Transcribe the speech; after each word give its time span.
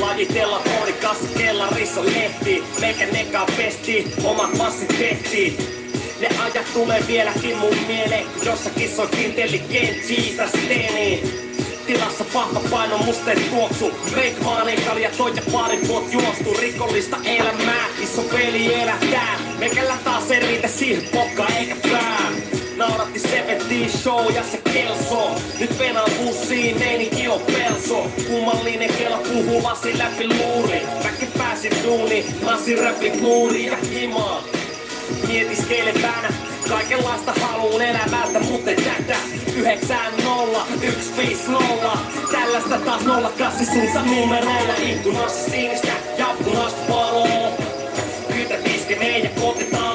Lajitella 0.00 0.58
koodikassa 0.58 1.28
kellarissa 1.38 2.04
lehti 2.04 2.64
Meikä 2.80 3.06
nekaan 3.06 3.48
pesti, 3.56 4.12
omat 4.24 4.56
massit 4.58 4.88
tehtiin 4.88 5.80
ne 6.20 6.28
ajat 6.28 6.72
tulee 6.72 7.04
vieläkin 7.06 7.56
mun 7.56 7.76
mieleen, 7.86 8.26
kun 8.26 8.46
jossakin 8.46 8.90
soi 8.90 9.08
intelligentti 9.18 10.36
teeni. 10.68 11.22
Tilassa 11.86 12.24
vahva 12.34 12.60
paino, 12.70 12.98
musteet 12.98 13.50
tuoksu. 13.50 13.90
Breakmanin 14.10 14.82
kalja 14.82 15.10
toi 15.16 15.32
ja 15.36 15.42
pari 15.52 15.88
vuot 15.88 16.12
juostu. 16.12 16.54
Rikollista 16.60 17.16
elämää, 17.24 17.86
iso 18.02 18.22
peli 18.22 18.74
elätää 18.74 19.38
Meikällä 19.58 19.96
taas 20.04 20.30
ei 20.30 20.40
riitä 20.40 20.68
siihen 20.68 21.08
pokka 21.12 21.46
eikä 21.58 21.76
pää 21.90 22.59
Nauratti 22.80 23.18
70 23.18 23.98
show 23.98 24.34
ja 24.34 24.42
se 24.42 24.60
kelso. 24.72 25.30
Nyt 25.60 25.78
venaan 25.78 26.10
bussiin, 26.18 26.78
meininki 26.78 27.28
on 27.28 27.40
pelso. 27.40 28.06
Kummallinen 28.26 28.92
kela 28.98 29.16
puhuu 29.16 29.62
lasi 29.62 29.98
läpi 29.98 30.28
luuri. 30.28 30.82
Väki 31.04 31.26
pääsi 31.38 31.70
duuni, 31.84 32.26
lasi 32.42 32.76
räpi 32.76 33.10
muuri 33.10 33.66
ja 33.66 33.76
himaa 33.76 34.42
Mietiskeilepäänä 35.28 36.28
Kaikenlaista 36.68 37.32
haluun 37.32 37.82
elämältä, 37.82 38.40
mutta 38.40 38.70
tätä. 38.70 39.16
9-0, 39.62 40.60
1-5-0 40.82 41.98
Tällaista 42.32 42.78
taas 42.78 43.02
08 43.02 43.66
suunsa 43.66 44.02
numeroilla. 44.02 44.74
Ikkunassa 44.82 45.50
sinistä 45.50 45.92
ja 46.18 46.26
punaista 46.44 46.92
valoa. 46.92 47.52
Kytä 48.34 48.54
tiske 48.54 48.96
meidän 48.98 49.30
kotitaloon 49.40 49.89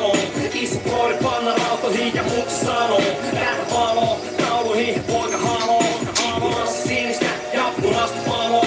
Koiri 1.06 1.24
panna 1.24 1.56
rautoihin 1.56 2.16
ja 2.16 2.24
mutsi 2.24 2.66
sanoo 2.66 3.02
Tähän 3.34 3.66
valo, 3.74 4.22
tauluihin 4.38 5.04
poika 5.04 5.38
haloo 5.38 5.84
Ikkunassa 6.26 6.88
sinistä 6.88 7.26
ja 7.54 7.74
punaista 7.82 8.30
valoa 8.30 8.66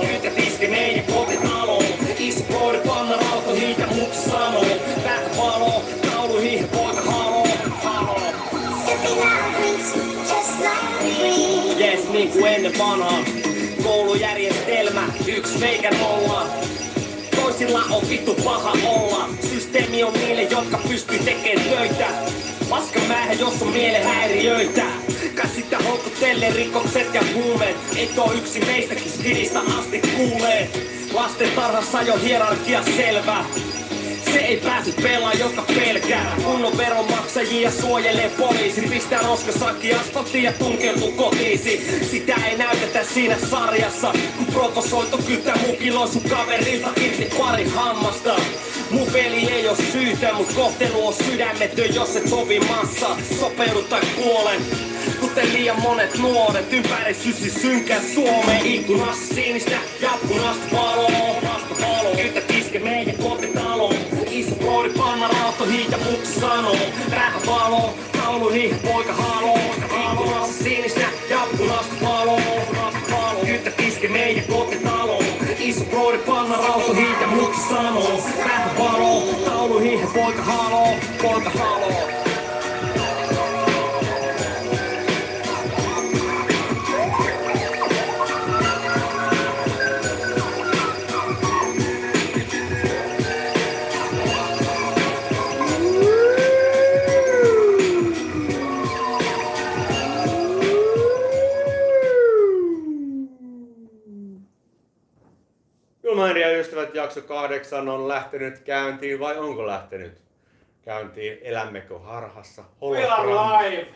Kytä 0.00 0.30
tiske 0.30 0.68
meidän 0.68 1.14
kotitaloon 1.14 1.84
Iso 2.18 2.44
koiri 2.52 2.78
panna 2.86 3.16
rautoihin 3.16 3.76
ja 3.78 3.86
mutsi 3.86 4.30
sanoo 4.30 4.64
Tähän 5.02 5.36
valo, 5.36 5.82
tauluihin 6.10 6.68
poika 6.68 7.00
haloo. 7.00 7.46
Jes, 11.78 12.08
niin 12.08 12.30
kuin 12.30 12.46
ennen 12.46 12.78
vanhaa. 12.78 13.18
Koulujärjestelmä, 13.82 15.02
yksi 15.26 15.58
meikä 15.58 15.90
nolla. 15.90 16.46
Toisilla 17.70 17.96
on 17.96 18.08
vittu 18.08 18.34
paha 18.34 18.72
olla. 18.86 19.28
Systeemi 19.50 20.04
on 20.04 20.12
niille, 20.12 20.42
jotka 20.42 20.78
pystyy 20.88 21.18
tekemään 21.18 21.68
töitä. 21.68 22.06
Paskamäärä, 22.70 23.32
jos 23.32 23.62
on 23.62 23.68
mielen 23.68 24.04
häiriöitä. 24.04 24.82
Käsittä 25.34 25.78
houkuttelee 25.78 26.52
rikokset 26.52 27.14
ja 27.14 27.22
huumeet. 27.34 27.76
Et 27.96 28.18
oo 28.18 28.32
yksi 28.32 28.60
meistäkin 28.60 29.10
skidistä 29.10 29.60
asti 29.78 30.00
kuulee. 30.16 30.70
Lasten 31.12 31.50
tarhassa 31.50 32.02
jo 32.02 32.16
hierarkia 32.16 32.82
selvä. 32.96 33.44
Se 34.32 34.38
ei 34.38 34.56
pääse 34.56 34.92
pelaa, 35.02 35.34
joka 35.34 35.62
pelkää. 35.62 36.36
Kunnon 36.44 36.78
veronmaksajia 36.78 37.70
suojelee 37.70 38.30
poliisi. 38.38 38.80
Pistää 38.80 39.22
roskasakki 39.22 39.94
asfalttiin 39.94 40.44
ja 40.44 40.52
tunkeutuu 40.52 41.12
kotiisi. 41.12 42.00
Sitä 42.10 42.34
ei 42.50 42.58
näytetä 42.58 43.04
siinä 43.04 43.36
sarjassa. 43.50 44.12
Kun 44.36 44.46
provosoitu 44.46 45.18
kyttä 45.26 45.52
mukiloi 45.66 46.08
sun 46.08 46.22
kaverilta 46.22 46.88
irti 46.96 47.28
pari 47.38 47.64
hammasta. 47.64 48.34
Mun 48.90 49.06
peli 49.12 49.50
ei 49.50 49.68
oo 49.68 49.76
syytä, 49.92 50.32
mut 50.32 50.52
kohtelu 50.52 51.06
on 51.06 51.14
sydämetön, 51.14 51.94
jos 51.94 52.16
et 52.16 52.28
sovi 52.28 52.60
massa. 52.60 53.16
Sopeudu 53.40 53.82
tai 53.82 54.00
kuolen. 54.16 54.60
Kuten 55.20 55.52
liian 55.52 55.80
monet 55.82 56.18
nuoret 56.18 56.72
ympäri 56.72 57.14
sysi 57.14 57.50
synkää 57.50 58.00
Suomeen 58.14 58.66
Ikkunassa 58.66 59.34
sinistä 59.34 59.76
ja 60.00 60.10
punaista 60.28 60.76
valoa 60.76 61.49
tauluihin 68.50 68.76
poika 68.78 69.12
haloo 69.12 69.58
Ikkunassa 70.02 70.64
sinistä 70.64 71.00
ja 71.30 71.38
punaista 71.58 71.94
valoa 72.02 72.92
Kytä 73.46 73.70
tiske 73.70 74.08
meidän 74.08 74.44
kotitaloon 74.44 75.24
Iso 75.58 75.84
koodi 75.84 76.18
panna 76.18 76.56
rautoihin 76.56 77.20
ja 77.20 77.26
mutsi 77.26 77.68
sanoo. 77.68 78.22
Tähän 78.36 78.78
valoon, 78.78 79.34
tauluihin 79.44 80.00
poika 80.14 80.42
haloo 80.42 80.94
Poika 81.22 81.50
haloo 81.50 82.19
jakso 107.10 107.28
kahdeksan 107.34 107.88
on 107.88 108.08
lähtenyt 108.08 108.58
käyntiin 108.58 109.20
vai 109.20 109.38
onko 109.38 109.66
lähtenyt 109.66 110.20
käyntiin? 110.82 111.38
Elämmekö 111.42 111.98
harhassa? 111.98 112.64
We 112.82 113.08
are 113.08 113.28
live! 113.28 113.86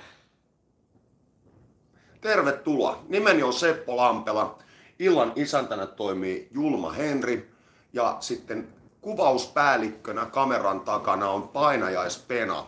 Tervetuloa. 2.20 3.02
Nimeni 3.08 3.42
on 3.42 3.52
Seppo 3.52 3.96
Lampela. 3.96 4.58
Illan 4.98 5.32
isäntänä 5.36 5.86
toimii 5.86 6.48
Julma 6.54 6.92
Henri 6.92 7.50
ja 7.92 8.16
sitten 8.20 8.68
kuvauspäällikkönä 9.00 10.26
kameran 10.26 10.80
takana 10.80 11.30
on 11.30 11.48
painajais 11.48 12.18
Pena. 12.18 12.66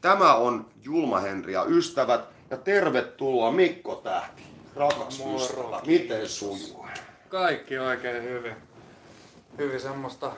Tämä 0.00 0.34
on 0.34 0.66
Julma 0.82 1.20
Henri 1.20 1.52
ja 1.52 1.64
ystävät 1.64 2.20
ja 2.50 2.56
tervetuloa 2.56 3.50
Mikko 3.50 3.94
Tähti. 3.94 4.42
Rakas 4.74 5.18
Moro. 5.18 5.36
ystävä, 5.36 5.80
miten 5.86 6.28
sujuu? 6.28 6.86
Kaikki 7.28 7.78
oikein 7.78 8.22
hyvin. 8.22 8.56
Hyvin 9.58 9.80
semmoista 9.80 10.32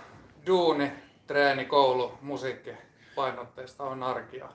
duuni, 0.46 0.92
treeni, 1.26 1.64
koulu, 1.64 2.12
musiikki 2.22 2.70
painotteista 3.14 3.84
on 3.84 4.02
arkia. 4.02 4.48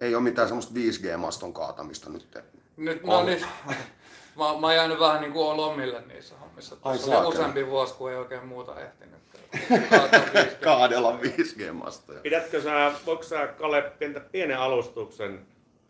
Ei 0.00 0.14
ole 0.14 0.22
mitään 0.22 0.48
semmoista 0.48 0.74
5G-maston 0.74 1.52
kaatamista 1.52 2.10
nyt. 2.10 2.38
Nyt, 2.76 3.02
no 3.02 3.18
On. 3.18 3.26
nyt, 3.26 3.46
mä, 3.66 4.44
mä 4.60 4.66
oon 4.66 4.74
jäänyt 4.74 5.00
vähän 5.00 5.20
niin 5.20 5.32
kuin 5.32 5.56
lomille 5.56 6.02
niissä 6.06 6.34
hommissa. 6.40 6.76
Ai 6.82 6.98
Tuossa 6.98 7.18
oli 7.18 7.28
useampi 7.28 7.66
vuosi, 7.66 7.94
kun 7.94 8.10
ei 8.10 8.16
oikein 8.16 8.46
muuta 8.46 8.80
ehtinyt. 8.80 9.20
Kaataa 9.90 10.20
5G. 10.20 10.64
Kaadella 10.64 11.18
5G-mastoja. 11.22 12.20
Pidätkö 12.20 12.62
sä, 12.62 12.92
voiko 13.06 13.22
sä 13.22 13.46
Kale 13.46 13.82
pientä, 13.82 14.20
pienen 14.20 14.58
alustuksen 14.58 15.46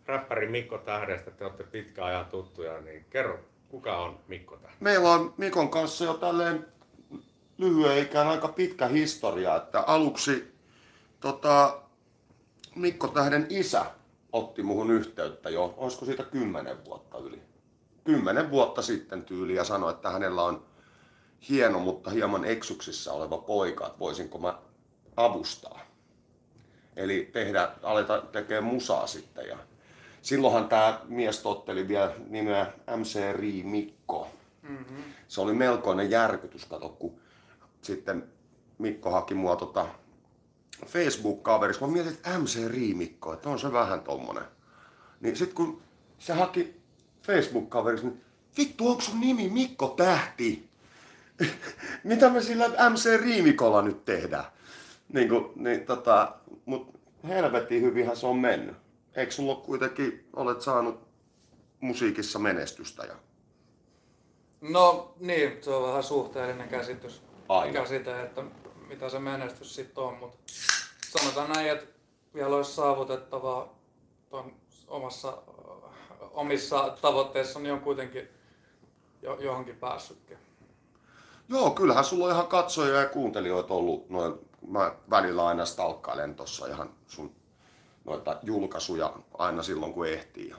räppäri 0.07 0.49
Mikko 0.49 0.79
Tähdestä, 0.79 1.31
te 1.31 1.45
olette 1.45 1.65
pitkään 1.65 2.09
ajan 2.09 2.27
tuttuja, 2.27 2.81
niin 2.81 3.07
kerro, 3.11 3.39
kuka 3.69 3.99
on 3.99 4.19
Mikko 4.29 4.57
Tähti? 4.57 4.77
Meillä 4.81 5.11
on 5.11 5.35
Mikon 5.37 5.71
kanssa 5.71 6.05
jo 6.05 6.15
tälleen 6.15 6.67
lyhyen 7.63 8.03
ikään 8.03 8.29
aika 8.29 8.49
pitkä 8.49 8.89
historia, 8.89 9.57
että 9.57 9.81
aluksi 9.81 10.55
tota, 11.21 11.83
Mikko 12.75 13.09
Tähden 13.09 13.47
isä 13.51 13.85
otti 14.33 14.63
muhun 14.63 14.91
yhteyttä 14.91 15.51
jo, 15.51 15.75
olisiko 15.77 16.05
siitä 16.05 16.23
kymmenen 16.23 16.85
vuotta 16.85 17.19
yli. 17.19 17.43
Kymmenen 18.05 18.51
vuotta 18.51 18.83
sitten 18.83 19.23
tyyli 19.23 19.55
ja 19.55 19.65
sanoi, 19.65 19.93
että 19.93 20.11
hänellä 20.11 20.43
on 20.43 20.65
hieno, 21.49 21.79
mutta 21.79 22.11
hieman 22.11 22.45
eksuksissa 22.45 23.13
oleva 23.13 23.39
poika, 23.39 23.87
että 23.87 23.99
voisinko 23.99 24.39
mä 24.39 24.59
avustaa. 25.17 25.81
Eli 26.97 27.31
tehdä, 27.33 27.69
aleta 27.83 28.21
tekemään 28.21 28.65
musaa 28.65 29.07
sitten. 29.07 29.49
Ja 29.49 29.57
silloinhan 30.23 30.69
tämä 30.69 31.01
mies 31.05 31.39
totteli 31.39 31.89
vielä 31.89 32.13
nimeä 32.29 32.73
MC 32.97 33.33
Ri 33.33 33.63
Mikko. 33.63 34.29
Mm-hmm. 34.63 35.03
Se 35.29 35.41
oli 35.41 35.55
melkoinen 35.55 36.11
järkytys, 36.11 36.65
kato, 36.65 36.89
kun 36.89 37.21
sitten 37.83 38.25
Mikko 38.79 39.11
haki 39.11 39.35
mua 39.35 39.57
tota 39.57 39.89
Facebook-kaveriksi. 40.87 41.81
Mä 41.81 41.87
mietin, 41.87 42.13
että 42.13 42.39
MC 42.39 42.69
Riimikko, 42.69 43.33
että 43.33 43.49
on 43.49 43.59
se 43.59 43.73
vähän 43.73 44.01
tommonen. 44.01 44.45
Niin 45.21 45.37
sit 45.37 45.53
kun 45.53 45.83
se 46.19 46.33
haki 46.33 46.81
Facebook-kaveriksi, 47.23 48.07
niin 48.07 48.21
vittu, 48.59 48.89
onko 48.89 49.03
sun 49.03 49.21
nimi 49.21 49.49
Mikko 49.49 49.89
Tähti? 49.89 50.69
Mitä 52.05 52.31
me 52.31 52.43
sillä 52.43 52.91
MC 52.91 53.21
Riimikolla 53.21 53.83
nyt 53.83 54.05
tehdään? 54.05 54.45
Niin 55.13 55.29
kuin, 55.29 55.53
niin 55.57 55.87
tota, 55.87 56.35
mut 56.65 57.01
helvetin 57.29 57.83
hyvinhän 57.83 58.17
se 58.17 58.27
on 58.27 58.39
mennyt. 58.39 58.77
Eikö 59.15 59.33
sulla 59.33 59.55
kuitenkin, 59.55 60.29
olet 60.37 60.61
saanut 60.61 61.01
musiikissa 61.81 62.39
menestystä 62.39 63.05
ja 63.05 63.15
No 64.61 65.15
niin, 65.21 65.59
se 65.61 65.71
on 65.71 65.89
vähän 65.89 66.03
suhteellinen 66.03 66.69
käsitys. 66.69 67.23
Aina. 67.59 67.73
Käsite, 67.73 68.23
että 68.23 68.43
mitä 68.89 69.09
se 69.09 69.19
menestys 69.19 69.75
sitten 69.75 70.05
on, 70.05 70.15
mutta 70.15 70.39
sanotaan 71.19 71.51
näin, 71.51 71.71
että 71.71 71.87
vielä 72.35 72.57
olisi 72.57 72.73
saavutettavaa 72.73 73.79
ton 74.31 74.55
omassa, 74.89 75.43
omissa 76.21 76.97
tavoitteissa, 77.03 77.61
niin 77.61 77.73
on 77.73 77.81
kuitenkin 77.81 78.29
jo, 79.23 79.37
johonkin 79.41 79.77
päässytkin. 79.77 80.39
Joo, 81.49 81.71
kyllähän 81.71 82.05
sulla 82.05 82.25
on 82.25 82.33
ihan 82.33 82.47
katsojia 82.47 83.01
ja 83.01 83.09
kuuntelijoita 83.09 83.75
ollut. 83.75 84.11
Noin, 84.11 84.35
mä 84.69 84.95
välillä 85.11 85.47
aina 85.47 85.65
stalkkailen 85.65 86.35
tossa 86.35 86.67
ihan 86.67 86.91
sun 87.07 87.35
noita 88.05 88.39
julkaisuja 88.43 89.13
aina 89.39 89.63
silloin 89.63 89.93
kun 89.93 90.07
ehtii. 90.07 90.49
Ja, 90.49 90.57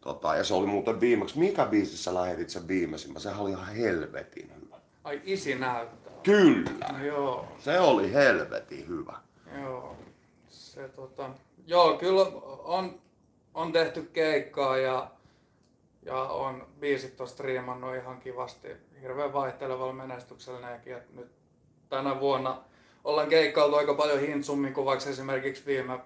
tota, 0.00 0.36
ja 0.36 0.44
se 0.44 0.54
oli 0.54 0.66
muuten 0.66 1.00
viimeksi, 1.00 1.38
mikä 1.38 1.66
biisissä 1.66 2.14
lähetit 2.14 2.50
sen 2.50 2.68
viimeisimmän? 2.68 3.20
Sehän 3.22 3.40
oli 3.40 3.50
ihan 3.50 3.66
helvetin 3.66 4.52
hyvä. 4.60 4.76
Ai 5.04 5.20
isi 5.24 5.54
näyttää. 5.54 6.05
Kyllä, 6.26 6.70
No 6.92 7.04
joo, 7.04 7.46
se 7.58 7.80
oli 7.80 8.12
helvetin 8.12 8.88
hyvä. 8.88 9.16
joo. 9.62 9.96
Se 10.48 10.88
tota, 10.88 11.30
joo, 11.66 11.98
kyllä 11.98 12.22
on, 12.64 13.00
on 13.54 13.72
tehty 13.72 14.02
keikkaa 14.02 14.78
ja, 14.78 15.10
ja 16.02 16.16
on 16.16 16.66
biisit 16.80 17.20
on 17.20 17.28
striimannut 17.28 17.96
ihan 17.96 18.20
kivasti. 18.20 18.68
Hirveän 19.02 19.32
vaihtelevalla 19.32 19.92
menestyksellä 19.92 20.70
nekin. 20.70 20.96
Et 20.96 21.14
nyt 21.14 21.30
tänä 21.88 22.20
vuonna 22.20 22.62
ollaan 23.04 23.28
keikkailtu 23.28 23.76
aika 23.76 23.94
paljon 23.94 24.20
hintsummin 24.20 24.74
kuin 24.74 24.84
vaikka 24.84 25.10
esimerkiksi 25.10 25.66
viime, 25.66 26.00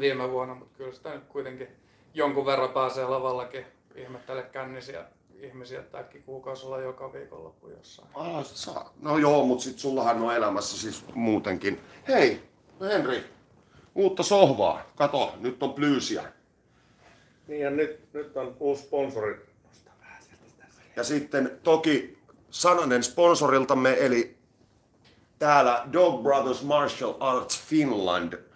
viime 0.00 0.30
vuonna, 0.30 0.54
mutta 0.54 0.76
kyllä 0.76 0.92
sitä 0.92 1.14
nyt 1.14 1.24
kuitenkin 1.24 1.68
jonkun 2.14 2.46
verran 2.46 2.70
pääsee 2.70 3.04
lavallakin 3.04 3.66
ihmettele 3.94 4.42
kännisiä 4.42 5.04
ihmisiä, 5.44 5.80
että 5.80 5.98
äkki 5.98 6.20
kuukausi 6.20 6.66
olla 6.66 6.80
joka 6.80 7.12
viikonloppu 7.12 7.68
jossain. 7.68 8.08
Ah, 8.14 8.44
saa. 8.44 8.92
No 9.00 9.18
joo, 9.18 9.44
mut 9.44 9.60
sit 9.60 9.78
sullahan 9.78 10.22
on 10.22 10.34
elämässä 10.34 10.78
siis 10.78 11.04
muutenkin. 11.14 11.80
Hei, 12.08 12.42
Henri, 12.80 13.24
uutta 13.94 14.22
sohvaa. 14.22 14.82
Kato, 14.96 15.34
nyt 15.40 15.62
on 15.62 15.74
plyysiä. 15.74 16.24
Niin 17.48 17.60
ja 17.60 17.70
nyt, 17.70 18.12
nyt 18.12 18.36
on 18.36 18.56
uusi 18.60 18.82
sponsori. 18.82 19.46
Ja 20.96 21.04
sitten 21.04 21.58
toki 21.62 22.18
sananen 22.50 23.02
sponsoriltamme, 23.02 23.96
eli 24.00 24.38
täällä 25.38 25.86
Dog 25.92 26.22
Brothers 26.22 26.62
Martial 26.62 27.14
Arts 27.20 27.60
Finland 27.62 28.50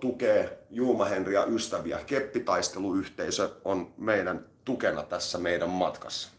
tukee 0.00 0.58
Juuma 0.70 1.04
Henriä 1.04 1.44
ystäviä. 1.44 1.98
Keppitaisteluyhteisö 2.06 3.50
on 3.64 3.92
meidän 3.96 4.46
tukena 4.68 5.02
tässä 5.02 5.38
meidän 5.38 5.70
matkassa. 5.70 6.30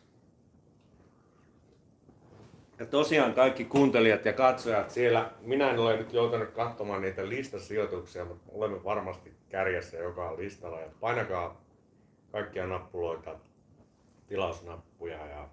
Ja 2.80 2.86
tosiaan 2.86 3.34
kaikki 3.34 3.66
kuuntelijat 3.66 4.26
ja 4.26 4.34
katsojat 4.34 4.92
siellä, 4.92 5.32
minä 5.42 5.72
en 5.72 5.80
ole 5.80 5.98
nyt 5.98 6.14
joutunut 6.14 6.50
katsomaan 6.50 7.02
niitä 7.02 7.30
listasijoituksia, 7.30 8.26
mutta 8.26 8.52
olemme 8.52 8.84
varmasti 8.84 9.34
kärjessä 9.50 9.98
joka 9.98 10.38
listalla. 10.38 10.80
Ja 10.80 10.88
painakaa 11.00 11.62
kaikkia 12.32 12.68
nappuloita, 12.68 13.36
tilausnappuja 14.28 15.28
ja 15.28 15.50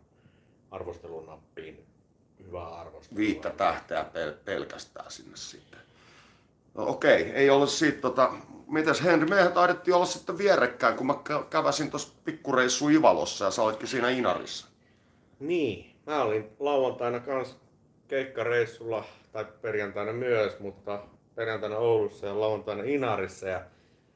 arvostelunappiin 0.71 1.87
hyvää 2.45 2.69
arvostelua. 2.69 3.19
Viittä 3.19 3.51
tähteä 3.51 4.03
pel- 4.03 4.37
pelkästään 4.45 5.11
sinne 5.11 5.37
sitten. 5.37 5.86
No 6.77 6.87
okei, 6.89 7.31
ei 7.35 7.51
ole 7.51 7.67
siitä 7.67 8.01
tota... 8.01 8.33
Mitäs 8.67 9.05
Henri, 9.05 9.29
mehän 9.29 9.53
taidettiin 9.53 9.95
olla 9.95 10.07
sitten 10.07 10.39
vierekkäin, 10.39 10.97
kun 10.97 11.07
mä 11.07 11.13
kä- 11.29 11.45
käväsin 11.51 11.91
tuossa 11.91 12.13
pikkureissu 12.25 12.89
Ivalossa 12.89 13.45
ja 13.45 13.51
sä 13.51 13.63
olitkin 13.63 13.89
siinä 13.89 14.11
Inarissa. 14.11 14.67
Niin, 15.41 15.97
mä 16.07 16.23
olin 16.23 16.45
lauantaina 16.59 17.21
kans 17.21 17.57
keikkareissulla, 18.09 19.05
tai 19.33 19.45
perjantaina 19.63 20.13
myös, 20.13 20.61
mutta 20.61 21.03
perjantaina 21.35 21.77
Oulussa 21.77 22.27
ja 22.27 22.41
lauantaina 22.41 22.83
Inarissa. 22.87 23.49
Ja 23.49 23.61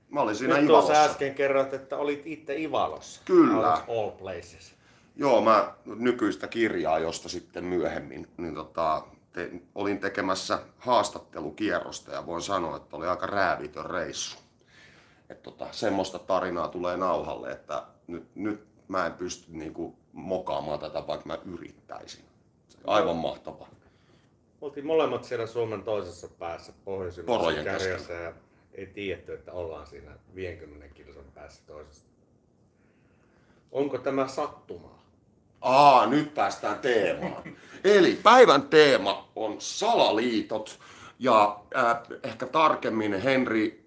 Mä 0.09 0.21
olin 0.21 0.35
siinä 0.37 0.57
nyt 0.57 0.67
tuossa 0.67 0.93
Ivalossa. 0.93 1.11
äsken 1.13 1.35
kerroit, 1.35 1.75
että 1.75 1.97
olit 1.97 2.23
itse 2.25 2.57
Ivalossa. 2.57 3.23
Kyllä. 3.25 3.73
All 3.73 4.11
places. 4.11 4.75
Joo, 5.17 5.41
mä 5.41 5.75
nykyistä 5.85 6.49
kirjaa, 6.49 6.99
josta 6.99 7.29
sitten 7.29 7.65
myöhemmin 7.65 8.27
niin 8.37 8.55
tota, 8.55 9.03
te, 9.33 9.51
olin 9.75 10.01
tekemässä 10.01 10.59
haastattelukierrosta 10.79 12.13
ja 12.13 12.27
voin 12.27 12.43
sanoa, 12.43 12.77
että 12.77 12.97
oli 12.97 13.07
aika 13.07 13.27
räävitön 13.27 13.91
reissu. 13.91 14.39
Et 15.29 15.43
tota, 15.43 15.67
semmoista 15.71 16.19
tarinaa 16.19 16.69
tulee 16.69 16.97
nauhalle, 16.97 17.51
että 17.51 17.87
nyt, 18.07 18.25
nyt 18.35 18.67
mä 18.89 19.07
en 19.07 19.13
pysty 19.13 19.53
niinku 19.53 19.97
mokaamaan 20.13 20.79
tätä, 20.79 21.07
vaikka 21.07 21.27
mä 21.27 21.39
yrittäisin. 21.45 22.25
Aivan 22.87 23.17
mahtavaa. 23.17 23.69
Oltiin 24.61 24.87
molemmat 24.87 25.25
siellä 25.25 25.47
Suomen 25.47 25.83
toisessa 25.83 26.29
päässä 26.29 26.73
pohjoisimmassa 26.85 27.39
Porojen 27.39 27.65
kärjessä 27.65 28.13
ja 28.13 28.33
ei 28.75 28.87
tiedetty, 28.87 29.35
että 29.35 29.53
ollaan 29.53 29.87
siinä 29.87 30.19
50 30.35 30.95
kilsan 30.95 31.25
päässä 31.35 31.63
toisesta. 31.67 32.11
Onko 33.73 33.99
tämä 33.99 34.29
sattumaa? 34.29 35.00
Aa, 35.61 36.07
nyt 36.07 36.35
päästään 36.35 36.79
teemaan. 36.79 37.43
Eli 37.85 38.21
päivän 38.23 38.63
teema 38.63 39.29
on 39.37 39.57
salaliitot 39.61 40.79
ja 41.19 41.61
äh, 41.77 41.97
ehkä 42.23 42.47
tarkemmin 42.47 43.21
Henri, 43.21 43.85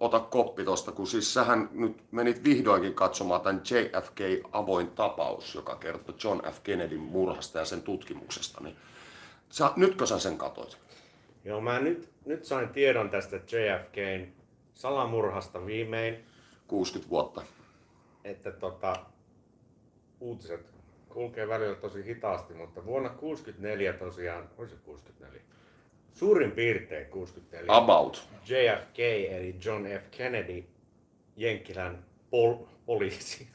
ota 0.00 0.20
koppi 0.20 0.64
tosta, 0.64 0.92
kun 0.92 1.06
siis 1.06 1.34
sähän 1.34 1.68
nyt 1.72 2.02
menit 2.10 2.44
vihdoinkin 2.44 2.94
katsomaan 2.94 3.40
tämän 3.40 3.62
JFK 3.70 4.20
avoin 4.52 4.90
tapaus, 4.90 5.54
joka 5.54 5.76
kertoo 5.76 6.14
John 6.24 6.40
F. 6.52 6.60
Kennedyn 6.62 7.00
murhasta 7.00 7.58
ja 7.58 7.64
sen 7.64 7.82
tutkimuksesta. 7.82 8.60
Niin 8.60 8.76
sä, 9.50 9.72
nytkö 9.76 10.06
sä 10.06 10.18
sen 10.18 10.38
katoit? 10.38 10.78
Joo, 11.44 11.60
mä 11.60 11.78
nyt, 11.78 12.08
nyt 12.24 12.44
sain 12.44 12.68
tiedon 12.68 13.10
tästä 13.10 13.36
JFKn 13.36 14.26
salamurhasta 14.74 15.66
viimein, 15.66 16.24
60 16.66 17.10
vuotta. 17.10 17.42
että 18.24 18.50
tota, 18.50 18.96
uutiset 20.20 20.69
kulkee 21.10 21.48
välillä 21.48 21.74
tosi 21.74 22.04
hitaasti, 22.04 22.54
mutta 22.54 22.84
vuonna 22.84 23.08
64 23.08 23.92
tosiaan, 23.92 24.50
olisi 24.58 24.74
se 24.74 24.80
64, 24.82 25.42
suurin 26.12 26.52
piirtein 26.52 27.06
64, 27.06 27.76
About. 27.76 28.28
JFK 28.46 28.98
eli 29.30 29.56
John 29.64 29.86
F. 29.86 30.10
Kennedy, 30.10 30.64
Jenkkilän 31.36 32.04
pol- 32.30 32.66
poliisi. 32.86 33.48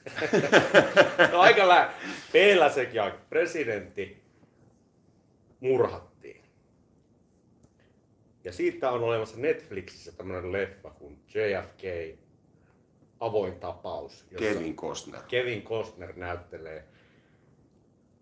no, 1.31 1.39
aika 1.39 1.67
lä- 1.67 1.93
sekin 2.69 2.95
ja 2.95 3.17
presidentti 3.29 4.23
murhattiin. 5.59 6.43
Ja 8.43 8.53
siitä 8.53 8.91
on 8.91 9.03
olemassa 9.03 9.37
Netflixissä 9.39 10.11
tämmöinen 10.11 10.51
leffa 10.51 10.89
kuin 10.89 11.19
JFK 11.27 11.81
avoin 13.19 13.59
tapaus, 13.59 14.25
jossa 14.31 14.53
Kevin 14.53 14.75
Costner. 14.75 15.21
Kevin 15.27 15.61
Costner 15.63 16.13
näyttelee 16.15 16.83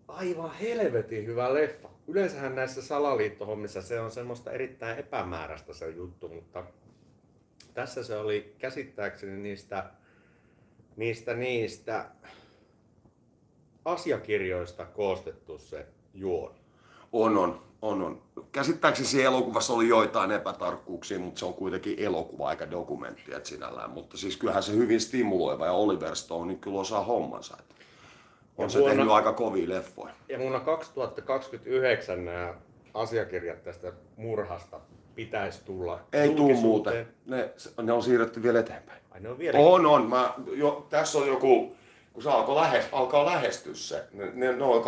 aivan 0.08 0.54
helvetin 0.54 1.26
hyvä 1.26 1.54
leffa. 1.54 1.88
Yleensähän 2.08 2.54
näissä 2.54 2.82
salaliittohommissa 2.82 3.82
se 3.82 4.00
on 4.00 4.10
semmoista 4.10 4.50
erittäin 4.50 4.98
epämääräistä 4.98 5.74
se 5.74 5.90
juttu, 5.90 6.28
mutta 6.28 6.64
tässä 7.74 8.04
se 8.04 8.16
oli 8.16 8.54
käsittääkseni 8.58 9.36
niistä, 9.36 9.90
niistä, 10.96 11.34
niistä 11.34 12.10
asiakirjoista 13.84 14.84
koostettu 14.84 15.58
se 15.58 15.86
juoni. 16.14 16.58
On, 17.12 17.38
on, 17.38 17.62
on, 17.82 18.02
on. 18.02 18.22
Käsittääkseni 18.52 19.08
siinä 19.08 19.26
elokuvassa 19.26 19.72
oli 19.72 19.88
joitain 19.88 20.30
epätarkkuuksia, 20.30 21.18
mutta 21.18 21.38
se 21.38 21.44
on 21.44 21.54
kuitenkin 21.54 21.98
elokuva 21.98 22.50
eikä 22.50 22.70
dokumentti 22.70 23.32
sinällään. 23.42 23.90
Mutta 23.90 24.16
siis 24.16 24.36
kyllähän 24.36 24.62
se 24.62 24.72
hyvin 24.72 25.00
stimuloiva 25.00 25.66
ja 25.66 25.72
Oliver 25.72 26.16
Stone 26.16 26.46
niin 26.46 26.60
kyllä 26.60 26.80
osaa 26.80 27.04
hommansa. 27.04 27.56
Et 27.60 27.74
on 28.58 28.70
se 28.70 28.78
vuonna- 28.78 28.96
tehnyt 28.96 29.12
aika 29.12 29.32
kovia 29.32 29.68
leffoja. 29.68 30.14
Ja 30.28 30.38
vuonna 30.38 30.60
2029 30.60 32.24
nämä 32.24 32.54
asiakirjat 32.94 33.62
tästä 33.62 33.92
murhasta 34.16 34.80
pitäisi 35.14 35.64
tulla 35.64 36.00
Ei 36.12 36.34
tuu 36.34 36.54
muuten. 36.54 37.08
Ne, 37.26 37.50
ne 37.82 37.92
on 37.92 38.02
siirretty 38.02 38.42
vielä 38.42 38.60
eteenpäin. 38.60 39.02
Ai 39.10 39.20
ne 39.20 39.28
on 39.28 39.38
vielä. 39.38 39.58
On, 39.58 39.86
on. 39.86 40.06
Mä, 40.10 40.34
jo, 40.52 40.86
tässä 40.90 41.18
on 41.18 41.26
joku, 41.26 41.76
kun 42.12 42.22
se 42.22 42.30
alkaa, 42.30 42.56
lähes, 42.56 42.84
alkaa 42.92 43.26
lähestyä 43.26 43.74
se. 43.74 44.04
Ne, 44.12 44.30
ne, 44.34 44.56
ne 44.56 44.64
on 44.64 44.82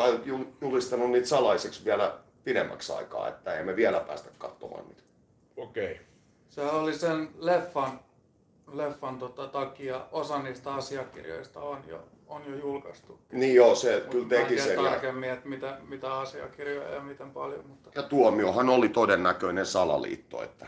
julistanut 0.61 1.11
niitä 1.11 1.29
salaiseksi 1.29 1.85
vielä 1.85 2.15
pidemmäksi 2.45 2.93
aikaa, 2.93 3.29
että 3.29 3.55
ei 3.55 3.65
me 3.65 3.77
vielä 3.77 4.01
päästä 4.01 4.31
katsomaan 4.39 4.89
niitä. 4.89 5.03
Okei. 5.57 5.93
Okay. 5.93 6.05
Se 6.49 6.63
oli 6.63 6.95
sen 6.95 7.29
leffan, 7.39 8.01
leffan 8.73 9.19
tota, 9.19 9.47
takia, 9.47 10.07
osa 10.13 10.39
niistä 10.39 10.75
asiakirjoista 10.75 11.61
on 11.61 11.79
jo, 11.89 12.05
on 12.29 12.43
jo 12.47 12.57
julkaistu. 12.57 13.19
Niin 13.33 13.55
joo, 13.55 13.75
se 13.75 14.01
Mut 14.01 14.11
kyllä 14.11 14.29
teki 14.29 14.59
sen. 14.59 14.77
Ja, 14.77 14.91
tarkemmin, 14.91 15.31
että 15.31 15.49
mitä, 15.49 15.79
mitä 15.89 16.15
asiakirjoja 16.15 16.95
ja 16.95 17.01
miten 17.01 17.31
paljon, 17.31 17.67
mutta 17.67 17.91
ja 17.95 18.03
tuomiohan 18.03 18.69
oli 18.69 18.89
todennäköinen 18.89 19.67
salaliitto. 19.67 20.43
Että. 20.43 20.67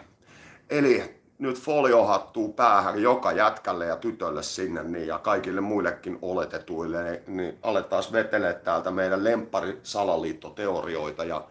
Eli 0.70 1.18
nyt 1.38 1.60
foliohattuu 1.60 2.52
päähän 2.52 3.02
joka 3.02 3.32
jätkälle 3.32 3.86
ja 3.86 3.96
tytölle 3.96 4.42
sinne 4.42 4.82
niin, 4.82 5.06
ja 5.06 5.18
kaikille 5.18 5.60
muillekin 5.60 6.18
oletetuille, 6.22 7.02
niin, 7.02 7.22
niin 7.26 7.58
aletaan 7.62 8.02
vetelee 8.12 8.54
täältä 8.54 8.90
meidän 8.90 9.24
lemppari 9.24 9.78
salaliittoteorioita 9.82 11.24
ja 11.24 11.44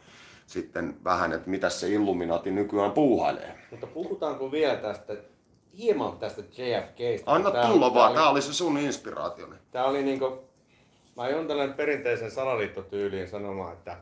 sitten 0.48 0.98
vähän, 1.04 1.34
että 1.34 1.50
mitä 1.50 1.70
se 1.70 1.90
Illuminati 1.90 2.52
nykyään 2.52 2.92
puuhailee. 2.92 3.58
Mutta 3.72 3.88
puhutaanko 3.88 4.52
vielä 4.52 4.76
tästä, 4.76 5.16
hieman 5.77 6.17
tästä 6.17 6.41
JFKstä? 6.41 7.31
Anna 7.31 7.51
Tää- 7.51 7.67
tulla 7.67 7.86
tää 7.89 7.93
vaan, 7.93 8.10
oli- 8.12 8.17
tää 8.19 8.29
oli 8.29 8.41
se 8.41 8.53
sun 8.53 8.77
inspiraationi. 8.77 9.55
Tää 9.72 9.86
oli 9.86 10.03
niinku 10.03 10.43
mä 11.15 11.22
aion 11.24 11.48
tällainen 11.48 11.75
perinteisen 11.75 12.31
salaliittotyyliin 12.31 13.27
sanomaan, 13.27 13.74
että 13.74 13.98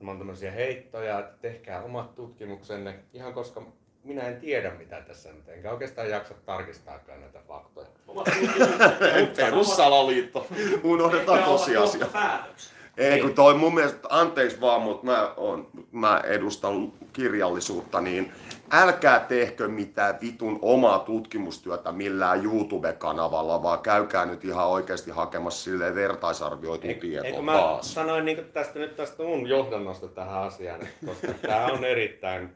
mä 0.00 0.10
on 0.10 0.18
tämmöisiä 0.18 0.50
heittoja, 0.50 1.18
että 1.18 1.36
tehkää 1.42 1.82
omat 1.82 2.14
tutkimuksenne, 2.14 2.94
ihan 3.12 3.34
koska 3.34 3.62
minä 4.04 4.22
en 4.22 4.40
tiedä 4.40 4.70
mitä 4.74 5.00
tässä 5.00 5.32
nyt, 5.32 5.48
enkä 5.48 5.70
oikeastaan 5.72 6.10
jaksa 6.10 6.34
tarkistaakaan 6.46 7.20
näitä 7.20 7.38
faktoja. 7.48 7.86
Omat 8.08 8.24
tutkimukset. 8.24 9.34
Perussalaliitto. 9.36 10.46
Unohdetaan 10.82 11.44
tosiasia. 11.44 11.80
johtopäätöksiä. 11.80 12.77
Ei, 12.98 13.20
kun 13.20 13.34
toi 13.34 13.54
mun 13.54 13.74
mielestä, 13.74 14.08
anteeksi 14.10 14.60
vaan, 14.60 14.82
mutta 14.82 15.06
mä, 15.06 15.32
on, 15.36 15.68
mä 15.92 16.20
edustan 16.24 16.92
kirjallisuutta, 17.12 18.00
niin 18.00 18.32
älkää 18.70 19.20
tehkö 19.20 19.68
mitään 19.68 20.18
vitun 20.20 20.58
omaa 20.62 20.98
tutkimustyötä 20.98 21.92
millään 21.92 22.44
YouTube-kanavalla, 22.44 23.62
vaan 23.62 23.80
käykää 23.80 24.26
nyt 24.26 24.44
ihan 24.44 24.68
oikeasti 24.68 25.10
hakemassa 25.10 25.64
silleen 25.64 25.94
vertaisarvioitua 25.94 26.88
Eikö 26.88 27.00
tietoa 27.00 27.42
mä 27.42 27.52
taas. 27.52 27.94
sanoin 27.94 28.24
niin 28.24 28.44
tästä 28.52 28.78
nyt 28.78 28.96
tästä 28.96 29.22
mun 29.22 29.48
johdannosta 29.48 30.08
tähän 30.08 30.42
asiaan, 30.42 30.82
että 30.82 31.06
koska 31.06 31.32
tämä 31.48 31.66
on 31.66 31.84
erittäin 31.84 32.52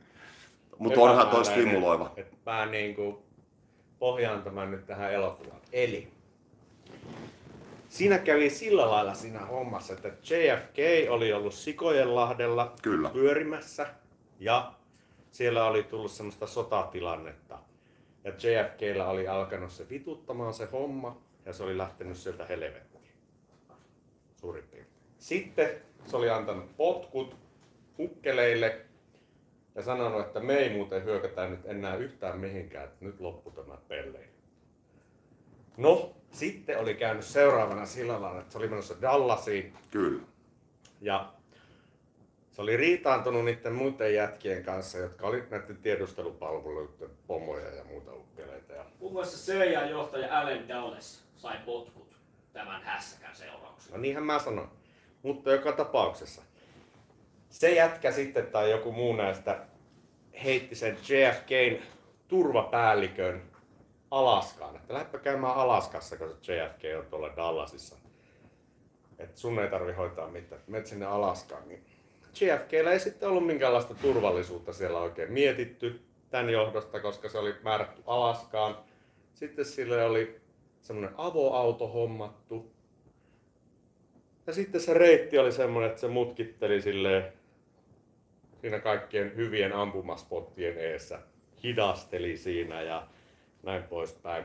Mutta 0.78 1.00
onhan 1.00 1.28
toi 1.28 1.44
stimuloiva. 1.44 2.12
Että 2.16 2.36
mä 2.50 2.66
niin 2.66 2.94
kuin 2.94 3.16
pohjaan 3.98 4.42
tämän 4.42 4.70
nyt 4.70 4.86
tähän 4.86 5.12
elokuvaan. 5.12 5.60
Eli 5.72 6.08
siinä 7.92 8.18
kävi 8.18 8.50
sillä 8.50 8.90
lailla 8.90 9.14
siinä 9.14 9.40
hommassa, 9.40 9.92
että 9.92 10.08
JFK 10.08 11.10
oli 11.10 11.32
ollut 11.32 11.54
Sikojenlahdella 11.54 12.74
Kyllä. 12.82 13.10
pyörimässä 13.10 13.86
ja 14.38 14.72
siellä 15.30 15.64
oli 15.64 15.82
tullut 15.82 16.10
semmoista 16.10 16.46
sotatilannetta. 16.46 17.58
Ja 18.24 18.30
JFKllä 18.30 19.08
oli 19.08 19.28
alkanut 19.28 19.72
se 19.72 19.88
vituttamaan 19.88 20.54
se 20.54 20.68
homma 20.72 21.22
ja 21.46 21.52
se 21.52 21.62
oli 21.62 21.78
lähtenyt 21.78 22.16
sieltä 22.16 22.44
helvettiin. 22.46 23.12
Suurin 24.36 24.64
piirtein. 24.64 24.96
Sitten 25.18 25.70
se 26.06 26.16
oli 26.16 26.30
antanut 26.30 26.76
potkut 26.76 27.36
ukkeleille 27.98 28.80
ja 29.74 29.82
sanonut, 29.82 30.20
että 30.20 30.40
me 30.40 30.54
ei 30.54 30.70
muuten 30.70 31.04
hyökätä 31.04 31.48
nyt 31.48 31.66
enää 31.66 31.96
yhtään 31.96 32.38
mihinkään, 32.38 32.84
että 32.84 33.04
nyt 33.04 33.20
loppu 33.20 33.50
tämä 33.50 33.76
pelleily. 33.88 34.32
No, 35.76 36.21
sitten 36.32 36.78
oli 36.78 36.94
käynyt 36.94 37.24
seuraavana 37.24 37.86
sillä 37.86 38.22
lailla, 38.22 38.40
että 38.40 38.52
se 38.52 38.58
oli 38.58 38.68
menossa 38.68 38.94
Dallasiin 39.02 39.74
Kyllä. 39.90 40.22
ja 41.00 41.32
se 42.52 42.62
oli 42.62 42.76
riitaantunut 42.76 43.44
niiden 43.44 43.72
muiden 43.72 44.14
jätkien 44.14 44.64
kanssa, 44.64 44.98
jotka 44.98 45.26
oli 45.26 45.42
näiden 45.50 45.76
tiedustelupalveluiden 45.76 47.10
pomoja 47.26 47.74
ja 47.74 47.84
muuta 47.84 48.12
ukkeleita. 48.12 48.72
Ja 48.72 48.84
Muun 49.00 49.12
muassa 49.12 49.52
CIA-johtaja 49.52 50.40
Allen 50.40 50.68
Dulles 50.68 51.24
sai 51.36 51.56
potkut 51.66 52.16
tämän 52.52 52.82
hässäkän 52.82 53.36
seurauksena. 53.36 53.96
No 53.96 54.02
niinhän 54.02 54.24
mä 54.24 54.38
sanoin. 54.38 54.68
Mutta 55.22 55.52
joka 55.52 55.72
tapauksessa. 55.72 56.42
Se 57.50 57.70
jätkä 57.74 58.12
sitten 58.12 58.46
tai 58.46 58.70
joku 58.70 58.92
muu 58.92 59.16
näistä 59.16 59.58
heitti 60.44 60.74
sen 60.74 60.96
JFKn 60.96 61.82
turvapäällikön 62.28 63.42
Alaskaan. 64.12 64.76
Että 64.76 64.94
lähdepä 64.94 65.18
käymään 65.18 65.54
Alaskassa, 65.54 66.16
kun 66.16 66.36
se 66.40 66.56
JFK 66.56 66.82
on 66.98 67.06
tuolla 67.10 67.36
Dallasissa. 67.36 67.96
Että 69.18 69.40
sun 69.40 69.58
ei 69.58 69.68
tarvi 69.68 69.92
hoitaa 69.92 70.28
mitään. 70.28 70.62
Menet 70.66 70.86
sinne 70.86 71.06
Alaskaan. 71.06 71.68
Niin 71.68 71.84
JFKllä 72.40 72.92
ei 72.92 73.00
sitten 73.00 73.28
ollut 73.28 73.46
minkäänlaista 73.46 73.94
turvallisuutta 73.94 74.72
siellä 74.72 74.98
oikein 74.98 75.32
mietitty 75.32 76.00
tämän 76.30 76.50
johdosta, 76.50 77.00
koska 77.00 77.28
se 77.28 77.38
oli 77.38 77.54
määrätty 77.62 78.02
Alaskaan. 78.06 78.76
Sitten 79.34 79.64
sille 79.64 80.04
oli 80.04 80.40
semmoinen 80.82 81.14
avoauto 81.16 81.88
hommattu, 81.88 82.72
ja 84.46 84.52
sitten 84.52 84.80
se 84.80 84.94
reitti 84.94 85.38
oli 85.38 85.52
semmoinen, 85.52 85.90
että 85.90 86.00
se 86.00 86.08
mutkitteli 86.08 86.82
silleen 86.82 87.32
siinä 88.60 88.78
kaikkien 88.78 89.36
hyvien 89.36 89.72
ampumaspottien 89.72 90.78
eessä. 90.78 91.18
Hidasteli 91.62 92.36
siinä 92.36 92.82
ja 92.82 93.06
näin 93.62 93.82
poispäin. 93.82 94.44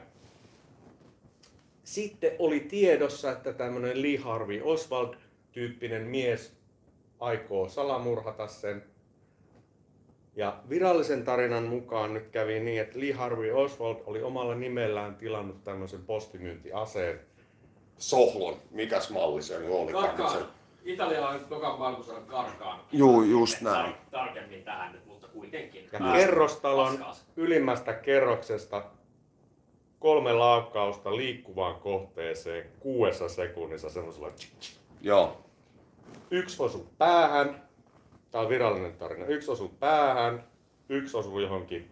Sitten 1.84 2.32
oli 2.40 2.60
tiedossa, 2.60 3.32
että 3.32 3.54
tämmöinen 3.54 4.02
Lee 4.02 4.18
Harvey 4.18 4.62
Oswald-tyyppinen 4.64 6.02
mies 6.02 6.58
aikoo 7.20 7.70
salamurhata 7.70 8.48
sen. 8.48 8.84
Ja 10.36 10.60
virallisen 10.70 11.24
tarinan 11.24 11.64
mukaan 11.64 12.14
nyt 12.14 12.28
kävi 12.28 12.60
niin, 12.60 12.82
että 12.82 13.00
Lee 13.00 13.12
Harvey 13.12 13.52
Oswald 13.52 13.98
oli 14.06 14.24
omalla 14.24 14.56
nimellään 14.56 15.16
tilannut 15.16 15.64
tämmöisen 15.64 16.06
postimyyntiaseen, 16.06 17.20
Sohlon, 17.98 18.58
mikäs 18.72 19.10
malli 19.10 19.42
se 19.42 19.60
nyt 19.60 19.70
oli? 19.70 19.92
Karkaan. 19.92 20.48
Italialainen 20.84 21.46
toka 21.46 21.78
maailmansodan 21.78 22.26
karkaan. 22.26 22.80
Juu, 22.92 23.24
just 23.24 23.62
näin. 23.62 23.94
Tar- 23.94 23.98
tarkemmin 24.12 24.64
tähän 24.64 24.92
nyt, 24.94 25.06
mutta 25.06 25.28
kuitenkin. 25.28 25.90
Ja 25.92 26.00
kerrostalon 26.16 26.98
paskaas. 26.98 27.26
ylimmästä 27.36 27.94
kerroksesta 27.94 28.84
kolme 30.00 30.34
laukkausta 30.34 31.16
liikkuvaan 31.16 31.76
kohteeseen 31.76 32.66
kuudessa 32.80 33.30
sekunnissa 33.30 33.90
semmoisella. 33.90 34.32
Joo. 35.02 35.42
Yksi 36.32 36.64
osu 36.64 36.90
päähän, 36.98 37.68
tämä 38.32 38.42
on 38.42 38.50
virallinen 38.50 38.96
tarina, 38.96 39.26
yksi 39.26 39.52
osu 39.52 39.68
päähän, 39.80 40.44
yksi 40.90 41.18
osu 41.18 41.40
johonkin 41.40 41.92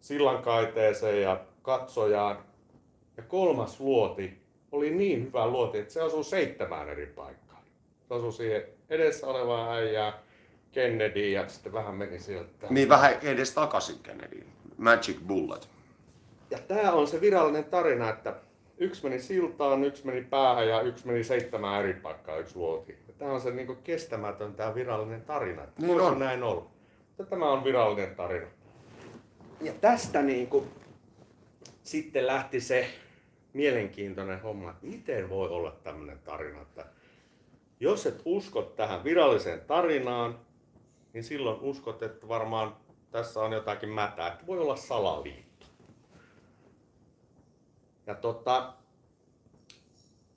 sillankaiteeseen 0.00 1.22
ja 1.22 1.40
katsojaan. 1.62 2.38
Ja 3.16 3.22
kolmas 3.22 3.80
luoti 3.80 4.42
oli 4.72 4.90
niin 4.90 5.24
hyvä 5.24 5.46
luoti, 5.46 5.78
että 5.78 5.92
se 5.92 6.02
osui 6.02 6.24
seitsemään 6.24 6.88
eri 6.88 7.06
paikkaan. 7.06 7.62
Se 8.08 8.14
osui 8.14 8.32
siihen 8.32 8.62
edessä 8.90 9.26
olevaan 9.26 9.76
äijään, 9.76 10.12
Kennedy 10.72 11.30
ja 11.30 11.48
sitten 11.48 11.72
vähän 11.72 11.94
meni 11.94 12.18
sieltä. 12.18 12.66
Niin 12.70 12.88
vähän 12.88 13.14
edes 13.22 13.54
takaisin 13.54 13.98
Kennedy. 14.02 14.46
Magic 14.76 15.18
Bullet. 15.26 15.68
Ja 16.52 16.58
tämä 16.68 16.92
on 16.92 17.06
se 17.06 17.20
virallinen 17.20 17.64
tarina, 17.64 18.08
että 18.10 18.34
yksi 18.78 19.04
meni 19.04 19.20
siltaan, 19.20 19.84
yksi 19.84 20.06
meni 20.06 20.24
päähän 20.24 20.68
ja 20.68 20.80
yksi 20.80 21.06
meni 21.06 21.24
seitsemään 21.24 21.80
eri 21.80 21.94
paikkaan, 21.94 22.40
yksi 22.40 22.56
luoti. 22.56 22.98
Ja 23.08 23.14
tämä 23.18 23.32
on 23.32 23.40
se 23.40 23.50
niinku 23.50 23.74
kestämätön 23.84 24.54
tämä 24.54 24.74
virallinen 24.74 25.22
tarina. 25.22 25.64
Että 25.64 25.82
Niin 25.82 26.00
on. 26.00 26.18
näin 26.18 26.42
olla. 26.42 26.66
Mutta 27.08 27.30
tämä 27.30 27.52
on 27.52 27.64
virallinen 27.64 28.16
tarina. 28.16 28.46
Ja 29.60 29.72
tästä 29.80 30.22
niinku 30.22 30.66
sitten 31.82 32.26
lähti 32.26 32.60
se 32.60 32.86
mielenkiintoinen 33.52 34.40
homma, 34.42 34.70
että 34.70 34.86
miten 34.86 35.30
voi 35.30 35.48
olla 35.48 35.70
tämmöinen 35.70 36.18
tarina, 36.18 36.62
että 36.62 36.84
jos 37.80 38.06
et 38.06 38.22
usko 38.24 38.62
tähän 38.62 39.04
viralliseen 39.04 39.60
tarinaan, 39.60 40.38
niin 41.12 41.24
silloin 41.24 41.60
uskot, 41.60 42.02
että 42.02 42.28
varmaan 42.28 42.76
tässä 43.10 43.40
on 43.40 43.52
jotakin 43.52 43.88
mätää, 43.88 44.28
että 44.28 44.46
voi 44.46 44.58
olla 44.58 44.76
salaliitto. 44.76 45.51
Ja 48.06 48.14
tota, 48.14 48.72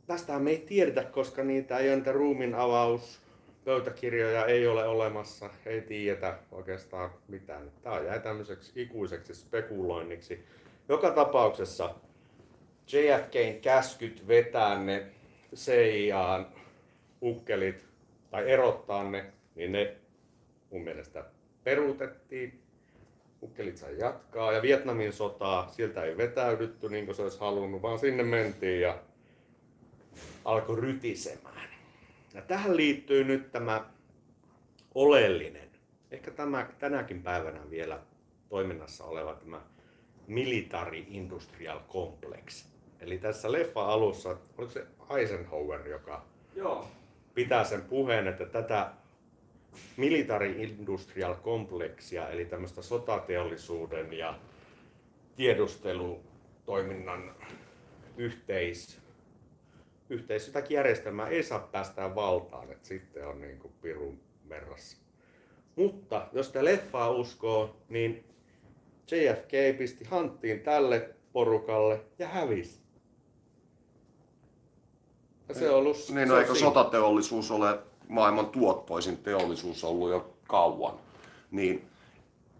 tästähän 0.07 0.41
me 0.41 0.49
ei 0.49 0.57
tiedetä, 0.57 1.03
koska 1.03 1.43
niitä 1.43 1.77
ei 1.77 1.89
ole 1.89 1.95
niitä 1.95 2.11
ruumin 2.11 2.55
avaus 2.55 3.25
pöytäkirjoja 3.65 4.45
ei 4.45 4.67
ole 4.67 4.87
olemassa, 4.87 5.49
ei 5.65 5.81
tiedetä 5.81 6.37
oikeastaan 6.51 7.09
mitään. 7.27 7.71
Tämä 7.83 7.99
jäi 7.99 8.19
tämmöiseksi 8.19 8.71
ikuiseksi 8.81 9.35
spekuloinniksi. 9.35 10.45
Joka 10.89 11.11
tapauksessa 11.11 11.95
JFKn 12.91 13.61
käskyt 13.61 14.27
vetää 14.27 14.79
ne 14.79 15.05
CIAn 15.55 16.47
ukkelit 17.21 17.85
tai 18.31 18.51
erottaa 18.51 19.03
ne, 19.03 19.25
niin 19.55 19.71
ne 19.71 19.95
mun 20.71 20.81
mielestä 20.81 21.25
peruutettiin. 21.63 22.64
Ukkelit 23.45 23.77
sai 23.77 23.97
jatkaa 23.97 24.53
ja 24.53 24.61
Vietnamin 24.61 25.13
sotaa, 25.13 25.71
sieltä 25.71 26.03
ei 26.03 26.17
vetäydytty 26.17 26.89
niin 26.89 27.05
kuin 27.05 27.15
se 27.15 27.21
olisi 27.21 27.39
halunnut, 27.39 27.81
vaan 27.81 27.99
sinne 27.99 28.23
mentiin 28.23 28.81
ja 28.81 28.97
alkoi 30.45 30.81
rytisemään. 30.81 31.69
Ja 32.33 32.41
tähän 32.41 32.77
liittyy 32.77 33.23
nyt 33.23 33.51
tämä 33.51 33.85
oleellinen, 34.95 35.69
ehkä 36.11 36.31
tämä 36.31 36.67
tänäkin 36.79 37.23
päivänä 37.23 37.69
vielä 37.69 37.99
toiminnassa 38.49 39.03
oleva 39.03 39.33
tämä 39.33 39.61
Military 40.27 41.03
Industrial 41.07 41.79
Complex. 41.89 42.65
Eli 42.99 43.17
tässä 43.17 43.51
leffa 43.51 43.85
alussa, 43.85 44.37
oliko 44.57 44.73
se 44.73 44.87
Eisenhower, 45.17 45.87
joka 45.87 46.25
Joo. 46.55 46.87
pitää 47.33 47.63
sen 47.63 47.81
puheen, 47.81 48.27
että 48.27 48.45
tätä 48.45 48.91
military 49.97 50.63
industrial 50.63 51.35
kompleksia, 51.35 52.29
eli 52.29 52.45
tämmöistä 52.45 52.81
sotateollisuuden 52.81 54.13
ja 54.13 54.39
tiedustelutoiminnan 55.35 57.35
yhteis, 58.17 58.99
yhteis 60.09 60.47
jotakin 60.47 60.75
järjestelmää 60.75 61.27
ei 61.27 61.43
saa 61.43 61.59
päästää 61.59 62.15
valtaan, 62.15 62.71
että 62.71 62.87
sitten 62.87 63.27
on 63.27 63.41
niin 63.41 63.59
kuin 63.59 63.73
pirun 63.81 64.19
verrassa. 64.49 64.97
Mutta 65.75 66.27
jos 66.33 66.49
tämä 66.49 66.65
leffaa 66.65 67.09
uskoo, 67.09 67.75
niin 67.89 68.25
JFK 69.11 69.77
pisti 69.77 70.05
hanttiin 70.05 70.59
tälle 70.59 71.09
porukalle 71.33 72.01
ja 72.19 72.27
hävisi. 72.27 72.85
Se 75.51 75.69
on 75.69 75.75
ollut... 75.75 75.95
Niin, 75.95 76.07
se 76.07 76.25
no 76.25 76.33
on 76.33 76.39
eikö 76.39 76.53
siinä. 76.53 76.67
sotateollisuus 76.67 77.51
ole 77.51 77.79
maailman 78.09 78.45
tuottoisin 78.45 79.17
teollisuus 79.17 79.83
ollut 79.83 80.09
jo 80.09 80.33
kauan? 80.47 80.93
Niin 81.51 81.87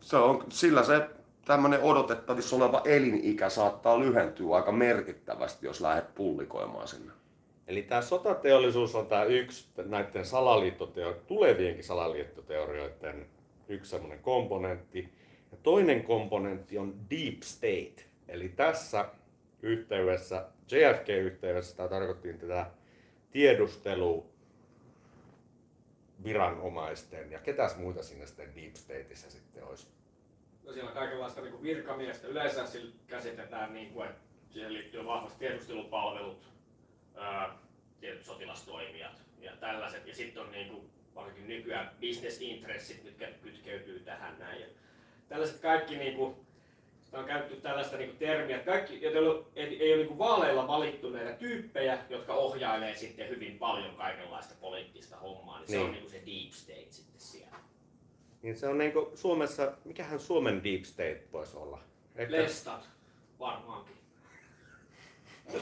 se 0.02 0.18
on, 0.18 0.44
sillä 0.50 0.84
se 0.84 1.10
tämmöinen 1.46 1.82
odotettavissa 1.82 2.56
oleva 2.56 2.82
elinikä 2.86 3.50
saattaa 3.50 4.00
lyhentyä 4.00 4.56
aika 4.56 4.72
merkittävästi, 4.72 5.66
jos 5.66 5.82
lähdet 5.82 6.16
pullikoimaan 6.16 6.88
sinne. 6.88 7.12
Eli 7.68 7.82
tämä 7.82 8.02
sotateollisuus 8.02 8.96
on 8.96 9.08
tämä 9.08 9.24
yksi 9.24 9.68
näiden 9.86 10.26
salaliittoteo- 10.26 11.22
tulevienkin 11.28 11.84
salaliittoteorioiden 11.84 13.26
yksi 13.68 13.92
semmoinen 13.92 14.20
komponentti. 14.20 15.10
Ja 15.52 15.58
toinen 15.64 16.04
komponentti 16.04 16.78
on 16.78 16.96
deep 17.10 17.42
state. 17.44 18.06
Eli 18.28 18.50
tässä 18.50 19.06
yhteydessä, 19.62 20.46
JFK-yhteydessä, 20.72 21.78
tämä 21.78 21.90
tarkoittiin 21.90 22.40
tätä 22.40 22.66
tiedustelu 23.32 24.26
viranomaisten 26.24 27.32
ja 27.32 27.40
ketäs 27.40 27.78
muita 27.78 28.04
siinä 28.04 28.26
sitten 28.26 28.56
deep 28.56 28.76
stateissa 28.76 29.32
sitten 29.32 29.64
olisi? 29.64 29.88
No 30.64 30.74
siellä 30.74 30.90
on 30.90 30.98
kaikenlaista 30.98 31.42
niin 31.42 31.64
virkamiestä. 31.64 32.28
Yleensä 32.28 32.66
sillä 32.66 32.96
käsitetään, 33.08 33.74
niin 33.74 33.94
kuin, 33.94 34.10
että 34.10 34.22
siihen 34.50 34.74
liittyy 34.74 35.06
vahvasti 35.06 35.40
tiedustelupalvelut, 35.40 36.52
ää, 37.16 37.58
tietyt 38.00 38.26
sotilastoimijat 38.26 39.22
ja 39.40 39.56
tällaiset. 39.56 40.08
Ja 40.08 40.16
sitten 40.16 40.44
on 40.44 40.52
niin 40.52 40.70
kuin, 40.70 40.90
varsinkin 41.16 41.48
nykyään 41.48 41.92
bisnesintressit, 42.00 43.04
mitkä 43.04 43.28
kytkeytyy 43.42 44.00
tähän 44.00 44.40
näin. 44.40 44.62
Ja 44.62 44.68
tällaiset 45.30 45.62
kaikki, 45.62 45.98
niin 45.98 46.16
kuin, 46.16 46.45
sitä 47.16 47.24
on 47.24 47.28
käytetty 47.40 47.62
tällaista 47.62 47.98
niin 47.98 48.10
kuin 48.10 48.20
termiä, 48.20 48.56
että 48.58 48.72
kaikki, 48.72 49.02
joita 49.02 49.20
ei 49.20 49.26
ole, 49.28 49.46
ei, 49.56 49.84
ei 49.84 49.90
ole 49.92 49.98
niin 49.98 50.08
kuin 50.08 50.18
vaaleilla 50.18 50.68
valittu 50.68 51.10
näitä 51.10 51.32
tyyppejä, 51.32 51.98
jotka 52.10 52.34
ohjailee 52.34 52.96
sitten 52.96 53.30
hyvin 53.30 53.58
paljon 53.60 53.96
kaikenlaista 53.96 54.54
poliittista 54.62 55.18
hommaa, 55.18 55.60
niin, 55.60 55.68
se 55.70 55.76
Niin. 55.76 55.86
on 55.86 55.92
niin 55.92 56.02
kuin 56.02 56.12
se 56.12 56.18
deep 56.26 56.52
state 56.52 56.88
sitten 56.90 57.22
siellä. 57.22 57.58
Niin 58.42 58.56
se 58.58 58.68
on 58.68 58.78
niinku 58.78 59.12
Suomessa, 59.16 59.72
mikähän 59.86 60.20
Suomen 60.20 60.64
deep 60.64 60.84
state 60.84 61.24
voisi 61.34 61.58
olla? 61.58 61.80
Ehkä 62.16 62.32
Lestat, 62.34 62.90
varmaankin. 63.40 63.96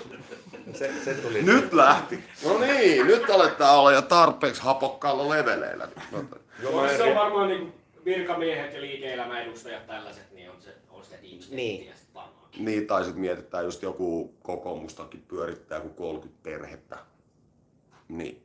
se, 0.80 0.94
se 1.04 1.14
tuli. 1.14 1.42
Nyt 1.42 1.74
lähti! 1.74 2.24
No 2.46 2.60
niin, 2.60 3.08
nyt 3.08 3.30
aletaan 3.30 3.80
olla 3.80 3.92
jo 3.92 4.02
tarpeeksi 4.02 4.62
hapokkaalla 4.62 5.30
leveleillä. 5.30 5.88
En- 6.18 6.30
se 6.98 7.04
on 7.04 7.16
varmaan 7.16 7.48
niin 7.48 7.74
virkamiehet 8.06 8.74
ja 8.74 8.82
liike-elämän 8.82 9.42
edustajat 9.42 9.88
tällaiset, 9.88 10.32
niin 10.32 10.50
on 10.50 10.62
se, 10.62 10.76
deep 11.12 11.42
statea 11.42 11.58
Niin. 11.58 11.94
Niin, 12.58 12.88
tai 12.88 13.04
sitten 13.04 13.22
mietitään 13.22 13.66
just 13.66 13.82
joku 13.82 14.34
kokoomustakin 14.42 15.24
pyörittää 15.28 15.80
kuin 15.80 15.94
30 15.94 16.44
perhettä. 16.44 16.98
Niin, 18.10 18.44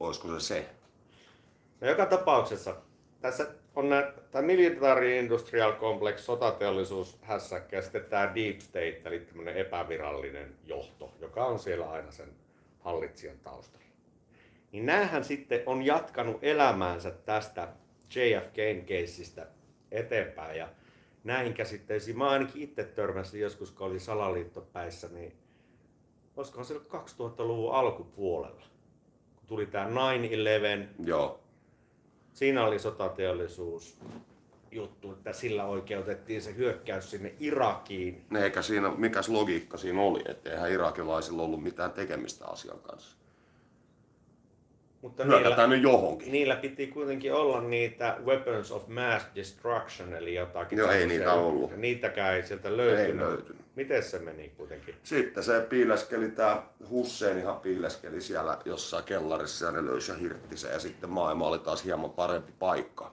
olisiko 0.00 0.28
se 0.28 0.40
se? 0.40 0.68
No 1.80 1.88
joka 1.88 2.06
tapauksessa 2.06 2.76
tässä 3.20 3.46
on 3.76 3.90
tämä 4.30 4.42
military 4.42 5.18
industrial 5.18 5.72
complex, 5.72 6.20
sotateollisuus 6.20 7.18
hässäkkä 7.22 7.76
ja 7.76 7.82
sitten 7.82 8.04
tämä 8.04 8.34
deep 8.34 8.58
state, 8.58 9.02
eli 9.04 9.20
tämmöinen 9.20 9.56
epävirallinen 9.56 10.56
johto, 10.64 11.14
joka 11.20 11.46
on 11.46 11.58
siellä 11.58 11.90
aina 11.90 12.10
sen 12.10 12.28
hallitsijan 12.80 13.38
taustalla. 13.38 13.86
Niin 14.72 14.86
näähän 14.86 15.24
sitten 15.24 15.62
on 15.66 15.86
jatkanut 15.86 16.38
elämäänsä 16.42 17.10
tästä 17.10 17.68
JFKn 18.14 18.86
keissistä 18.86 19.46
eteenpäin 19.90 20.58
ja 20.58 20.68
näihin 21.24 21.54
käsitteisiin 21.54 22.18
mä 22.18 22.30
ainakin 22.30 22.62
itse 22.62 22.84
törmäsin 22.84 23.40
joskus, 23.40 23.70
kun 23.70 23.86
oli 23.86 24.00
salaliittopäissä, 24.00 25.08
niin 25.08 25.36
olisikohan 26.36 26.64
se 26.64 26.74
ollut 26.74 26.88
2000-luvun 26.88 27.74
alkupuolella, 27.74 28.64
kun 29.36 29.46
tuli 29.46 29.66
tämä 29.66 29.86
9-11, 29.86 29.90
Joo. 31.04 31.40
siinä 32.32 32.64
oli 32.64 32.78
sotateollisuus 32.78 33.98
juttu, 34.70 35.12
että 35.12 35.32
sillä 35.32 35.64
oikeutettiin 35.64 36.42
se 36.42 36.56
hyökkäys 36.56 37.10
sinne 37.10 37.34
Irakiin. 37.40 38.24
Ne 38.30 38.44
eikä 38.44 38.62
siinä, 38.62 38.90
mikäs 38.96 39.28
logiikka 39.28 39.76
siinä 39.76 40.00
oli, 40.00 40.22
että 40.28 40.50
eihän 40.50 40.72
irakilaisilla 40.72 41.42
ollut 41.42 41.62
mitään 41.62 41.92
tekemistä 41.92 42.46
asian 42.46 42.78
kanssa. 42.78 43.16
Mutta 45.02 45.24
niillä, 45.24 45.38
Hyökätään 45.38 45.70
nyt 45.70 45.82
johonkin. 45.82 46.32
niillä 46.32 46.56
piti 46.56 46.86
kuitenkin 46.86 47.34
olla 47.34 47.60
niitä 47.60 48.16
weapons 48.24 48.72
of 48.72 48.88
mass 48.88 49.26
destruction, 49.34 50.14
eli 50.14 50.34
jotakin. 50.34 50.78
Joo, 50.78 50.90
ei 50.90 51.06
niitä 51.06 51.32
ollut. 51.32 51.76
Niitäkään 51.76 52.34
ei 52.34 52.42
sieltä 52.42 52.76
löytynyt. 52.76 53.06
Ei 53.06 53.16
löytynyt. 53.18 53.60
Miten 53.76 54.02
se 54.02 54.18
meni 54.18 54.48
kuitenkin? 54.56 54.94
Sitten 55.02 55.42
se 55.42 55.60
piileskeli, 55.68 56.28
tämä 56.30 56.62
Husseinihan 56.90 57.56
piileskeli 57.60 58.20
siellä 58.20 58.58
jossain 58.64 59.04
kellarissa 59.04 59.66
ja 59.66 59.72
ne 59.72 59.84
löysi 59.86 60.12
ja 60.12 60.18
hirtti 60.18 60.56
sen. 60.56 60.72
Ja 60.72 60.78
sitten 60.78 61.10
maailma 61.10 61.46
oli 61.46 61.58
taas 61.58 61.84
hieman 61.84 62.10
parempi 62.10 62.52
paikka. 62.58 63.12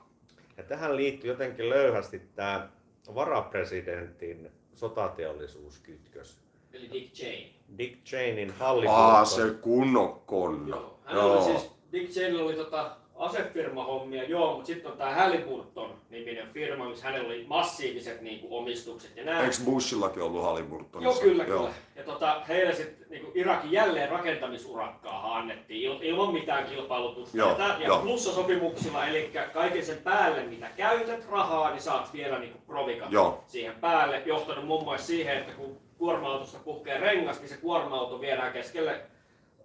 Ja 0.58 0.64
tähän 0.64 0.96
liittyy 0.96 1.30
jotenkin 1.30 1.70
löyhästi 1.70 2.22
tämä 2.36 2.70
varapresidentin 3.16 4.52
sotateollisuuskytkös. 4.76 6.38
Eli 6.74 6.90
Dick 6.94 7.14
Cheney. 7.14 7.48
Dick 7.78 8.04
Cheneyn 8.04 8.50
Aa, 8.52 8.56
Halliburton. 8.60 9.26
se 9.26 9.54
kunnon 9.62 10.22
konna. 10.26 10.76
Joo. 10.76 11.00
Hän 11.06 11.18
oli 11.20 11.44
siis, 11.44 11.72
Dick 11.92 12.12
Cheney 12.12 12.42
oli 12.42 12.54
tota 12.54 12.92
asefirmahommia, 13.16 14.24
joo, 14.24 14.54
mutta 14.54 14.68
sitten 14.68 14.92
on 14.92 14.98
tämä 14.98 15.12
Halliburton 15.12 15.96
niminen 16.10 16.48
firma, 16.54 16.90
missä 16.90 17.06
hänellä 17.06 17.28
oli 17.28 17.46
massiiviset 17.48 18.22
niinku, 18.22 18.58
omistukset 18.58 19.18
ja 19.18 19.26
näin. 19.26 19.46
Eikö 19.46 19.56
Bushillakin 19.66 20.24
ollut 20.24 20.44
Halliburtonissa? 20.44 21.24
Joo, 21.24 21.32
kyllä, 21.32 21.46
kyllä. 21.46 21.70
Ja 21.96 22.04
tota, 22.04 22.42
heille 22.48 22.74
sitten 22.74 23.10
niin 23.10 23.32
Irakin 23.36 23.72
jälleen 23.72 24.10
rakentamisurakkaahan 24.10 25.42
annettiin 25.42 25.92
il, 25.92 26.02
ilman 26.02 26.34
mitään 26.34 26.66
kilpailutusta. 26.66 27.38
Joo, 27.38 27.50
ja, 27.50 27.56
tää, 27.56 27.78
ja 27.80 27.88
joo. 27.88 28.00
plussasopimuksilla, 28.00 29.08
eli 29.08 29.32
kaiken 29.54 29.86
sen 29.86 29.98
päälle, 29.98 30.44
mitä 30.44 30.68
käytät 30.78 31.30
rahaa, 31.30 31.70
niin 31.70 31.82
saat 31.82 32.14
vielä 32.14 32.40
niin 32.40 32.54
provikat 32.68 33.12
Joo. 33.12 33.44
siihen 33.48 33.76
päälle. 33.76 34.22
Johtanut 34.26 34.66
muun 34.66 34.84
muassa 34.84 35.08
siihen, 35.08 35.38
että 35.38 35.54
kun 35.54 35.78
kuorma-autosta 35.98 36.60
puhkee 36.64 36.98
rengas, 36.98 37.40
niin 37.40 37.50
se 37.50 37.58
kuorma-auto 37.58 38.22
viedään 38.22 38.54
keskelle 38.54 39.02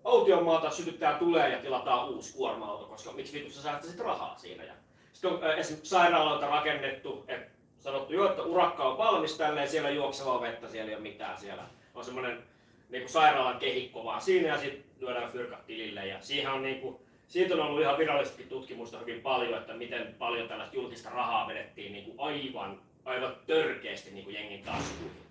aution 0.04 0.44
maata, 0.44 0.70
sytyttää 0.70 1.18
tulee 1.18 1.48
ja 1.48 1.58
tilataan 1.58 2.08
uusi 2.08 2.36
kuorma-auto, 2.36 2.84
koska 2.84 3.12
miksi 3.12 3.38
vitussa 3.38 3.80
sitten 3.80 4.06
rahaa 4.06 4.38
siinä. 4.38 4.64
Ja 4.64 4.72
sitten 5.12 5.30
on 5.30 5.44
äh, 5.44 5.58
esimerkiksi 5.58 5.90
sairaaloita 5.90 6.46
rakennettu, 6.46 7.24
että 7.28 7.50
sanottu 7.78 8.12
jo, 8.12 8.30
että 8.30 8.42
urakka 8.42 8.84
on 8.84 8.98
valmis 8.98 9.38
tälleen, 9.38 9.68
siellä 9.68 9.90
juoksevaa 9.90 10.40
vettä, 10.40 10.68
siellä 10.68 10.88
ei 10.88 10.94
ole 10.94 11.02
mitään 11.02 11.38
siellä. 11.38 11.62
On 11.94 12.04
semmoinen 12.04 12.42
niin 12.88 13.08
sairaalan 13.08 13.58
kehikko 13.58 14.04
vaan 14.04 14.20
siinä 14.20 14.48
ja 14.48 14.58
sitten 14.58 14.84
lyödään 15.00 15.30
fyrkat 15.30 15.66
tilille. 15.66 16.06
Ja 16.06 16.16
siihen 16.20 16.52
on 16.52 16.62
niin 16.62 16.80
kuin, 16.80 16.96
siitä 17.28 17.54
on 17.54 17.60
ollut 17.60 17.80
ihan 17.80 17.98
virallistakin 17.98 18.48
tutkimusta 18.48 18.98
hyvin 18.98 19.20
paljon, 19.20 19.58
että 19.58 19.74
miten 19.74 20.14
paljon 20.18 20.48
tällaista 20.48 20.76
julkista 20.76 21.10
rahaa 21.10 21.48
vedettiin 21.48 21.92
niin 21.92 22.04
kuin 22.04 22.20
aivan, 22.20 22.80
aivan 23.04 23.36
törkeästi 23.46 24.10
niin 24.10 24.24
kuin 24.24 24.34
jengin 24.34 24.62
taskuihin. 24.62 25.22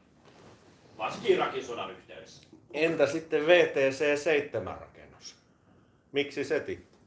Varsinkin 0.97 1.31
Irakin 1.35 1.65
sodan 1.65 1.91
yhteydessä. 1.91 2.43
Entä 2.73 3.07
sitten 3.07 3.41
VTC-7-rakennus? 3.45 5.35
Miksi 6.11 6.43
se 6.43 6.59
tippui? 6.59 6.99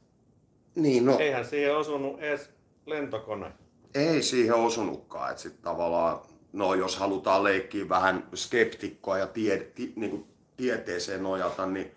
Niin, 0.75 1.05
no 1.05 1.17
Eihän 1.19 1.45
siihen 1.45 1.77
osunut 1.77 2.19
edes 2.19 2.49
lentokone. 2.85 3.51
ei 3.95 4.21
siihen 4.23 4.55
osunutkaan. 4.55 5.29
Että 5.31 5.41
sit 5.43 5.61
tavallaan, 5.61 6.19
no 6.53 6.73
jos 6.73 6.97
halutaan 6.97 7.43
leikkiä 7.43 7.89
vähän 7.89 8.27
skeptikkoa 8.35 9.17
ja 9.17 9.27
tie, 9.27 9.57
ti, 9.57 9.93
niin 9.95 10.11
kuin 10.11 10.27
tieteeseen 10.57 11.23
nojata, 11.23 11.65
niin 11.65 11.91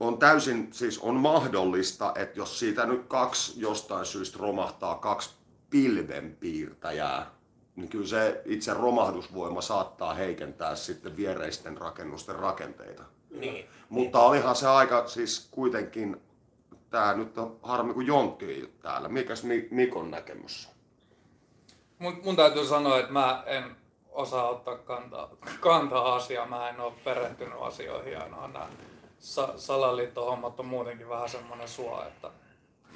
on 0.00 0.18
täysin, 0.18 0.68
siis 0.72 0.98
on 0.98 1.14
mahdollista, 1.14 2.12
että 2.16 2.38
jos 2.40 2.58
siitä 2.58 2.86
nyt 2.86 3.02
kaksi 3.08 3.60
jostain 3.60 4.06
syystä 4.06 4.38
romahtaa 4.40 4.94
kaksi 4.94 5.30
pilvenpiirtäjää, 5.70 7.30
niin 7.76 7.88
kyllä 7.88 8.06
se 8.06 8.42
itse 8.44 8.74
romahdusvoima 8.74 9.60
saattaa 9.60 10.14
heikentää 10.14 10.76
sitten 10.76 11.16
viereisten 11.16 11.78
rakennusten 11.78 12.36
rakenteita. 12.36 13.02
Niin. 13.30 13.66
Mutta 13.88 14.20
olihan 14.20 14.56
se 14.56 14.68
aika 14.68 15.06
siis 15.08 15.48
kuitenkin, 15.50 16.22
tää 16.90 17.14
nyt 17.14 17.38
on 17.38 17.58
harmi 17.62 17.94
kun 17.94 18.06
Jontti 18.06 18.44
ei 18.44 18.62
ole 18.62 18.70
täällä. 18.82 19.08
Mikäs 19.08 19.42
Mi- 19.44 19.68
Mikon 19.70 20.10
näkemys? 20.10 20.68
Mun, 21.98 22.20
mun 22.24 22.36
täytyy 22.36 22.64
sanoa, 22.66 22.98
että 22.98 23.12
mä 23.12 23.42
en 23.46 23.76
osaa 24.10 24.48
ottaa 24.48 24.76
kantaa, 24.78 25.30
kantaa 25.60 26.14
asiaa. 26.14 26.46
Mä 26.46 26.68
en 26.68 26.80
ole 26.80 26.92
perehtynyt 27.04 27.58
asioihin 27.60 28.12
ja 28.12 28.28
no, 28.28 28.46
nämä 28.46 28.68
sa- 29.18 29.54
salaliittohommat 29.56 30.60
on 30.60 30.66
muutenkin 30.66 31.08
vähän 31.08 31.28
semmoinen 31.28 31.68
suo, 31.68 32.02
että 32.08 32.30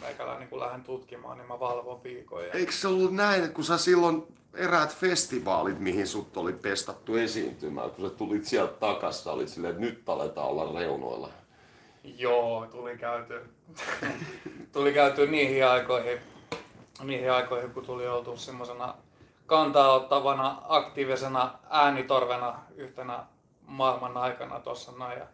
meikäläinen 0.01 0.41
niin 0.41 0.49
kun 0.51 0.61
lähden 0.61 0.85
tutkimaan, 0.85 1.39
niin 1.39 1.49
mä 1.49 1.61
valvon 1.61 2.03
viikoja. 2.03 2.53
Eikö 2.53 2.73
se 2.73 2.89
ollut 2.89 3.15
näin, 3.15 3.45
että 3.45 3.55
kun 3.55 3.65
sä 3.65 3.79
silloin 3.79 4.37
eräät 4.57 4.97
festivaalit, 4.97 5.79
mihin 5.79 6.07
sut 6.07 6.37
oli 6.37 6.53
pestattu 6.53 7.17
esiintymään, 7.17 7.91
kun 7.91 8.11
sä 8.11 8.17
tulit 8.17 8.45
sieltä 8.45 8.73
takas, 8.73 9.25
sä 9.25 9.33
olit 9.33 9.49
silleen, 9.49 9.71
että 9.71 9.87
nyt 9.87 10.09
aletaan 10.09 10.49
olla 10.49 10.81
reunoilla. 10.81 11.29
Joo, 12.05 12.67
tuli 12.67 12.99
käyty, 12.99 13.41
tuli 14.73 14.93
käyty 14.93 15.27
niihin 15.27 15.67
aikoihin, 15.67 16.19
niihin 17.05 17.33
aikoihin, 17.33 17.71
kun 17.71 17.87
tuli 17.87 18.09
oltu 18.09 18.37
semmoisena 18.37 18.95
kantaa 19.47 19.93
ottavana 19.93 20.63
aktiivisena 20.69 21.59
äänitorvena 21.71 22.55
yhtenä 22.77 23.25
maailman 23.67 24.17
aikana 24.17 24.61
tuossa. 24.61 24.93
Ja 25.19 25.27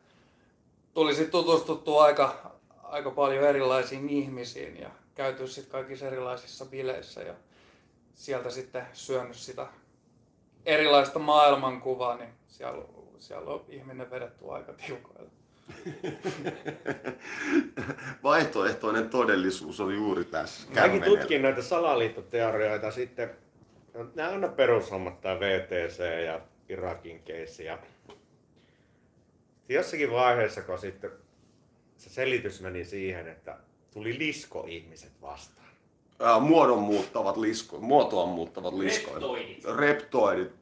tuli 0.94 1.14
sitten 1.14 1.32
tutustuttua 1.32 2.04
aika, 2.04 2.52
aika 2.82 3.11
paljon 3.11 3.44
erilaisiin 3.44 4.08
ihmisiin 4.08 4.80
ja 4.80 4.90
käyty 5.14 5.46
sitten 5.46 5.72
kaikissa 5.72 6.06
erilaisissa 6.06 6.66
bileissä 6.66 7.22
ja 7.22 7.35
sieltä 8.14 8.51
sitten 8.51 8.87
syönyt 8.92 9.37
sitä 9.37 9.66
erilaista 10.66 11.18
maailmankuvaa, 11.18 12.16
niin 12.16 12.31
siellä, 12.46 12.85
siellä 13.18 13.51
on 13.51 13.64
ihminen 13.68 14.11
vedetty 14.11 14.44
aika 14.51 14.72
tiukoilla. 14.72 15.31
Vaihtoehtoinen 18.22 19.11
todellisuus 19.11 19.81
on 19.81 19.94
juuri 19.94 20.25
tässä. 20.25 20.68
Mäkin 20.75 21.03
tutkin 21.03 21.42
näitä 21.42 21.62
salaliittoteorioita 21.62 22.90
sitten. 22.90 23.31
No, 23.94 24.07
nämä 24.14 24.31
on 24.31 24.40
ne 24.40 24.48
perushommat, 24.48 25.20
tämä 25.20 25.40
VTC 25.40 26.25
ja 26.27 26.40
Irakin 26.68 27.22
keissi. 27.22 27.64
Ja 27.64 27.79
jossakin 29.68 30.11
vaiheessa, 30.11 30.62
kun 30.62 30.79
sitten 30.79 31.11
se 31.96 32.11
selitys 32.11 32.61
meni 32.61 32.85
siihen, 32.85 33.29
että 33.29 33.59
tuli 33.90 34.18
lisko-ihmiset 34.18 35.12
vastaan. 35.22 35.62
Ää, 36.22 36.40
muodon 36.40 36.78
muuttavat 36.78 37.37
lisko, 37.37 37.78
muotoa 37.78 38.26
muuttavat 38.26 38.74
liskoit. 38.74 39.14
Reptoidit. 39.16 39.64
Reptoidit. 39.64 40.52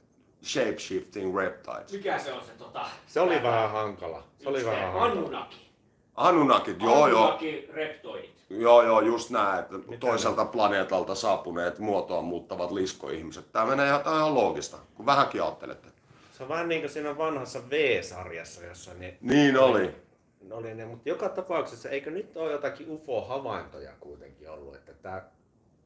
Shapeshifting 0.45 1.37
reptiles. 1.37 1.93
Mikä 1.93 2.19
se 2.19 2.33
on 2.33 2.45
se 2.45 2.53
tota... 2.59 2.87
Se 3.07 3.21
oli 3.21 3.43
vähän 3.43 3.71
hankala. 3.71 4.23
Se 4.43 4.49
oli 4.49 4.65
vähän 4.65 4.93
hankala. 4.93 5.05
Anunnaki. 5.13 5.71
Anunnakit, 6.15 6.83
joo 6.83 7.09
joo. 7.09 7.21
Anunnaki 7.21 7.69
reptoidit. 7.73 8.31
Joo 8.51 8.83
joo, 8.83 9.01
just 9.01 9.31
näin, 9.31 9.59
että 9.59 9.77
toiselta 10.01 10.45
planeetalta 10.45 11.15
saapuneet 11.15 11.79
muotoa 11.79 12.23
muuttavat 12.23 12.71
liskoihmiset. 12.71 13.53
Tämä 13.53 13.67
menee 13.67 13.87
ihan, 13.87 14.01
ihan 14.01 14.35
loogista, 14.35 14.77
kun 14.95 15.07
vähänkin 15.07 15.43
ajattelette. 15.43 15.89
Se 16.33 16.43
on 16.43 16.49
vähän 16.49 16.69
niin 16.69 16.81
kuin 16.81 16.91
siinä 16.91 17.19
vanhassa 17.19 17.61
V-sarjassa, 17.71 18.65
jossa 18.65 18.95
ne 18.95 19.17
Niin 19.21 19.59
oli. 19.59 19.95
Ne 20.43 20.55
oli 20.55 20.75
ne, 20.75 20.87
mutta 20.87 21.09
joka 21.09 21.29
tapauksessa, 21.29 21.89
eikö 21.89 22.11
nyt 22.11 22.37
ole 22.37 22.53
jotakin 22.53 22.87
UFO-havaintoja 22.91 23.93
kuitenkin 24.01 24.51
ollut, 24.51 24.75
että 24.75 24.93
tää, 24.93 25.31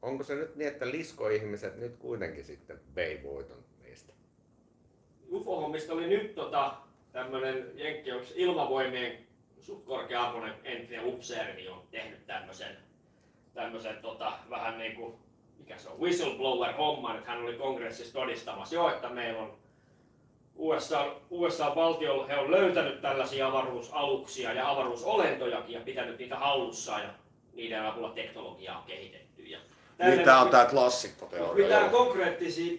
onko 0.05 0.23
se 0.23 0.35
nyt 0.35 0.55
niin, 0.55 0.67
että 0.67 0.91
liskoihmiset 0.91 1.77
nyt 1.77 1.95
kuitenkin 1.97 2.43
sitten 2.43 2.79
vei 2.95 3.23
voiton 3.23 3.63
niistä? 3.83 4.13
UFO-hommista 5.31 5.93
oli 5.93 6.07
nyt 6.07 6.35
tota, 6.35 6.75
tämmönen 7.11 7.71
jenkki, 7.75 8.11
onko 8.11 8.25
ilmavoimien 8.35 9.17
suht 9.59 9.85
korkea-arvoinen 9.85 10.53
entinen 10.63 11.05
upseeri, 11.05 11.53
niin 11.53 11.71
on 11.71 11.81
tehnyt 11.91 12.27
tämmösen, 12.27 12.77
tämmösen 13.53 13.95
tota, 14.01 14.33
vähän 14.49 14.77
niinku, 14.77 15.19
mikä 15.57 15.77
se 15.77 15.89
on, 15.89 15.99
whistleblower-homman, 15.99 17.17
että 17.17 17.31
hän 17.31 17.43
oli 17.43 17.53
kongressissa 17.53 18.13
todistamassa, 18.13 18.75
joo, 18.75 18.89
että 18.89 19.09
meillä 19.09 19.41
on 19.41 19.57
USA, 20.55 21.15
USA-valtio, 21.29 22.27
he 22.27 22.37
on 22.37 22.51
löytänyt 22.51 23.01
tällaisia 23.01 23.47
avaruusaluksia 23.47 24.53
ja 24.53 24.69
avaruusolentojakin 24.69 25.73
ja 25.73 25.81
pitänyt 25.81 26.19
niitä 26.19 26.35
hallussaan 26.35 27.03
ja 27.03 27.09
niiden 27.53 27.85
avulla 27.85 28.09
teknologiaa 28.09 28.77
on 28.77 28.83
kehitetty. 28.83 29.24
Niin 29.99 30.19
tää 30.19 30.41
on 30.41 30.49
tää 30.49 30.65
klassikkoteoria. 30.65 31.65
mitään 31.65 31.89
konkreettisia 31.89 32.77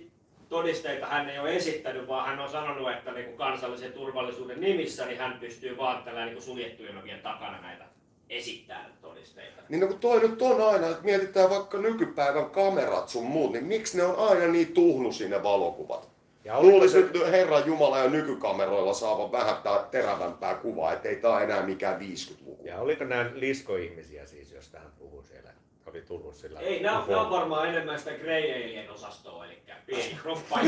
todisteita 0.48 1.06
hän 1.06 1.28
ei 1.28 1.38
ole 1.38 1.56
esittänyt, 1.56 2.08
vaan 2.08 2.26
hän 2.26 2.38
on 2.38 2.48
sanonut, 2.48 2.90
että 2.90 3.12
niin 3.12 3.26
kuin 3.26 3.36
kansallisen 3.36 3.92
turvallisuuden 3.92 4.60
nimissä 4.60 5.06
niin 5.06 5.18
hän 5.18 5.38
pystyy 5.40 5.76
vaan 5.76 6.02
tällä 6.02 6.24
niin 6.24 6.34
kuin 6.34 6.44
suljettujen 6.44 6.98
ovien 6.98 7.20
takana 7.20 7.60
näitä 7.60 7.84
esittämään 8.30 8.92
todisteita. 9.02 9.62
Niin 9.68 9.80
no 9.80 9.86
kun 9.86 9.98
toi 9.98 10.20
nyt 10.20 10.42
on 10.42 10.68
aina, 10.72 10.88
että 10.88 11.04
mietitään 11.04 11.50
vaikka 11.50 11.78
nykypäivän 11.78 12.50
kamerat 12.50 13.08
sun 13.08 13.24
muut, 13.24 13.52
niin 13.52 13.64
miksi 13.64 13.96
ne 13.96 14.04
on 14.04 14.28
aina 14.28 14.46
niin 14.46 14.72
tuhnusia 14.72 15.28
ne 15.28 15.42
valokuvat? 15.42 16.08
Ja 16.44 16.56
oliko 16.56 16.72
Luulisi 16.72 16.92
se, 16.92 17.00
nyt 17.00 17.30
Herran 17.30 17.66
Jumala 17.66 17.98
ja 17.98 18.10
nykykameroilla 18.10 18.94
saavan 18.94 19.32
vähän 19.32 19.56
tää 19.62 19.86
terävämpää 19.90 20.54
kuvaa, 20.54 20.92
ettei 20.92 21.16
tää 21.16 21.40
enää 21.40 21.62
mikään 21.62 22.00
50-luku. 22.00 22.64
ja 22.64 22.78
oliko 22.78 23.04
nämä 23.04 23.30
liskoihmisiä 23.34 24.26
siis, 24.26 24.52
jos 24.52 24.68
tähän 24.68 24.92
puhuu 24.98 25.22
siellä? 25.22 25.50
Oli 25.86 26.02
tullut 26.02 26.34
sillä 26.34 26.60
Ei, 26.60 26.82
nämä, 26.82 27.04
nämä 27.08 27.20
on 27.20 27.30
varmaan 27.30 27.68
enemmän 27.68 27.98
sitä 27.98 28.10
Grey 28.12 28.52
Alien 28.52 28.90
osastoa, 28.90 29.44
eli 29.46 29.58
pieni 29.86 30.16
kroppa. 30.22 30.60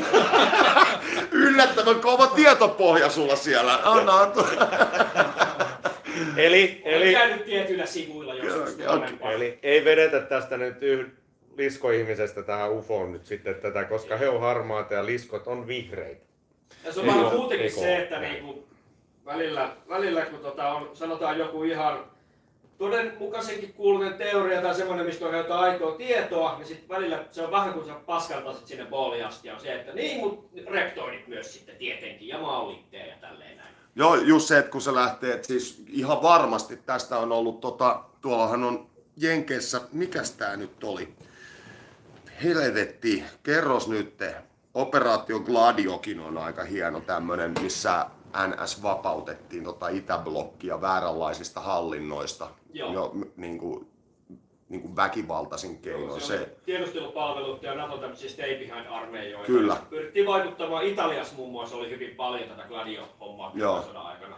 Yllättävän 1.30 2.00
kova 2.00 2.26
tietopohja 2.26 3.10
sulla 3.10 3.36
siellä. 3.36 3.78
Anna, 3.84 4.12
anna. 4.12 4.44
Eli, 6.36 6.82
Olen 6.84 6.94
eli, 7.02 7.12
käynyt 7.12 7.44
tietyillä 7.44 7.86
sivuilla 7.86 8.34
joskus 8.34 8.78
nuorempana. 8.78 9.32
eli 9.32 9.58
ei 9.62 9.84
vedetä 9.84 10.20
tästä 10.20 10.56
nyt 10.56 10.82
yh, 10.82 11.06
liskoihmisestä 11.56 12.42
tähän 12.42 12.72
UFOon 12.72 13.12
nyt 13.12 13.26
sitten 13.26 13.54
tätä, 13.54 13.84
koska 13.84 14.16
he 14.16 14.28
on 14.28 14.40
harmaata 14.40 14.94
ja 14.94 15.06
liskot 15.06 15.46
on 15.46 15.66
vihreitä. 15.66 16.26
Ja 16.84 16.92
se 16.92 17.00
on 17.00 17.08
ole- 17.08 17.32
muutenkin 17.34 17.72
se, 17.72 17.96
että 17.96 18.18
niinku, 18.18 18.68
välillä, 19.26 19.76
välillä 19.88 20.22
kun 20.26 20.38
tota 20.38 20.68
on, 20.72 20.90
sanotaan 20.94 21.38
joku 21.38 21.62
ihan 21.64 22.04
todenmukaisenkin 22.78 23.72
kuulunen 23.72 24.14
teoria 24.14 24.62
tai 24.62 24.74
semmoinen, 24.74 25.06
mistä 25.06 25.26
on 25.26 25.36
jotain 25.36 25.60
aitoa 25.60 25.96
tietoa, 25.96 26.58
niin 26.58 26.66
sitten 26.66 26.88
välillä 26.88 27.24
se 27.30 27.42
on 27.42 27.50
vähän 27.50 27.72
kuin 27.72 27.86
sä 27.86 27.94
paskaltaisit 28.06 28.66
sinne 28.66 28.84
booliasti 28.84 29.50
on 29.50 29.60
se, 29.60 29.74
että 29.74 29.92
niin, 29.92 30.20
mutta 30.20 30.60
reptoidit 30.70 31.28
myös 31.28 31.54
sitten 31.54 31.76
tietenkin 31.76 32.28
ja 32.28 32.38
maulitteja 32.38 33.06
ja 33.06 33.16
tälleen 33.20 33.56
näin. 33.56 33.74
Joo, 33.94 34.14
just 34.14 34.48
se, 34.48 34.58
että 34.58 34.70
kun 34.70 34.80
se 34.80 34.94
lähtee, 34.94 35.34
että 35.34 35.46
siis 35.46 35.82
ihan 35.88 36.22
varmasti 36.22 36.76
tästä 36.76 37.18
on 37.18 37.32
ollut, 37.32 37.60
tota, 37.60 38.02
tuollahan 38.20 38.64
on 38.64 38.86
Jenkeissä, 39.16 39.80
mikäs 39.92 40.30
tää 40.30 40.56
nyt 40.56 40.84
oli? 40.84 41.08
Helvetti, 42.44 43.24
kerros 43.42 43.88
nyt. 43.88 44.14
Operaatio 44.74 45.40
Gladiokin 45.40 46.20
on 46.20 46.38
aika 46.38 46.64
hieno 46.64 47.00
tämmönen, 47.00 47.54
missä 47.62 48.06
NS 48.46 48.82
vapautettiin 48.82 49.64
tota 49.64 49.88
Itäblokkia 49.88 50.80
vääränlaisista 50.80 51.60
hallinnoista. 51.60 52.48
Joo. 52.72 52.92
Jo, 52.92 53.12
niin 53.36 53.58
kuin, 53.58 53.88
niin 54.68 54.82
kuin 54.82 54.96
väkivaltaisin 54.96 55.78
keinoin. 55.78 56.20
se, 56.20 56.26
Se, 56.26 56.56
tiedustelupalvelut 56.64 57.62
ja 57.62 57.74
NATO 57.74 57.96
tämmöisiä 57.98 58.30
stay 58.30 58.54
behind 58.54 58.86
armeijoita. 58.90 59.46
Kyllä. 59.46 59.76
Pyrittiin 59.90 60.26
vaikuttamaan 60.26 60.84
Italiassa 60.84 61.36
muun 61.36 61.52
muassa 61.52 61.76
oli 61.76 61.90
hyvin 61.90 62.16
paljon 62.16 62.48
tätä 62.48 62.62
Gladio-hommaa 62.68 63.52
sodan 63.82 64.06
aikana. 64.06 64.36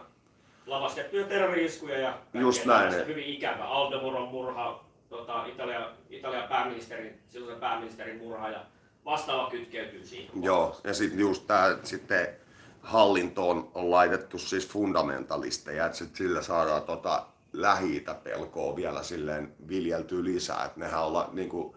Lavastettuja 0.65 1.25
terrori-iskuja 1.25 1.97
ja 1.97 2.17
Just 2.33 2.65
näin. 2.65 3.07
Hyvin 3.07 3.25
ikävä. 3.25 3.65
Aldomoron 3.65 4.27
murha, 4.27 4.83
tota, 5.09 5.45
Italia, 5.45 5.89
Italian 6.09 6.49
pääministerin, 6.49 7.19
silloisen 7.29 7.59
pääministerin 7.59 8.17
murha 8.17 8.49
ja 8.49 8.65
vastaava 9.05 9.49
kytkeytyy 9.49 10.05
siihen. 10.05 10.43
Joo, 10.43 10.77
ja 10.83 10.93
sitten 10.93 11.19
just 11.19 11.47
tää 11.47 11.77
sitten 11.83 12.40
hallintoon 12.81 13.71
on 13.73 13.91
laitettu 13.91 14.37
siis 14.37 14.67
fundamentalisteja, 14.67 15.85
että 15.85 15.97
sit 15.97 16.15
sillä 16.15 16.41
saadaan 16.41 16.81
tota 16.83 17.25
lähi 17.53 18.05
pelkoa 18.23 18.75
vielä 18.75 19.03
silleen 19.03 19.53
viljeltyä 19.67 20.23
lisää, 20.23 20.65
että 20.65 20.79
nehän 20.79 21.03
olla 21.03 21.29
niinku, 21.33 21.75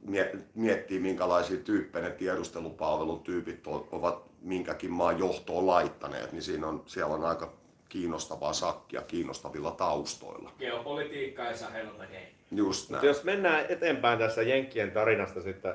mie- 0.00 0.38
miettii 0.54 1.00
minkälaisia 1.00 1.56
tyyppejä 1.56 2.08
ne 2.08 2.10
tiedustelupalvelun 2.14 3.20
tyypit 3.20 3.66
ovat 3.66 4.22
minkäkin 4.40 4.90
maan 4.90 5.18
johtoon 5.18 5.66
laittaneet, 5.66 6.32
niin 6.32 6.42
siinä 6.42 6.66
on, 6.66 6.82
siellä 6.86 7.14
on 7.14 7.24
aika 7.24 7.52
kiinnostavaa 7.92 8.52
sakkia 8.52 9.02
kiinnostavilla 9.02 9.70
taustoilla. 9.70 10.52
Geopolitiikka 10.58 11.42
ja 11.42 11.56
Sahel 11.56 11.86
hei. 12.12 12.26
Just 12.50 12.80
Mutta 12.80 12.96
näin. 12.96 13.06
jos 13.06 13.24
mennään 13.24 13.66
eteenpäin 13.68 14.18
tässä 14.18 14.42
Jenkkien 14.42 14.90
tarinasta 14.90 15.42
sitten 15.42 15.72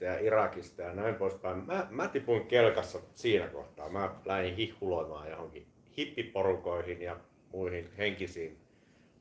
9-11 0.00 0.04
ja 0.04 0.18
Irakista 0.18 0.82
ja 0.82 0.94
näin 0.94 1.14
poispäin. 1.14 1.66
Mä, 1.66 1.86
mä 1.90 2.08
tipuin 2.08 2.46
kelkassa 2.46 2.98
siinä 3.14 3.46
kohtaa. 3.48 3.88
Mä 3.88 4.14
lähdin 4.24 4.56
hihhuloimaan 4.56 5.30
johonkin 5.30 5.66
hippiporukoihin 5.98 7.02
ja 7.02 7.16
muihin 7.52 7.90
henkisiin 7.98 8.58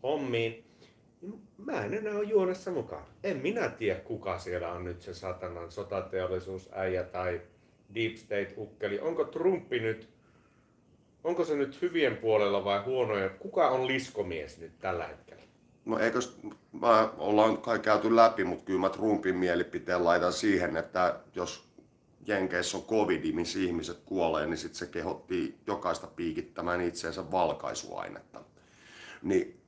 hommiin. 0.03 0.65
Mä 1.57 1.85
en 1.85 1.93
enää 1.93 2.15
ole 2.15 2.23
juonessa 2.23 2.71
mukaan. 2.71 3.05
En 3.23 3.37
minä 3.37 3.69
tiedä, 3.69 3.99
kuka 3.99 4.37
siellä 4.39 4.71
on 4.71 4.83
nyt 4.83 5.01
se 5.01 5.13
satanan 5.13 5.71
sotateollisuusäijä 5.71 7.03
tai 7.03 7.41
deep 7.95 8.15
state 8.15 8.53
ukkeli. 8.57 8.99
Onko 8.99 9.23
Trumpi 9.25 9.79
nyt, 9.79 10.09
onko 11.23 11.45
se 11.45 11.55
nyt 11.55 11.81
hyvien 11.81 12.17
puolella 12.17 12.65
vai 12.65 12.79
huonoja? 12.79 13.29
Kuka 13.29 13.69
on 13.69 13.87
liskomies 13.87 14.57
nyt 14.57 14.79
tällä 14.79 15.07
hetkellä? 15.07 15.43
No 15.85 15.99
eikös, 15.99 16.39
mä 16.71 17.09
ollaan 17.17 17.57
kai 17.57 17.79
käyty 17.79 18.15
läpi, 18.15 18.43
mutta 18.43 18.65
kyllä 18.65 18.79
mä 18.79 18.89
Trumpin 18.89 19.35
mielipiteen 19.35 20.03
laitan 20.03 20.33
siihen, 20.33 20.77
että 20.77 21.19
jos 21.35 21.69
Jenkeissä 22.25 22.77
on 22.77 22.83
covid, 22.83 23.33
missä 23.33 23.59
ihmiset 23.59 23.99
kuolee, 24.05 24.45
niin 24.45 24.57
sit 24.57 24.75
se 24.75 24.85
kehotti 24.85 25.57
jokaista 25.67 26.07
piikittämään 26.07 26.81
itseensä 26.81 27.31
valkaisuainetta. 27.31 28.41
Niin, 29.23 29.59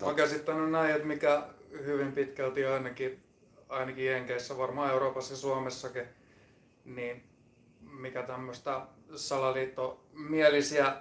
Mä 0.00 0.06
oon 0.06 0.16
käsittänyt 0.16 0.70
näin, 0.70 0.90
että 0.94 1.06
mikä 1.06 1.42
hyvin 1.70 2.12
pitkälti 2.12 2.66
ainakin, 2.66 3.22
ainakin 3.68 4.06
Jenkeissä, 4.06 4.58
varmaan 4.58 4.92
Euroopassa 4.92 5.32
ja 5.32 5.38
Suomessakin, 5.38 6.04
niin 6.84 7.24
mikä 7.80 8.22
tämmöistä 8.22 8.80
salaliittomielisiä 9.14 10.96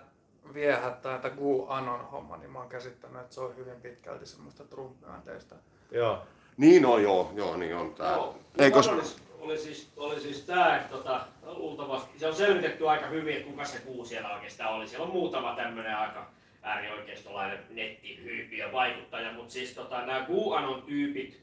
viehättää, 0.53 1.15
että 1.15 1.29
QAnon 1.29 2.05
homma, 2.11 2.37
niin 2.37 2.51
mä 2.51 2.59
oon 2.59 2.69
käsittänyt, 2.69 3.21
että 3.21 3.35
se 3.35 3.41
on 3.41 3.57
hyvin 3.57 3.81
pitkälti 3.81 4.25
semmoista 4.25 4.63
Trump-myönteistä. 4.63 5.55
Joo. 5.91 6.21
Niin 6.57 6.85
on, 6.85 7.03
joo, 7.03 7.31
joo, 7.35 7.57
niin 7.57 7.75
on 7.75 7.93
tää. 7.93 8.11
Joo. 8.11 8.39
Eikö, 8.57 8.77
Madonis 8.77 9.27
oli 9.47 9.57
siis, 9.57 9.91
oli 9.97 10.19
siis 10.19 10.41
tää, 10.41 10.77
että 10.77 10.97
tota, 10.97 11.27
luultavasti, 11.45 12.19
se 12.19 12.27
on 12.27 12.35
selvitetty 12.35 12.89
aika 12.89 13.07
hyvin, 13.07 13.35
että 13.35 13.49
kuka 13.49 13.65
se 13.65 13.79
kuu 13.79 14.05
siellä 14.05 14.33
oikeastaan 14.33 14.73
oli. 14.73 14.87
Siellä 14.87 15.05
on 15.05 15.13
muutama 15.13 15.55
tämmönen 15.55 15.97
aika 15.97 16.31
äärioikeistolainen 16.61 17.59
nettihyypiö 17.69 18.71
vaikuttaja, 18.71 19.33
mutta 19.33 19.53
siis 19.53 19.73
tota, 19.73 20.05
nämä 20.05 20.25
QAnon 20.29 20.81
tyypit, 20.81 21.41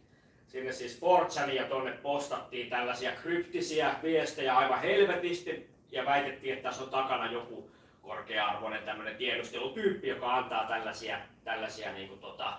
sinne 0.49 0.73
siis 0.73 1.01
4 1.47 1.63
ja 1.63 1.69
tonne 1.69 1.93
postattiin 1.93 2.71
tällaisia 2.71 3.13
kryptisiä 3.13 3.95
viestejä 4.03 4.57
aivan 4.57 4.81
helvetisti 4.81 5.74
ja 5.95 6.05
väitettiin, 6.05 6.55
että 6.55 6.69
tässä 6.69 6.85
on 6.85 6.91
takana 6.91 7.33
joku 7.33 7.71
korkea-arvoinen 8.03 8.83
tämmöinen 8.83 9.17
tiedustelutyyppi, 9.17 10.09
joka 10.09 10.37
antaa 10.37 10.65
tällaisia, 10.65 11.19
tällaisia 11.45 11.93
niin 11.93 12.09
kuin, 12.09 12.21
tota, 12.21 12.53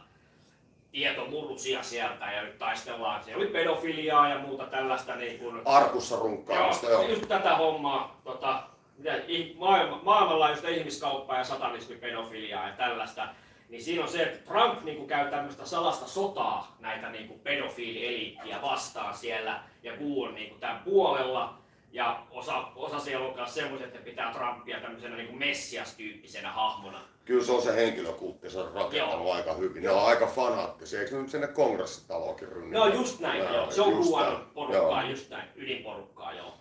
tietomurrusia 0.92 1.84
sieltä 1.84 2.32
ja 2.32 2.44
nyt 2.44 2.58
taistellaan. 2.58 3.24
Siellä 3.24 3.42
oli 3.42 3.52
pedofiliaa 3.52 4.30
ja 4.30 4.40
muuta 4.40 4.66
tällaista 4.66 5.16
niin 5.16 5.40
kuin, 5.40 5.62
arkussa 5.66 6.16
runkkaamista, 6.16 6.86
Joo, 6.86 7.02
joo. 7.02 7.10
just 7.10 7.28
tätä 7.28 7.56
hommaa, 7.56 8.22
tota, 8.24 8.64
mitä, 8.98 9.14
maailma, 9.58 10.00
maailmanlaajuista 10.04 10.68
ihmiskauppaa 10.68 11.38
ja 11.38 11.44
satanismi, 11.44 11.96
pedofiliaa 11.96 12.68
ja 12.68 12.74
tällaista. 12.74 13.28
Niin 13.70 13.84
siinä 13.84 14.04
on 14.04 14.10
se, 14.10 14.24
että 14.24 14.52
Trump 14.52 14.84
niin 14.84 14.98
kuin, 14.98 15.08
käy 15.08 15.30
tämmöistä 15.30 15.66
salasta 15.66 16.08
sotaa 16.08 16.76
näitä 16.80 17.10
niin 17.10 17.28
kuin, 17.28 17.40
pedofiilieliittiä 17.40 18.62
vastaan 18.62 19.16
siellä 19.18 19.60
ja 19.84 19.98
Gu 19.98 20.24
on 20.24 20.36
niin 20.36 20.50
kuin, 20.50 20.60
tämän 20.60 20.80
puolella. 20.80 21.65
Ja 21.96 22.24
osa, 22.32 22.68
osa 22.76 23.00
siellä 23.00 23.28
on 23.28 23.36
myös 23.36 23.54
semmoiset, 23.54 23.88
että 23.88 24.00
pitää 24.00 24.34
Trumpia 24.34 24.80
tämmöisenä 24.80 25.16
niin 25.16 25.28
kuin 25.28 25.40
messias-tyyppisenä 25.40 26.52
hahmona. 26.52 27.00
Kyllä 27.26 27.44
se 27.44 27.52
on 27.52 27.62
se 27.62 27.76
henkilökultti, 27.76 28.50
se 28.50 28.60
on 28.60 28.72
rakentanut 28.74 29.26
Joo. 29.26 29.34
aika 29.34 29.54
hyvin. 29.54 29.84
Ne 29.84 29.90
on 29.90 30.06
aika 30.06 30.28
fanaattisia, 30.28 31.00
eikö 31.00 31.16
ne 31.16 31.22
nyt 31.22 31.32
sinne 31.32 31.48
kongressitaloonkin 31.48 32.48
rynnitä? 32.48 32.78
No 32.78 32.88
just 32.88 33.20
näin, 33.20 33.40
joo, 33.40 33.54
joo. 33.54 33.72
se 33.72 33.82
on 33.82 33.94
näin. 33.94 34.38
porukkaa, 34.54 35.02
Joo. 35.02 35.10
just 35.10 35.30
näin, 35.30 35.50
ydinporukkaa, 35.56 36.34
joo. 36.34 36.54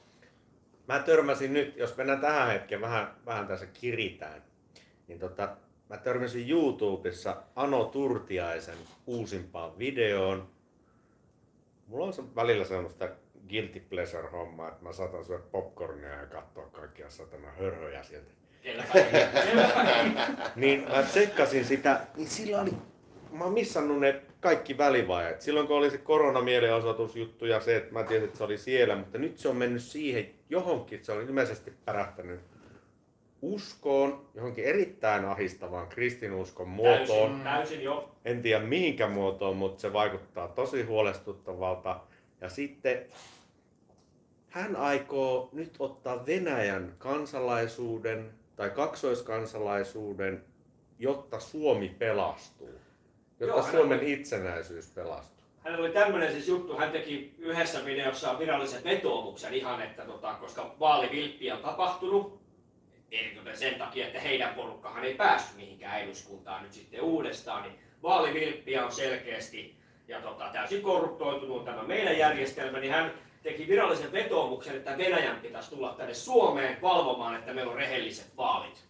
Mä 0.88 0.98
törmäsin 0.98 1.52
nyt, 1.52 1.76
jos 1.76 1.96
mennään 1.96 2.20
tähän 2.20 2.48
hetkeen, 2.48 2.80
vähän, 2.80 3.14
vähän 3.26 3.46
tässä 3.46 3.66
kiritään, 3.66 4.42
niin 5.08 5.18
tota, 5.18 5.56
mä 5.88 5.96
törmäsin 5.96 6.50
YouTubessa 6.50 7.36
Ano 7.56 7.84
Turtiaisen 7.84 8.78
uusimpaan 9.06 9.78
videoon. 9.78 10.48
Mulla 11.86 12.06
on 12.06 12.12
se 12.12 12.22
välillä 12.34 12.64
semmoista 12.64 13.08
guilty 13.48 13.80
pleasure 13.80 14.28
hommaa, 14.28 14.68
että 14.68 14.84
mä 14.84 14.92
saatan 14.92 15.24
syödä 15.24 15.42
popcornia 15.52 16.10
ja 16.10 16.26
katsoa 16.26 16.66
kaikkia 16.66 17.10
satana 17.10 17.50
hörhöjä 17.50 18.02
sieltä. 18.02 18.30
Niin 20.56 20.84
mä 20.88 21.02
tsekkasin 21.02 21.64
sitä, 21.64 22.00
niin 22.16 22.28
silloin 22.28 22.62
oli, 22.62 22.72
mä 23.32 23.44
oon 23.44 23.52
missannut 23.52 24.00
ne 24.00 24.22
kaikki 24.40 24.78
välivaiheet. 24.78 25.40
Silloin 25.40 25.66
kun 25.66 25.76
oli 25.76 25.90
se 25.90 25.98
koronamielenosoitusjuttu 25.98 27.46
ja 27.46 27.60
se, 27.60 27.76
että 27.76 27.92
mä 27.92 28.02
tiesin, 28.02 28.24
että 28.24 28.38
se 28.38 28.44
oli 28.44 28.58
siellä, 28.58 28.96
mutta 28.96 29.18
nyt 29.18 29.38
se 29.38 29.48
on 29.48 29.56
mennyt 29.56 29.82
siihen 29.82 30.30
johonkin, 30.50 31.04
se 31.04 31.12
on 31.12 31.22
ilmeisesti 31.22 31.72
pärähtänyt 31.84 32.40
uskoon, 33.42 34.26
johonkin 34.34 34.64
erittäin 34.64 35.24
ahistavaan 35.24 35.88
kristinuskon 35.88 36.68
muotoon. 36.68 37.30
Täysin, 37.30 37.44
täysin 37.44 37.82
jo. 37.82 38.10
En 38.24 38.42
tiedä 38.42 38.64
mihinkä 38.64 39.08
muotoon, 39.08 39.56
mutta 39.56 39.80
se 39.80 39.92
vaikuttaa 39.92 40.48
tosi 40.48 40.82
huolestuttavalta. 40.82 42.00
Ja 42.44 42.50
sitten 42.50 43.06
hän 44.48 44.76
aikoo 44.76 45.48
nyt 45.52 45.76
ottaa 45.78 46.26
Venäjän 46.26 46.94
kansalaisuuden 46.98 48.30
tai 48.56 48.70
kaksoiskansalaisuuden, 48.70 50.44
jotta 50.98 51.40
Suomi 51.40 51.88
pelastuu. 51.98 52.80
Jotta 53.40 53.56
Joo, 53.56 53.62
hän 53.62 53.74
Suomen 53.74 53.98
oli- 53.98 54.12
itsenäisyys 54.12 54.86
pelastuu. 54.86 55.44
Hänellä 55.58 55.84
oli 55.84 55.92
tämmöinen 55.92 56.32
siis 56.32 56.48
juttu, 56.48 56.76
hän 56.76 56.92
teki 56.92 57.34
yhdessä 57.38 57.84
videossa 57.84 58.38
virallisen 58.38 58.84
vetoomuksen 58.84 59.54
ihan, 59.54 59.82
että 59.82 60.04
tota, 60.04 60.34
koska 60.34 60.74
vaalivilppi 60.80 61.52
on 61.52 61.62
tapahtunut, 61.62 62.40
eritoten 63.12 63.56
sen 63.58 63.74
takia, 63.74 64.06
että 64.06 64.20
heidän 64.20 64.54
porukkahan 64.54 65.04
ei 65.04 65.14
päässyt 65.14 65.56
mihinkään 65.56 66.00
eduskuntaan 66.00 66.62
nyt 66.62 66.72
sitten 66.72 67.00
uudestaan, 67.00 67.62
niin 67.62 67.78
vaalivilppiä 68.02 68.84
on 68.84 68.92
selkeästi 68.92 69.83
ja 70.08 70.20
tota, 70.20 70.48
täysin 70.52 70.82
korruptoitunut 70.82 71.64
tämä 71.64 71.82
meidän 71.82 72.18
järjestelmä, 72.18 72.78
niin 72.78 72.92
hän 72.92 73.12
teki 73.42 73.68
virallisen 73.68 74.12
vetoomuksen, 74.12 74.76
että 74.76 74.98
Venäjän 74.98 75.36
pitäisi 75.36 75.70
tulla 75.70 75.94
tänne 75.98 76.14
Suomeen 76.14 76.82
valvomaan, 76.82 77.36
että 77.36 77.54
meillä 77.54 77.70
on 77.70 77.78
rehelliset 77.78 78.36
vaalit 78.36 78.84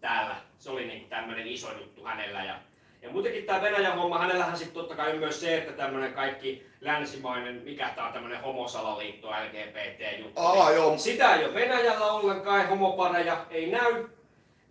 täällä. 0.00 0.36
Se 0.58 0.70
oli 0.70 0.86
niin 0.86 1.08
tämmöinen 1.08 1.46
iso 1.46 1.72
juttu 1.72 2.04
hänellä. 2.04 2.44
Ja, 2.44 2.58
ja 3.02 3.10
muutenkin 3.10 3.44
tämä 3.44 3.62
Venäjän 3.62 3.98
homma, 3.98 4.18
hänellähän 4.18 4.56
sitten 4.56 4.74
totta 4.74 4.96
kai 4.96 5.18
myös 5.18 5.40
se, 5.40 5.58
että 5.58 5.72
tämmöinen 5.72 6.12
kaikki 6.12 6.66
länsimainen, 6.80 7.62
mikä 7.64 7.88
tämä 7.94 8.06
on 8.06 8.12
tämmöinen 8.12 8.42
homosalaliitto, 8.42 9.30
LGBT-juttu. 9.30 10.40
Aa, 10.40 10.72
joo. 10.72 10.90
niin 10.90 11.00
Sitä 11.00 11.34
ei 11.34 11.44
ole 11.44 11.54
Venäjällä 11.54 12.12
ollenkaan, 12.12 12.68
homopareja 12.68 13.46
ei 13.50 13.70
näy. 13.70 14.08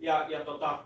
Ja, 0.00 0.26
ja, 0.28 0.40
tota, 0.40 0.78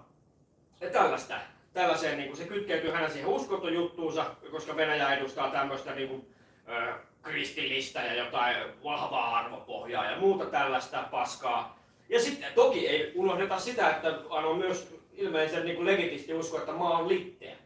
ja 0.80 0.90
tällaista. 0.90 1.34
Tällaiseen, 1.74 2.16
niin 2.18 2.28
kuin 2.28 2.36
se 2.38 2.44
kytkeytyy 2.44 2.90
hänen 2.90 3.10
siihen 3.10 3.28
uskontojuttuunsa, 3.28 4.26
koska 4.50 4.76
Venäjä 4.76 5.14
edustaa 5.14 5.50
tämmöistä 5.50 5.94
niin 5.94 6.08
kuin, 6.08 6.34
ö, 6.68 6.92
kristillistä 7.22 8.00
ja 8.02 8.14
jotain 8.14 8.56
vahvaa 8.84 9.36
arvopohjaa 9.36 10.10
ja 10.10 10.18
muuta 10.18 10.44
tällaista 10.46 11.04
paskaa. 11.10 11.78
Ja 12.08 12.20
sitten 12.20 12.52
toki 12.54 12.88
ei 12.88 13.12
unohdeta 13.14 13.58
sitä, 13.58 13.90
että 13.90 14.08
on 14.28 14.58
myös 14.58 14.94
ilmeisen 15.12 15.64
niin 15.64 15.76
kuin 15.76 15.86
legitisti 15.86 16.34
usko, 16.34 16.58
että 16.58 16.72
maa 16.72 16.98
on 16.98 17.08
litteä. 17.08 17.56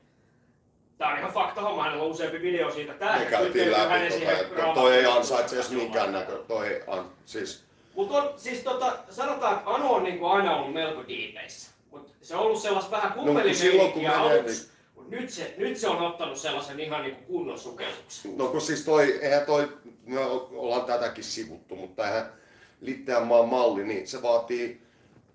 Tämä 0.99 1.13
on 1.13 1.19
ihan 1.19 1.33
fakta 1.33 1.61
homma, 1.61 1.83
hänellä 1.83 2.05
on 2.05 2.11
useampi 2.11 2.43
video 2.43 2.71
siitä. 2.71 2.95
Tämä 2.95 3.19
Me 3.19 3.25
käytiin 3.25 3.73
läpi 3.73 4.17
tota, 4.57 4.75
toi 4.75 4.97
ei 4.97 5.07
ansaitse 5.07 5.57
edes 5.57 5.71
minkään 5.71 6.13
näkö, 6.13 6.43
toi 6.49 6.83
an, 6.87 7.11
siis 7.25 7.65
Mutta 7.95 8.33
siis 8.37 8.61
tota, 8.63 8.93
sanotaan, 9.11 9.57
että 9.57 9.71
Ano 9.71 9.93
on 9.93 10.03
niinku 10.03 10.27
aina 10.27 10.57
ollut 10.57 10.75
melko 10.75 11.05
diipeissä. 11.09 11.78
Se 12.23 12.37
on 12.37 12.41
ollut 12.43 12.63
sellaista 12.63 12.91
vähän 12.91 13.09
No, 13.11 13.15
kun 13.17 13.25
kumpelimeininkiä 13.25 14.11
menee, 14.11 14.39
aluksi. 14.39 14.71
Mut 14.95 15.11
nyt, 15.11 15.31
se, 15.31 15.55
nyt 15.59 15.77
se 15.77 15.89
on 15.89 16.07
ottanut 16.07 16.39
sellaisen 16.39 16.81
ihan 16.81 17.03
niinku 17.03 17.21
kunnon 17.27 17.59
sukellustuksen. 17.59 18.39
No 18.39 18.47
kun 18.47 18.61
siis 18.61 18.85
toi, 18.85 19.19
eihän 19.23 19.47
toi, 19.47 19.69
me 20.07 20.21
ollaan 20.21 20.85
tätäkin 20.85 21.25
sivuttu, 21.25 21.77
mutta 21.77 22.07
eihän 22.09 22.33
Litteän 22.81 23.27
maan 23.27 23.49
malli, 23.49 23.85
niin 23.85 24.09
se 24.09 24.23
vaatii, 24.23 24.81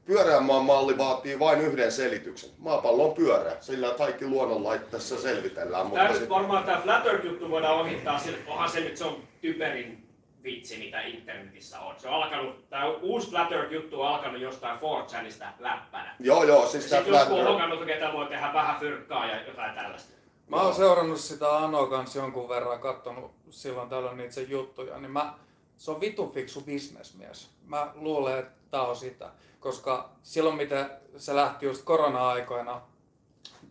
pyöreän 0.06 0.44
maan 0.44 0.66
malli 0.66 0.98
vaatii 0.98 1.40
vain 1.40 1.62
yhden 1.62 1.92
selityksen. 1.92 2.50
Maapallo 2.58 3.06
on 3.10 3.14
pyöreä, 3.14 3.58
sillä 3.62 3.94
kaikki 3.98 4.28
luonnonlait 4.28 4.92
tässä 4.92 5.22
selvitellään. 5.22 5.72
Tämä 5.72 6.04
Mutta 6.04 6.08
nyt 6.08 6.18
sit, 6.22 6.30
varmaan 6.30 6.64
tämä 6.64 6.82
Flat 6.82 7.06
Earth-juttu 7.06 7.50
voidaan 7.50 7.80
ohittaa, 7.80 8.20
onhan 8.48 8.70
se 8.70 8.80
nyt 8.80 8.98
se 8.98 9.04
on 9.04 9.24
typerin 9.42 10.04
vitsi, 10.44 10.78
mitä 10.78 11.02
internetissä 11.02 11.80
on. 11.80 11.96
Se 11.98 12.08
on 12.08 12.14
alkanut, 12.14 12.70
tämä 12.70 12.88
uusi 12.88 13.30
Flat 13.30 13.52
Earth-juttu 13.52 14.02
on 14.02 14.08
alkanut 14.08 14.42
jostain 14.42 14.78
4chanista 14.78 15.46
läppänä. 15.60 16.16
joo 16.20 16.44
joo, 16.44 16.68
siis 16.68 16.86
tää 16.86 17.00
Sitten 17.00 17.20
joku 17.20 17.34
on 17.34 17.40
Flat 17.40 17.48
Earth- 17.48 17.54
hokannut, 17.54 17.86
ketä 17.86 18.14
voi 18.14 18.26
tehdä 18.26 18.54
vähän 18.54 18.80
fyrkkaa 18.80 19.26
ja 19.28 19.48
jotain 19.48 19.76
tällaista. 19.76 20.14
Mä 20.48 20.62
oon 20.62 20.76
seurannut 20.76 21.20
sitä 21.20 21.58
Anoa 21.58 21.88
kanssa 21.88 22.20
jonkun 22.20 22.50
verran, 22.50 22.80
kattonut 22.80 23.32
silloin 23.50 23.90
tällöin 23.90 24.18
niitä 24.18 24.34
sen 24.34 24.50
juttuja, 24.50 24.98
niin 24.98 25.12
mä, 25.12 25.34
se 25.78 25.92
on 25.92 26.02
vitun 26.02 26.32
fiksu 26.32 26.62
bisnesmies. 26.62 27.50
Mä 27.66 27.92
luulen, 27.96 28.40
että 28.40 28.52
tää 28.72 28.82
on 28.82 28.96
sitä. 28.96 29.30
Koska 29.60 30.10
silloin, 30.24 30.56
miten 30.56 30.90
se 31.18 31.36
lähti 31.36 31.66
just 31.66 31.84
korona-aikoina 31.84 32.82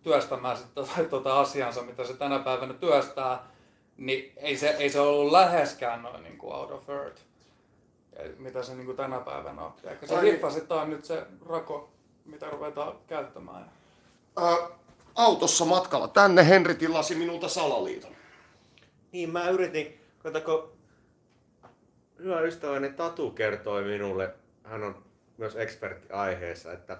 työstämään 0.03 0.57
sit 0.57 0.75
tota, 0.75 1.05
tota 1.11 1.41
asiansa, 1.41 1.83
mitä 1.83 2.05
se 2.05 2.15
tänä 2.15 2.39
päivänä 2.39 2.75
työstää, 2.75 3.52
niin 4.03 4.33
ei 4.37 4.57
se, 4.57 4.69
ei 4.69 4.91
se 4.91 5.01
ollut 5.01 5.33
läheskään 5.33 6.03
noin 6.03 6.23
niin 6.23 6.39
kuin 6.39 6.55
out 6.55 6.71
of 6.71 6.91
earth, 6.91 7.23
mitä 8.39 8.63
se 8.63 8.75
niin 8.75 8.87
kuin 8.87 8.97
tänä 8.97 9.21
päivänä 9.21 9.63
on. 9.63 9.73
Ehkä 9.85 10.07
se 10.07 10.15
on 10.71 10.91
nyt 10.91 11.05
se 11.05 11.27
rako, 11.47 11.93
mitä 12.25 12.51
ruvetaan 12.51 12.97
käyttämään. 13.07 13.73
Ö, 14.39 14.73
autossa 15.15 15.65
matkalla 15.65 16.09
tänne 16.09 16.49
Henri 16.49 16.75
tilasi 16.75 17.15
minulta 17.15 17.49
salaliiton. 17.49 18.13
Niin 19.13 19.31
mä 19.31 19.49
yritin, 19.51 20.01
katsoko, 20.19 20.73
hyvä 22.19 22.41
ystäväni 22.41 22.93
Tatu 22.93 23.31
kertoi 23.31 23.85
minulle, 23.85 24.35
hän 24.65 24.83
on 24.83 25.05
myös 25.39 25.57
ekspertti 25.57 26.13
aiheessa, 26.13 26.73
että 26.73 26.99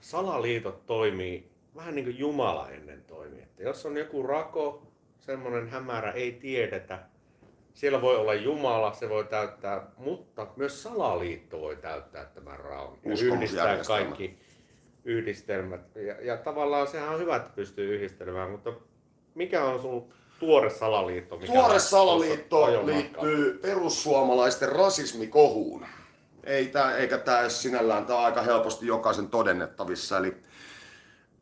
salaliitot 0.00 0.86
toimii 0.86 1.50
vähän 1.76 1.94
niin 1.94 2.04
kuin 2.04 2.18
Jumala 2.18 2.70
ennen 2.70 3.04
toimii. 3.04 3.42
Että 3.42 3.62
jos 3.62 3.86
on 3.86 3.96
joku 3.96 4.22
rako, 4.22 4.89
semmoinen 5.20 5.68
hämärä, 5.68 6.12
ei 6.12 6.32
tiedetä, 6.32 6.98
siellä 7.74 8.00
voi 8.02 8.16
olla 8.16 8.34
Jumala, 8.34 8.92
se 8.92 9.08
voi 9.08 9.24
täyttää, 9.24 9.86
mutta 9.96 10.46
myös 10.56 10.82
salaliitto 10.82 11.60
voi 11.60 11.76
täyttää 11.76 12.24
tämän 12.24 12.60
raun. 12.60 12.98
Ja 13.04 13.12
yhdistää 13.22 13.78
kaikki 13.86 14.38
yhdistelmät. 15.04 15.96
Ja, 15.96 16.14
ja 16.20 16.36
tavallaan 16.36 16.86
sehän 16.86 17.08
on 17.08 17.20
hyvä, 17.20 17.36
että 17.36 17.50
pystyy 17.54 17.94
yhdistelemään, 17.94 18.50
mutta 18.50 18.72
mikä 19.34 19.64
on 19.64 19.80
sun 19.80 20.12
tuore 20.38 20.70
salaliitto? 20.70 21.36
Mikä 21.36 21.52
Tuore 21.52 21.78
salaliitto 21.78 22.86
liittyy 22.86 23.58
perussuomalaisten 23.62 24.68
rasismikohuun. 24.68 25.86
Ei 26.44 26.66
tää, 26.66 26.96
eikä 26.96 27.18
tämä 27.18 27.48
sinällään, 27.48 28.06
tämä 28.06 28.18
on 28.18 28.24
aika 28.24 28.42
helposti 28.42 28.86
jokaisen 28.86 29.28
todennettavissa. 29.28 30.18
Eli 30.18 30.36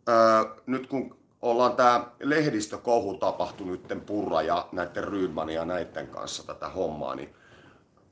ää, 0.07 0.45
nyt 0.67 0.87
kun 0.87 1.18
ollaan 1.43 1.77
tämä 1.77 2.07
lehdistökohu 2.21 3.15
tapahtunut 3.15 3.73
nytten 3.73 4.01
Purra 4.01 4.43
ja 4.43 4.69
näiden 4.73 5.05
Rydmanin 5.05 5.55
ja 5.55 5.65
näiden 5.65 6.07
kanssa 6.07 6.47
tätä 6.47 6.69
hommaa, 6.69 7.15
niin 7.15 7.35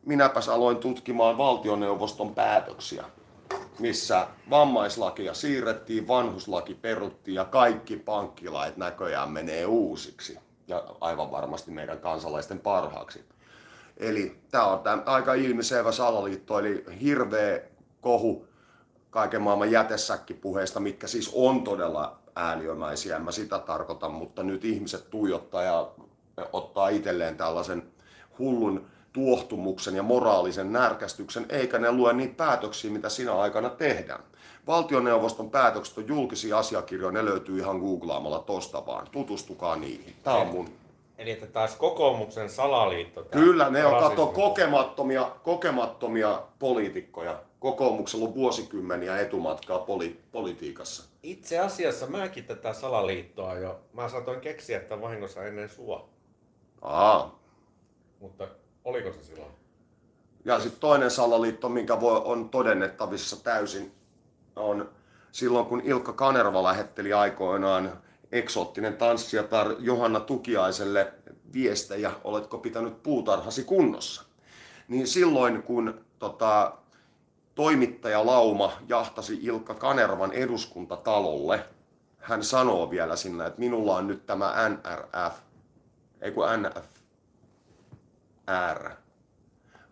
minäpäs 0.07 0.49
aloin 0.49 0.77
tutkimaan 0.77 1.39
valtioneuvoston 1.39 2.35
päätöksiä, 2.35 3.05
missä 3.79 4.27
vammaislakia 4.51 5.35
siirrettiin, 5.35 6.09
vanhuslaki 6.09 6.75
peruttiin 6.75 7.35
ja 7.35 7.45
kaikki 7.45 7.97
pankkilait 7.97 8.77
näköjään 8.77 9.31
menee 9.31 9.67
uusiksi. 9.67 10.39
Ja 10.69 10.85
aivan 11.01 11.31
varmasti 11.31 11.71
meidän 11.71 11.99
kansalaisten 11.99 12.61
parhaaksi. 12.61 13.25
Eli 13.97 14.39
tämä 14.51 14.65
on 14.65 14.79
tämä 14.79 15.03
aika 15.07 15.35
ilmiselvä 15.35 15.93
salaliitto, 15.93 16.59
eli 16.59 16.85
hirveä 17.01 17.61
kohu 18.01 18.49
kaiken 19.11 19.43
maailman 19.43 19.71
jätesäkkipuheista, 19.71 20.81
mitkä 20.81 21.07
siis 21.07 21.31
on 21.35 21.65
todella 21.65 22.19
ääliömäisiä, 22.37 23.17
en 23.17 23.23
mä 23.23 23.33
sitä 23.33 23.59
tarkoita, 23.59 24.09
mutta 24.09 24.43
nyt 24.43 24.65
ihmiset 24.65 25.11
tuijottaa 25.11 25.63
ja 25.63 25.89
ottaa 26.53 26.89
itselleen 26.89 27.37
tällaisen 27.37 27.83
hullun 28.39 28.87
tuohtumuksen 29.13 29.97
ja 29.97 30.03
moraalisen 30.03 30.73
närkästyksen, 30.73 31.47
eikä 31.49 31.79
ne 31.79 31.93
lue 31.93 32.13
niitä 32.13 32.35
päätöksiä, 32.37 32.91
mitä 32.91 33.09
sinä 33.09 33.35
aikana 33.35 33.71
tehdään. 33.71 34.23
Valtioneuvoston 34.67 35.51
päätökset 35.51 35.99
on 35.99 36.09
julkisia 36.09 36.59
asiakirjoja, 36.59 37.13
ne 37.13 37.25
löytyy 37.25 37.59
ihan 37.59 37.79
googlaamalla 37.79 38.39
tosta 38.39 38.87
vaan. 38.87 39.07
Tutustukaa 39.13 39.77
niihin. 39.77 40.15
Tämä 40.25 40.37
on 40.37 40.47
mun 40.47 40.69
Eli 41.19 41.31
että 41.31 41.47
taas 41.47 41.77
kokoomuksen 41.77 42.51
salaliitto. 42.51 43.25
Kyllä, 43.31 43.71
ne 43.71 43.87
on 43.87 44.03
kato 44.03 44.27
kokemattomia, 44.27 45.31
kokemattomia 45.43 46.43
poliitikkoja. 46.59 47.39
Kokoomuksella 47.61 48.29
on 48.29 48.35
vuosikymmeniä 48.35 49.19
etumatkaa 49.21 49.79
poli- 49.79 50.17
politiikassa. 50.33 51.05
Itse 51.23 51.59
asiassa 51.59 52.07
mäkin 52.07 52.45
tätä 52.45 52.73
salaliittoa 52.73 53.55
jo, 53.55 53.81
mä 53.93 54.09
saatoin 54.09 54.41
keksiä 54.41 54.79
että 54.79 55.01
vahingossa 55.01 55.45
ennen 55.45 55.69
sua. 55.69 56.09
Aa. 56.83 57.39
Mutta 58.21 58.49
oliko 58.85 59.13
se 59.13 59.23
silloin? 59.23 59.53
Ja 60.45 60.61
sitten 60.61 60.81
toinen 60.81 61.11
salaliitto, 61.11 61.69
mikä 61.69 62.01
voi, 62.01 62.23
on 62.25 62.49
todennettavissa 62.49 63.45
täysin, 63.45 63.93
on 64.57 64.91
silloin 65.33 65.67
kun 65.67 65.81
Ilkka 65.81 66.13
Kanerva 66.13 66.63
lähetteli 66.63 67.13
aikoinaan 67.13 67.93
eksoottinen 68.33 68.97
tanssijatar 68.97 69.75
Johanna 69.79 70.21
Tukiaiselle 70.21 71.13
viestejä, 71.53 72.13
oletko 72.25 72.59
pitänyt 72.59 73.03
puutarhasi 73.03 73.65
kunnossa. 73.65 74.23
Niin 74.89 75.07
silloin 75.07 75.63
kun 75.63 76.05
tota, 76.19 76.73
toimittaja 77.57 78.27
Lauma 78.27 78.73
jahtasi 78.89 79.39
Ilkka 79.43 79.75
Kanervan 79.75 80.33
eduskuntatalolle, 80.33 81.65
hän 82.19 82.45
sanoo 82.45 82.91
vielä 82.91 83.17
sinne, 83.17 83.47
että 83.47 83.61
minulla 83.61 83.97
on 83.97 84.07
nyt 84.07 84.27
tämä 84.27 84.55
NRF, 84.69 85.35
ei 86.21 86.33
kun 86.33 86.47
NF, 86.63 86.87
R, 88.75 88.91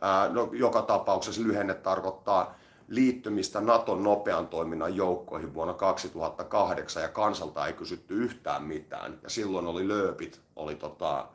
Ää, 0.00 0.28
no, 0.28 0.48
joka 0.52 0.82
tapauksessa 0.82 1.42
lyhenne 1.42 1.74
tarkoittaa 1.74 2.54
liittymistä 2.88 3.60
Naton 3.60 4.02
nopean 4.02 4.48
toiminnan 4.48 4.96
joukkoihin 4.96 5.54
vuonna 5.54 5.74
2008 5.74 7.02
ja 7.02 7.08
kansalta 7.08 7.66
ei 7.66 7.72
kysytty 7.72 8.14
yhtään 8.14 8.62
mitään. 8.62 9.18
Ja 9.22 9.30
silloin 9.30 9.66
oli 9.66 9.88
lööpit, 9.88 10.40
oli 10.56 10.74
tota, 10.74 11.26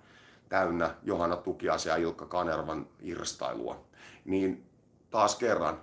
täynnä 0.49 0.95
Johanna 1.03 1.37
Tukiasia 1.37 1.93
ja 1.93 1.97
Ilkka 1.97 2.25
Kanervan 2.25 2.87
irstailua. 3.01 3.85
Niin 4.25 4.69
taas 5.09 5.35
kerran 5.35 5.81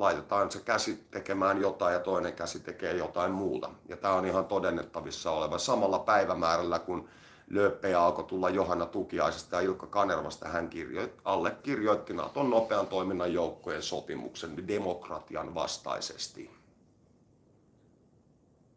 laitetaan 0.00 0.50
se 0.50 0.60
käsi 0.60 1.04
tekemään 1.10 1.60
jotain 1.60 1.92
ja 1.92 2.00
toinen 2.00 2.32
käsi 2.32 2.60
tekee 2.60 2.96
jotain 2.96 3.32
muuta. 3.32 3.70
Ja 3.88 3.96
tämä 3.96 4.14
on 4.14 4.26
ihan 4.26 4.44
todennettavissa 4.44 5.30
oleva. 5.30 5.58
Samalla 5.58 5.98
päivämäärällä, 5.98 6.78
kun 6.78 7.08
lööppejä 7.50 8.02
alkoi 8.02 8.24
tulla 8.24 8.50
Johanna 8.50 8.86
Tukiaisesta 8.86 9.56
ja 9.56 9.62
Ilkka 9.62 9.86
Kanervasta, 9.86 10.48
hän 10.48 10.70
kirjoit, 10.70 11.12
allekirjoitti 11.24 12.12
Naton 12.12 12.50
nopean 12.50 12.86
toiminnan 12.86 13.32
joukkojen 13.32 13.82
sopimuksen 13.82 14.68
demokratian 14.68 15.54
vastaisesti. 15.54 16.50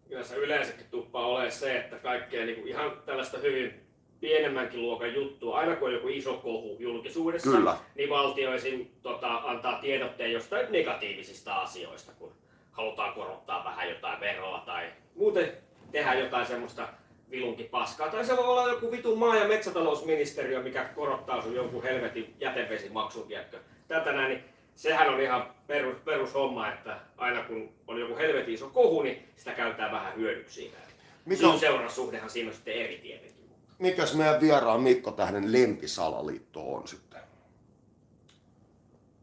kyllä 0.07 0.23
se 0.23 0.35
yleensäkin 0.35 0.85
tuppaa 0.91 1.25
olemaan 1.25 1.51
se, 1.51 1.77
että 1.77 1.95
kaikkea 1.95 2.45
niin 2.45 2.55
kuin 2.55 2.67
ihan 2.67 2.91
tällaista 3.05 3.37
hyvin 3.37 3.82
pienemmänkin 4.23 4.81
luokan 4.81 5.13
juttua, 5.13 5.57
aina 5.59 5.75
kun 5.75 5.87
on 5.87 5.93
joku 5.93 6.07
iso 6.07 6.33
kohu 6.33 6.77
julkisuudessa, 6.79 7.51
Kyllä. 7.51 7.77
niin 7.95 8.09
valtio 8.09 8.53
esim. 8.53 8.87
Tota, 9.01 9.35
antaa 9.37 9.79
tiedotteen 9.81 10.31
jostain 10.33 10.65
negatiivisista 10.71 11.55
asioista, 11.55 12.11
kun 12.19 12.31
halutaan 12.71 13.13
korottaa 13.13 13.63
vähän 13.63 13.89
jotain 13.89 14.19
veroa 14.19 14.63
tai 14.65 14.85
muuten 15.15 15.51
tehdä 15.91 16.13
jotain 16.13 16.45
semmoista 16.45 16.87
vilunkin 17.31 17.65
paskaa. 17.69 18.09
Tai 18.09 18.25
se 18.25 18.37
voi 18.37 18.45
olla 18.45 18.67
joku 18.69 18.91
vitun 18.91 19.17
maa- 19.17 19.35
ja 19.35 19.47
metsätalousministeriö, 19.47 20.61
mikä 20.61 20.85
korottaa 20.85 21.41
sun 21.41 21.55
jonkun 21.55 21.83
helvetin 21.83 22.35
jätevesimaksun, 22.39 23.27
tiedätkö. 23.27 23.59
Tätä 23.87 24.11
näin, 24.11 24.29
niin 24.29 24.43
sehän 24.75 25.09
on 25.13 25.21
ihan 25.21 25.53
perus, 25.67 25.97
perushomma, 26.05 26.69
että 26.73 26.97
aina 27.17 27.41
kun 27.43 27.69
on 27.87 27.99
joku 27.99 28.17
helvetin 28.17 28.53
iso 28.53 28.69
kohu, 28.69 29.01
niin 29.01 29.27
sitä 29.35 29.51
käytetään 29.51 29.91
vähän 29.91 30.15
hyödyksi 30.15 30.53
siinä. 30.55 30.77
Mikä 31.25 31.39
Syyn 31.39 31.51
on- 31.51 31.59
seuraussuhdehan 31.59 32.29
siinä 32.29 32.49
on 32.49 32.55
sitten 32.55 32.73
eri 32.73 32.97
tietenkin. 32.97 33.42
Mikäs 33.79 34.15
meidän 34.15 34.41
vieraan 34.41 34.81
Mikko 34.81 35.11
Tähden 35.11 35.51
lempisalaliitto 35.51 36.73
on 36.73 36.87
sitten? 36.87 37.21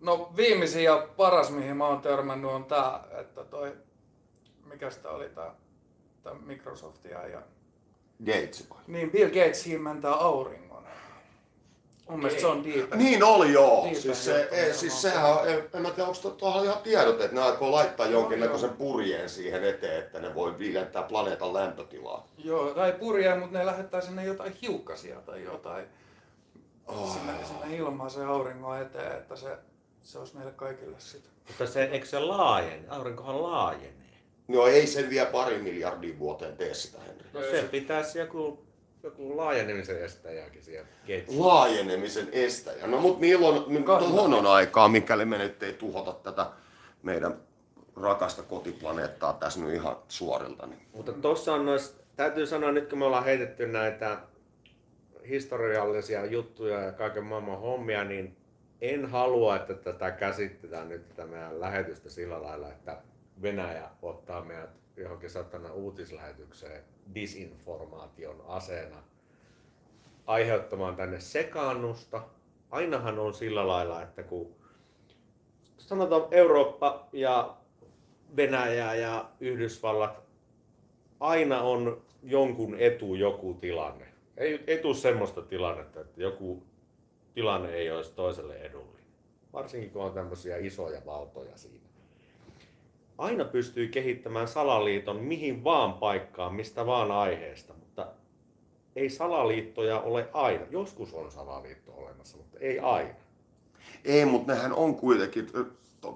No 0.01 0.33
viimeisin 0.37 0.85
ja 0.85 1.09
paras, 1.17 1.51
mihin 1.51 1.77
mä 1.77 1.87
oon 1.87 2.01
törmännyt, 2.01 2.51
on 2.51 2.65
tää, 2.65 3.05
että 3.21 3.45
toi, 3.45 3.77
mikä 4.65 4.91
sitä 4.91 5.11
oli 5.11 5.29
tää, 5.29 5.55
tää 6.23 6.35
Microsoftia 6.35 7.27
ja... 7.27 7.43
Gates 8.27 8.71
vai? 8.71 8.79
Niin, 8.87 9.11
Bill 9.11 9.29
Gates 9.29 9.67
himmentää 9.67 10.13
auringon. 10.13 10.69
Mun 12.11 12.18
mielestä 12.18 12.40
se 12.40 12.46
on 12.46 12.64
deep. 12.64 12.94
Niin 12.94 13.25
oli 13.25 13.53
joo. 13.53 13.85
Niin, 13.85 13.96
siis, 14.03 14.25
se, 14.25 14.49
ei, 14.53 14.75
siis 14.75 15.03
sehän 15.03 15.25
on, 15.31 15.49
en, 15.49 15.62
en 15.75 15.83
mä 15.83 15.90
tiedä, 15.90 16.09
onko 16.09 16.31
tuolla 16.31 16.62
ihan 16.62 16.79
tiedot, 16.83 17.20
että 17.20 17.35
ne 17.37 17.42
aikoo 17.42 17.73
laittaa 17.73 18.07
Joo, 18.07 18.20
jonkinnäköisen 18.20 18.70
purjeen 18.70 19.29
siihen 19.29 19.64
eteen, 19.64 19.99
että 19.99 20.20
ne 20.20 20.35
voi 20.35 20.59
viilentää 20.59 21.03
planeetan 21.03 21.55
lämpötilaa. 21.55 22.27
Joo, 22.44 22.75
tai 22.75 22.92
purjea, 22.92 23.37
mutta 23.37 23.59
ne 23.59 23.66
lähettää 23.66 24.01
sinne 24.01 24.25
jotain 24.25 24.53
hiukkasia 24.62 25.20
tai 25.20 25.44
jotain 25.44 25.85
Oh. 26.87 27.12
sinne, 27.12 27.33
sinne 27.44 27.77
ilmaan 27.77 28.11
se 28.11 28.25
auringon 28.25 28.79
eteen, 28.81 29.12
että 29.12 29.37
se, 29.37 29.59
se 30.03 30.18
olisi 30.18 30.37
meille 30.37 30.53
kaikille 30.53 30.96
sitä. 30.99 31.29
Mutta 31.49 31.66
se, 31.66 31.85
eikö 31.85 32.07
se 32.07 32.18
laajene? 32.18 32.88
Aurinkohan 32.88 33.42
laajenee. 33.42 33.94
No 34.49 34.66
ei 34.66 34.87
sen 34.87 35.11
vielä 35.11 35.31
pari 35.31 35.59
miljardia 35.59 36.18
vuoteen 36.18 36.57
tee 36.57 36.75
sitä, 36.75 36.99
Henri. 37.07 37.27
No 37.33 37.40
sen 37.40 37.68
pitäisi 37.68 38.18
joku, 38.18 38.64
joku 39.03 39.37
laajenemisen 39.37 40.05
estäjäkin 40.05 40.63
siellä 40.63 40.89
Gates. 41.01 41.37
Laajenemisen 41.37 42.29
estäjä. 42.33 42.87
No 42.87 43.01
mut 43.01 43.21
milloin, 43.21 43.85
tuohon 43.85 44.35
on 44.35 44.47
aikaa, 44.47 44.89
mikäli 44.89 45.25
me 45.25 45.39
nyt 45.39 45.63
ei 45.63 45.73
tuhota 45.73 46.13
tätä 46.13 46.47
meidän 47.03 47.37
rakasta 47.97 48.43
kotiplaneettaa 48.43 49.33
tässä 49.33 49.61
nyt 49.61 49.75
ihan 49.75 49.97
suorilta. 50.09 50.67
Niin. 50.67 50.87
Mutta 50.93 51.13
tuossa 51.13 51.55
on 51.55 51.67
nois, 51.67 52.01
täytyy 52.17 52.47
sanoa 52.47 52.73
nyt 52.73 52.89
kun 52.89 52.99
me 52.99 53.05
ollaan 53.05 53.25
heitetty 53.25 53.67
näitä 53.67 54.19
historiallisia 55.29 56.27
juttuja 56.27 56.81
ja 56.81 56.93
kaiken 56.93 57.25
maailman 57.25 57.61
hommia, 57.61 58.05
niin 58.05 58.37
en 58.81 59.07
halua, 59.07 59.57
että 59.57 59.75
tätä 59.75 60.11
käsitetään 60.11 60.89
nyt 60.89 61.09
tätä 61.09 61.27
meidän 61.27 61.61
lähetystä 61.61 62.11
sillä 62.11 62.43
lailla, 62.43 62.69
että 62.69 62.97
Venäjä 63.43 63.89
ottaa 64.03 64.45
meidät 64.45 64.80
johonkin 65.01 65.31
satana 65.31 65.73
uutislähetykseen 65.73 66.85
disinformaation 67.15 68.45
aseena 68.47 69.03
aiheuttamaan 70.27 70.97
tänne 70.97 71.21
sekaannusta. 71.21 72.23
Ainahan 72.71 73.19
on 73.19 73.35
sillä 73.35 73.69
lailla, 73.69 74.03
että 74.03 74.23
kun 74.23 74.55
sanotaan 75.79 76.23
Eurooppa 76.31 77.09
ja 77.13 77.57
Venäjä 78.37 78.95
ja 78.95 79.31
Yhdysvallat 79.41 80.23
aina 81.21 81.63
on 81.63 82.03
jonkun 82.23 82.75
etu 82.79 83.15
joku 83.15 83.55
tilanne. 83.55 84.07
Ei, 84.37 84.79
tule 84.83 84.95
semmoista 84.95 85.43
tilannetta, 85.43 86.01
että 86.01 86.23
joku 86.23 86.63
tilanne 87.35 87.73
ei 87.73 87.90
olisi 87.90 88.13
toiselle 88.13 88.57
edullinen. 88.57 89.07
Varsinkin 89.53 89.90
kun 89.90 90.03
on 90.03 90.13
tämmöisiä 90.13 90.57
isoja 90.57 91.01
valtoja 91.07 91.57
siinä. 91.57 91.79
Aina 93.21 93.44
pystyy 93.44 93.88
kehittämään 93.88 94.48
salaliiton 94.48 95.16
mihin 95.16 95.64
vaan 95.64 95.92
paikkaan, 95.92 96.54
mistä 96.54 96.87
vaan 96.87 97.10
aiheesta, 97.10 97.75
mutta 97.75 98.06
ei 98.96 99.10
salaliittoja 99.10 100.00
ole 100.00 100.29
aina. 100.33 100.64
Joskus 100.71 101.14
on 101.14 101.33
salaliitto 101.33 101.92
olemassa, 101.92 102.37
mutta 102.37 102.58
ei 102.60 102.79
aina. 102.79 103.14
Ei, 104.04 104.25
mutta 104.25 104.52
nehän 104.52 104.73
on 104.73 104.94
kuitenkin, 104.94 105.50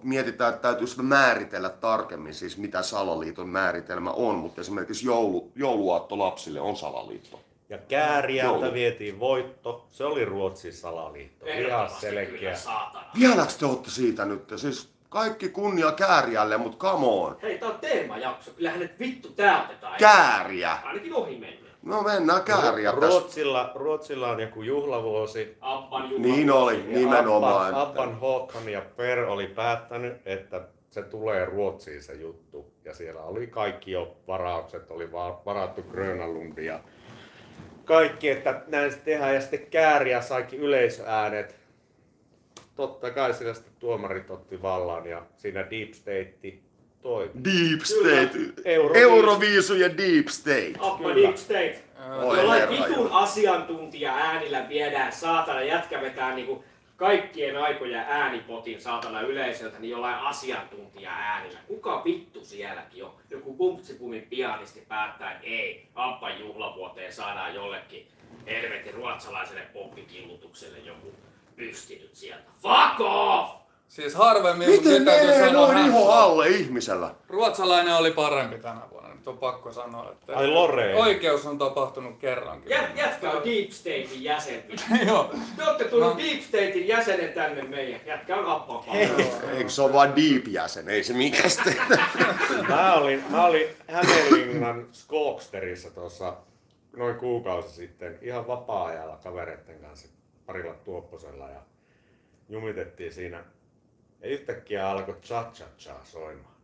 mietitään, 0.02 0.55
että 0.55 0.62
täytyisi 0.62 1.02
määritellä 1.02 1.68
tarkemmin 1.68 2.34
siis 2.34 2.59
mitä 2.59 2.82
salaliiton 2.82 3.48
määritelmä 3.48 4.11
on, 4.11 4.34
mutta 4.34 4.61
esimerkiksi 4.61 5.07
joulu, 5.07 5.52
jouluaatto 5.55 6.18
lapsille 6.18 6.61
on 6.61 6.76
salaliitto. 6.76 7.40
Ja 7.68 7.78
Kääriältä 7.78 8.61
Joulu. 8.61 8.74
vietiin 8.74 9.20
voitto. 9.20 9.86
Se 9.90 10.05
oli 10.05 10.24
Ruotsin 10.24 10.72
salaliitto. 10.72 11.46
Ihan 11.46 11.90
selkeä. 11.90 12.57
Vieläkö 13.18 13.52
te 13.59 13.66
olette 13.66 13.90
siitä 13.90 14.24
nyt? 14.24 14.52
Siis 14.57 14.93
Kaikki 15.14 15.48
kunnia 15.48 15.92
Kääriälle, 15.92 16.56
mut 16.56 16.78
come 16.78 17.06
on. 17.06 17.36
Hei, 17.42 17.58
tää 17.58 17.68
on 17.68 17.78
teemajakso. 17.80 18.50
Kyllähän 18.50 18.80
nyt 18.80 18.98
vittu 18.98 19.28
tää 19.28 19.62
otetaan. 19.64 19.96
Kääriä. 19.98 20.78
Ainakin 20.84 21.14
ohi 21.14 21.38
mennä. 21.38 21.70
No 21.82 22.02
mennään 22.02 22.42
Kääriä 22.42 22.92
tästä. 22.92 23.06
Ruotsilla, 23.06 23.72
Ruotsilla 23.74 24.28
on 24.30 24.40
joku 24.40 24.62
juhlavuosi. 24.62 25.56
Appan 25.60 26.10
juhla. 26.10 26.26
Niin 26.26 26.50
oli, 26.50 26.84
Ja 26.88 26.98
nimenomaan. 26.98 27.74
Abban, 27.74 27.82
Abban 27.88 28.20
Håkan 28.20 28.68
ja 28.68 28.82
Per 28.96 29.18
oli 29.18 29.46
päättänyt, 29.46 30.16
että 30.26 30.60
se 30.90 31.02
tulee 31.02 31.44
Ruotsiin 31.44 32.02
se 32.02 32.12
juttu. 32.14 32.72
Ja 32.84 32.94
siellä 32.94 33.20
oli 33.22 33.46
kaikki 33.46 33.90
jo 33.92 34.16
varaukset, 34.28 34.90
oli 34.90 35.12
va- 35.12 35.42
varattu 35.46 35.82
Grönallundi 35.82 36.66
ja 36.66 36.80
kaikki, 37.84 38.30
että 38.30 38.60
näin 38.66 38.92
se 38.92 38.98
tehdään. 38.98 39.34
Ja 39.34 39.40
sitten 39.40 39.66
Kääriä 39.70 40.22
saikin 40.22 40.60
yleisöäänet. 40.60 41.63
Totta 42.77 43.11
kai 43.11 43.35
sillä 43.35 43.55
sitten 43.55 43.72
tuomarit 43.79 44.31
otti 44.31 44.62
vallan 44.62 45.07
ja 45.07 45.22
siinä 45.37 45.70
Deep 45.70 45.93
State 45.93 46.35
toimi. 47.03 47.45
Deep 47.45 47.81
State. 47.81 48.39
Euroviisu. 48.64 49.09
Euroviisu 49.09 49.75
ja 49.75 49.97
Deep 49.97 50.29
State. 50.29 50.72
Appa 50.79 51.09
Kyllä. 51.09 51.29
Deep 51.29 51.37
State. 51.37 51.85
Oi 52.22 52.39
Jollain 52.39 52.61
herra 52.61 52.87
vitun 52.89 53.12
asiantuntija 53.12 54.14
äänillä 54.14 54.68
viedään 54.68 55.12
saatana 55.12 55.62
jätkä 55.62 56.01
vetää 56.01 56.35
niinku 56.35 56.64
kaikkien 56.97 57.57
aikojen 57.57 58.05
äänipotin 58.09 58.81
saatana 58.81 59.20
yleisöltä, 59.20 59.79
niin 59.79 59.91
jollain 59.91 60.16
asiantuntija 60.16 61.11
äänillä. 61.11 61.59
Kuka 61.66 62.05
vittu 62.05 62.45
sielläkin 62.45 63.05
on? 63.05 63.14
Joku 63.31 63.55
pumpsipumin 63.55 64.27
pianisti 64.31 64.85
päättää, 64.89 65.33
että 65.33 65.47
ei, 65.47 65.89
Appan 65.95 66.41
juhlavuoteen 66.41 67.12
saadaan 67.12 67.55
jollekin 67.55 68.09
helvetin 68.47 68.95
ruotsalaiselle 68.95 69.62
poppikillutukselle 69.72 70.79
joku 70.79 71.12
pysti 71.57 71.98
nyt 71.98 72.14
sieltä. 72.14 72.44
Fuck 72.62 73.00
off! 73.00 73.64
Siis 73.88 74.14
harvemmin, 74.14 74.70
mutta 74.70 74.88
Miten 74.88 75.05
nyt 75.05 75.05
täytyy 75.05 75.30
menee 75.30 75.48
sanoa 75.48 75.72
noin 75.72 75.86
iho 75.86 76.12
alle 76.12 76.48
ihmisellä? 76.48 77.14
Ruotsalainen 77.28 77.94
oli 77.94 78.11
parempi 78.11 78.59
tänä 78.59 78.80
vuonna, 78.90 79.14
nyt 79.14 79.28
on 79.28 79.38
pakko 79.38 79.72
sanoa. 79.72 80.11
Että 80.12 80.36
Ai 80.36 80.46
Loreen. 80.48 80.96
Oikeus 80.96 81.46
on 81.46 81.59
tapahtunut 81.59 82.18
kerrankin. 82.18 82.70
Jät, 82.70 82.96
jätkä 82.96 83.30
on 83.30 83.44
Deep 83.44 83.70
Statein 83.70 84.24
jäsen. 84.24 84.64
Joo. 85.09 85.34
Te 85.57 85.64
olette 85.64 85.84
tullut 85.84 86.09
No. 86.09 86.18
Deep 86.18 86.40
Statein 86.40 86.88
jäsenen 86.88 87.32
tänne 87.32 87.62
meidän. 87.62 88.00
Jätkä 88.07 88.36
on 88.36 88.46
Appan 88.46 88.96
Eikö 89.57 89.70
se 89.70 89.82
ole 89.82 89.92
vaan 89.92 90.16
Deep-jäsen? 90.16 90.88
Ei 90.88 91.05
se 91.05 91.12
mikään. 91.12 91.50
Mä 92.68 92.94
olin, 92.94 93.24
mä 93.30 93.44
olin 93.44 93.66
Hämeenlinnan 93.88 94.86
Skoksterissa 94.92 95.90
tuossa 95.90 96.36
noin 96.96 97.14
kuukausi 97.16 97.68
sitten 97.74 98.18
ihan 98.22 98.46
vapaa-ajalla 98.46 99.16
kavereiden 99.16 99.78
kanssa 99.80 100.09
parilla 100.47 100.74
tuopposella 100.74 101.51
ja 101.51 101.61
jumitettiin 102.49 103.12
siinä. 103.12 103.45
Ja 104.20 104.28
yhtäkkiä 104.28 104.90
alkoi 104.90 105.14
cha 105.14 105.51
cha 105.53 105.64
cha 105.78 105.95
soimaan. 106.05 106.55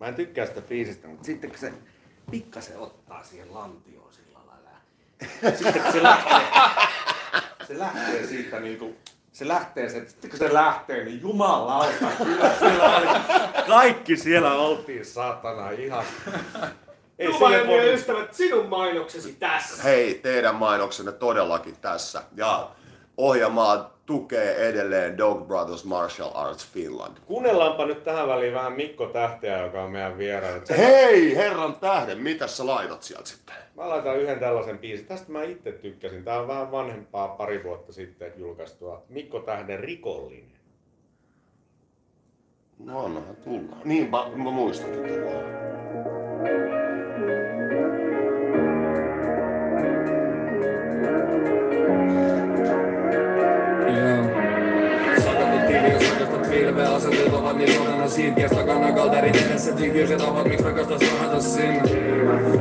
Mä 0.00 0.06
en 0.06 0.14
tykkää 0.14 0.46
sitä 0.46 0.60
biisistä, 0.60 1.08
mutta 1.08 1.24
sitten 1.24 1.50
kun 1.50 1.58
se 1.58 1.72
pikkasen 2.30 2.78
ottaa 2.78 3.24
siihen 3.24 3.54
lantioon 3.54 4.12
sillä 4.12 4.38
lailla. 4.46 4.70
ja 5.42 5.50
Sitten 5.56 5.82
kun 5.82 5.92
se 5.92 6.02
lähtee, 6.02 6.40
se 7.66 7.78
lähtee 7.78 8.26
siitä 8.26 8.60
niinku, 8.60 8.96
se 9.32 9.48
lähtee, 9.48 9.88
se, 9.88 10.08
sitten 10.08 10.30
kun 10.30 10.38
se 10.38 10.54
lähtee, 10.54 11.04
niin 11.04 11.20
jumalauta, 11.20 12.06
kyllä 12.18 12.54
siellä 12.58 12.96
oli, 12.96 13.06
kaikki 13.66 14.16
siellä 14.16 14.54
oltiin 14.54 15.04
saatana 15.04 15.70
ihan. 15.70 16.04
Ei 17.18 17.28
ja 17.28 17.66
voi... 17.66 17.94
ystävät, 17.94 18.34
sinun 18.34 18.68
mainoksesi 18.68 19.32
tässä. 19.32 19.82
Hei, 19.82 20.14
teidän 20.14 20.54
mainoksenne 20.54 21.12
todellakin 21.12 21.76
tässä. 21.76 22.22
Ja 22.34 22.70
ohjelmaa 23.16 23.96
tukee 24.06 24.68
edelleen 24.68 25.18
Dog 25.18 25.46
Brothers 25.46 25.84
Martial 25.84 26.30
Arts 26.34 26.72
Finland. 26.72 27.16
Kuunnellaanpa 27.26 27.86
nyt 27.86 28.04
tähän 28.04 28.28
väliin 28.28 28.54
vähän 28.54 28.72
Mikko 28.72 29.06
Tähteä, 29.06 29.62
joka 29.62 29.82
on 29.82 29.90
meidän 29.90 30.18
vieraana. 30.18 30.60
Hei, 30.76 31.36
herran 31.36 31.76
tähden, 31.76 32.18
mitä 32.18 32.46
sä 32.46 32.66
laitat 32.66 33.02
sieltä 33.02 33.28
sitten? 33.28 33.54
Mä 33.76 33.88
laitan 33.88 34.18
yhden 34.18 34.38
tällaisen 34.38 34.78
biisin. 34.78 35.06
Tästä 35.06 35.32
mä 35.32 35.42
itse 35.42 35.72
tykkäsin. 35.72 36.24
Tää 36.24 36.40
on 36.40 36.48
vähän 36.48 36.72
vanhempaa 36.72 37.28
pari 37.28 37.64
vuotta 37.64 37.92
sitten 37.92 38.32
julkaistua. 38.36 39.02
Mikko 39.08 39.40
Tähden 39.40 39.80
Rikollinen. 39.80 40.56
No 42.78 43.04
annahan 43.04 43.36
tulla. 43.36 43.76
Niin, 43.84 44.10
mä, 44.10 44.28
mä 44.36 44.50
muistan 44.50 44.90
tätä. 44.90 45.06
Ovat 58.06 58.16
niin 58.16 58.34
todella 58.34 58.46
siitkeästä 58.46 58.72
kannakalterit 58.72 59.36
edessä 59.36 59.72
tyhjyiset 59.72 60.20
ovat, 60.20 60.44
miksi 60.44 60.64
rakastas 60.64 61.00
rahata 61.12 61.40
sinne? 61.40 61.82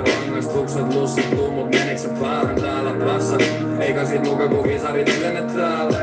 Rangaistukset 0.07 0.93
lussittuu, 0.93 1.51
mut 1.51 1.71
menikö 1.71 1.97
se 1.97 2.07
päähän 2.07 2.55
täällä 2.55 2.91
päässä? 3.05 3.37
Eikä 3.79 4.05
sit 4.05 4.23
muka 4.23 4.47
kun 4.47 4.63
visarit 4.63 5.17
ylenne 5.19 5.41
täällä. 5.41 5.97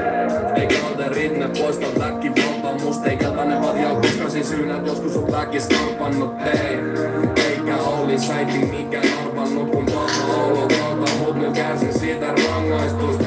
Eikä 0.57 0.75
kalterit 0.83 1.39
ne 1.39 1.49
poista 1.59 1.87
väkivaltaa, 1.99 2.79
musta 2.79 3.11
ei 3.11 3.17
keltainen 3.17 3.63
vatja, 3.63 3.89
koska 3.89 4.31
siis 4.31 4.49
syynät 4.49 4.87
joskus 4.87 5.17
on 5.17 5.33
väkis 5.33 5.69
karpannut, 5.69 6.35
ei. 6.47 6.79
Eikä 7.51 7.77
oli 7.77 8.19
säiti 8.19 8.59
mikään 8.59 9.07
arvannut, 9.27 9.71
kun 9.71 9.87
totta 9.87 10.37
olo 10.37 10.69
kautta, 10.79 11.13
mut 11.19 11.37
nyt 11.37 11.53
kärsin 11.53 11.99
siitä 11.99 12.27
rangaistusta. 12.27 13.23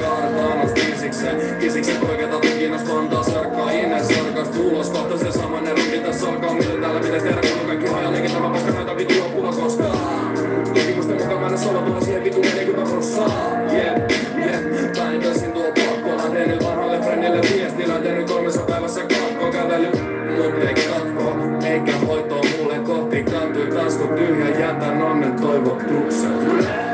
Asti 0.63 0.81
kisikseen, 0.81 1.59
kisiksen 1.59 1.97
poiketa 1.97 2.39
tukinas 2.39 2.83
kantaa 2.83 3.23
sarkkaa 3.23 3.54
Ines 3.95 4.07
sarkasta 4.07 4.59
ulos, 4.59 4.89
kohta 4.89 5.17
se 5.17 5.31
samanen 5.31 5.77
rundi 5.77 5.99
tässä 5.99 6.27
alkaa, 6.27 6.53
mitä 6.53 6.69
täällä 6.81 6.99
pitäis 6.99 7.23
tehdä, 7.23 7.41
kun 7.41 7.67
kaikki 7.67 7.87
hajalinkin 7.87 8.31
tämä 8.31 8.49
paska 8.49 8.71
näitä 8.71 8.97
vitu 8.97 9.13
loppuva 9.19 9.51
koskaan. 9.51 9.97
Tutkimusten 10.73 11.17
mukaan 11.17 11.39
mä 11.41 11.47
en 11.47 11.57
solo 11.57 11.81
tulla 11.81 12.01
siihen 12.01 12.23
vitu 12.23 12.41
40 12.41 12.91
prossaa, 12.91 13.29
yeah, 13.71 13.95
yeah. 14.37 14.61
Päin 14.97 15.21
toisin 15.21 15.51
tuo 15.51 15.63
pakko, 15.63 16.17
lähden 16.17 16.49
nyt 16.49 16.63
vanhalle 16.63 16.99
frendille 16.99 17.41
viestillä, 17.41 17.99
tehnyt 17.99 18.27
kolmessa 18.29 18.61
päivässä 18.61 19.01
katko 19.01 19.51
kävely, 19.51 19.91
mut 20.35 20.63
ei 20.63 20.73
katko, 20.73 21.35
eikä 21.65 21.97
hoitoa 22.07 22.41
mulle 22.57 22.79
kohti 22.79 23.23
kantui 23.23 23.67
tasku 23.67 24.07
tyhjä, 24.07 24.49
jätän 24.59 25.01
onnen 25.01 25.33
toivotuksen. 25.33 26.84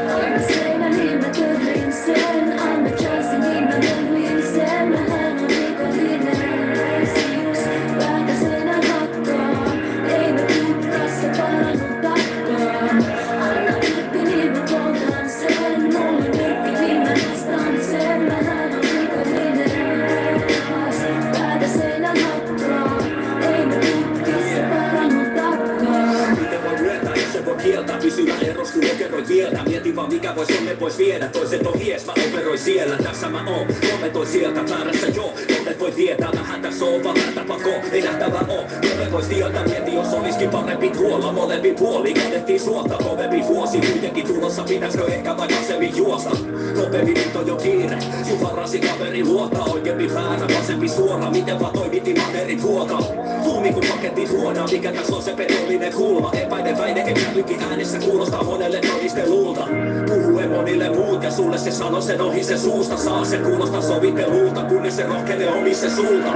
Lokeroit 29.21 29.27
vieltä 29.27 29.63
Mietin 29.69 29.95
vaan 29.95 30.13
mikä 30.13 30.35
vois 30.35 30.49
onne 30.59 30.75
pois 30.75 30.97
viedä. 30.97 31.27
Toiset 31.27 31.67
on 31.67 31.79
hies, 31.79 32.05
mä 32.05 32.13
operoin 32.27 32.59
siellä. 32.59 32.97
Tässä 32.97 33.29
mä 33.29 33.43
oon, 33.47 33.67
kommentoi 33.91 34.25
sieltä 34.25 34.61
Väärässä 34.69 35.07
joo, 35.07 35.33
joten 35.49 35.79
voi 35.79 35.91
tietää 35.91 36.31
Vähän 36.33 36.61
tässä 36.61 36.85
on 36.85 37.03
vaan 37.03 37.15
väärtä 37.15 37.43
pako. 37.47 37.69
Ei 37.91 38.01
nähtävä 38.01 38.39
oo, 38.47 38.63
joten 38.81 39.11
vois 39.11 39.25
tietää 39.25 39.63
Mieti 39.63 39.93
jos 39.93 40.13
olisikin 40.13 40.49
parempi 40.49 40.89
tuolla. 40.89 41.31
Molempi 41.31 41.73
puoli, 41.73 42.13
kadettiin 42.13 42.59
suota 42.59 42.97
Kovempi 43.03 43.43
vuosi, 43.47 43.81
kuitenkin 43.81 44.27
tulossa. 44.27 44.63
Pitäisikö 44.63 45.05
ehkä 45.05 45.37
vaikka 45.37 45.59
asemmin 45.59 45.97
juosta? 45.97 46.29
Nopeammin 46.75 47.13
nyt 47.13 47.35
on 47.35 47.47
jo 47.47 47.55
kiire. 47.55 47.97
Sun 48.27 48.41
varasi 48.41 48.79
kaveri 48.79 49.23
luota. 49.23 49.63
Oikeampi 49.63 50.13
väärä, 50.13 50.47
vasempi 50.59 50.89
suora. 50.89 51.31
Miten 51.31 51.59
vaan 51.59 51.73
toimitti 51.73 52.13
maneri 52.13 52.55
tuota 52.55 52.97
Tuumi 53.43 53.73
kun 53.73 53.83
paketti 53.89 54.27
tuodaan 54.27 54.69
Mikä 54.71 54.91
tässä 54.91 55.15
on 55.15 55.23
se 55.23 55.33
petollinen 55.33 55.93
kulma. 55.93 56.31
Epäinen 56.33 56.77
väite 56.77 57.01
epäilykin 57.01 57.63
äänessä 57.63 57.99
Kuulostaa 57.99 58.43
monelle 58.43 58.79
todistelulta 58.79 59.67
Puhue 60.07 60.47
monille 60.47 60.89
muut 60.89 61.23
ja 61.23 61.31
sulle 61.31 61.57
se 61.57 61.71
sano 61.71 62.01
sen 62.01 62.21
ohi 62.21 62.43
se 62.43 62.57
suusta. 62.57 62.97
Saa 62.97 63.25
se 63.25 63.37
kuulostaa 63.37 63.81
sovittelulta 63.81 64.63
Kunnes 64.63 64.95
se 64.95 65.03
rohkenee 65.03 65.51
omi 65.51 65.75
se 65.75 65.89
sulta 65.89 66.33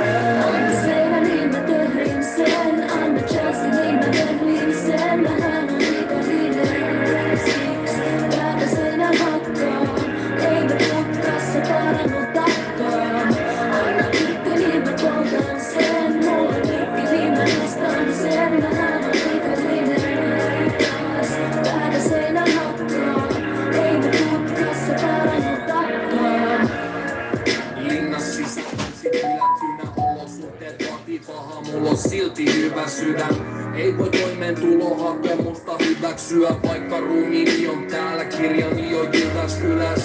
ennen 34.45 34.55
tulohakemusta 34.55 35.71
hyväksyä, 35.85 36.49
vaikka 36.67 36.99
ruumiini 36.99 37.67
on 37.67 37.85
täällä 37.87 38.25
kirjani 38.25 38.91
jo 38.91 39.03
Jyväskyläs. 39.03 40.03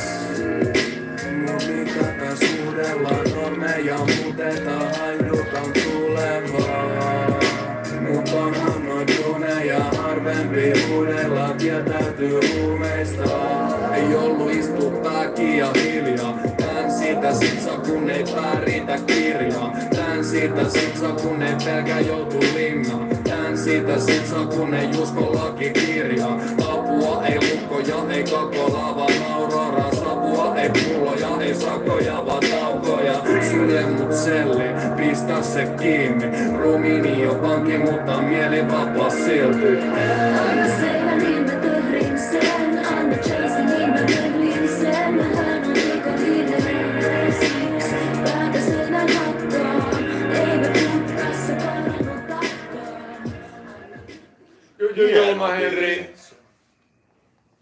No 1.46 1.52
mitäpä 1.52 2.36
suhdellaan 2.36 3.30
normeja 3.34 3.98
muutetaan, 3.98 4.94
haidutaan 4.98 5.72
tulevaa. 5.72 7.40
Mut 8.00 8.28
onhan 8.28 8.86
noin 8.86 9.06
duuneja 9.18 9.78
harvempi 9.78 10.72
uudella 10.92 11.54
kieltäytyy 11.58 12.40
huumeista. 12.54 13.24
Ei 13.94 14.14
ollut 14.14 14.50
istu 14.50 14.90
pääki 14.90 15.58
ja 15.58 15.70
hiljaa. 15.76 16.49
Siitä 17.20 17.38
siksa 17.38 17.70
kun 17.70 18.10
ei 18.10 18.24
päritä 18.24 18.98
kirjaa. 19.06 19.72
Tän 19.96 20.24
siitä 20.24 20.68
siksa 20.68 21.08
kun 21.08 21.42
ei 21.42 21.54
pelkä 21.64 22.00
joutu 22.00 22.40
linnaan. 22.54 23.08
Tän 23.24 23.58
siitä 23.58 23.98
siksa 23.98 24.36
kun 24.46 24.74
ei 24.74 24.88
usko 25.02 25.34
lakikirjaa. 25.34 26.40
Apua 26.68 27.26
ei 27.26 27.38
lukkoja, 27.50 28.14
ei 28.14 28.24
kakolaa 28.24 28.96
vaan 28.96 29.12
auroraa. 29.32 29.94
Sapua 29.94 30.56
ei 30.56 30.70
pulloja, 30.70 31.28
ei 31.40 31.54
sakoja 31.54 32.26
vaan 32.26 32.42
taukoja. 32.50 33.14
Syle 33.50 33.86
mut 33.86 34.12
selli, 34.12 34.68
pistä 34.96 35.42
se 35.42 35.66
kiinni. 35.80 36.26
Ruumiini 36.58 37.26
on 37.26 37.42
vanki, 37.42 37.78
mutta 37.78 38.22
mieli 38.22 38.68
vapaa 38.68 39.10
silti. 39.10 39.80
Seinä 40.80 41.19
Julma 54.96 55.48
Henri, 55.48 56.14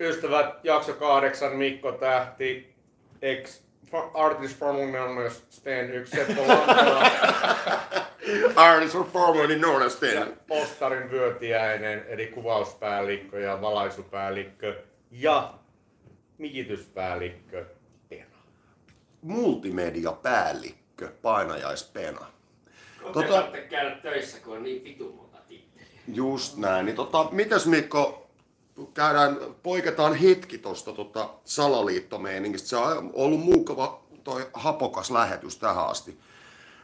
ystävät, 0.01 0.65
jakso 0.65 0.93
kahdeksan, 0.93 1.57
Mikko 1.57 1.93
Tähti, 1.93 2.75
ex 3.23 3.61
artist 4.15 4.59
formerly 4.59 4.91
known 4.93 5.27
as 5.27 5.43
Sten, 5.51 5.91
yksi 5.91 6.17
Seppo 6.17 6.43
Lampala 6.49 7.11
Arnold 8.57 8.89
for 8.89 9.05
formerly 9.05 9.59
known 9.59 9.83
as 9.83 10.03
ja 10.03 10.11
Sten. 10.11 10.37
Ostarin 10.51 11.11
vyötiäinen, 11.11 12.05
eli 12.09 12.27
kuvauspäällikkö 12.27 13.41
ja 13.41 13.61
valaisupäällikkö 13.61 14.83
ja 15.11 15.55
mikityspäällikkö 16.39 17.65
Pena. 18.09 18.39
Multimediapäällikkö, 19.23 21.09
painajaispena. 21.23 22.27
Tota... 23.13 23.21
Tota- 23.21 23.57
käydä 23.69 23.91
töissä, 23.91 24.39
kun 24.41 24.57
on 24.57 24.63
niin 24.63 24.85
vitu. 24.85 25.28
Just 26.15 26.57
näin. 26.57 26.87
Niin 26.87 26.97
tota, 26.97 27.29
mitäs 27.31 27.67
Mikko, 27.67 28.27
käydään, 28.95 29.39
poiketaan 29.63 30.15
hetki 30.15 30.59
tuosta 30.59 30.93
tota 30.93 31.29
salaliittomeiningistä. 31.45 32.69
Se 32.69 32.77
on 32.77 33.11
ollut 33.15 33.41
mukava 33.41 34.03
toi 34.25 34.47
hapokas 34.53 35.11
lähetys 35.11 35.59
tähän 35.59 35.87
asti. 35.87 36.19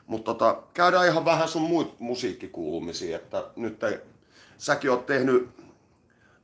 Mutta 0.07 0.35
tota, 0.35 0.63
käydään 0.75 1.07
ihan 1.07 1.25
vähän 1.25 1.49
sun 1.49 1.63
muut 1.63 2.01
musiikkikuulumisia, 2.01 3.17
että 3.17 3.45
nyt 3.57 3.83
ei, 3.83 3.99
säkin 4.59 4.91
oot 4.91 5.07
tehnyt, 5.07 5.49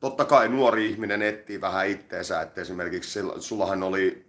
totta 0.01 0.25
kai 0.25 0.49
nuori 0.49 0.91
ihminen 0.91 1.23
etsii 1.23 1.61
vähän 1.61 1.89
itteensä, 1.89 2.41
että 2.41 2.61
esimerkiksi 2.61 3.11
sillä- 3.11 3.41
sullahan 3.41 3.83
oli 3.83 4.25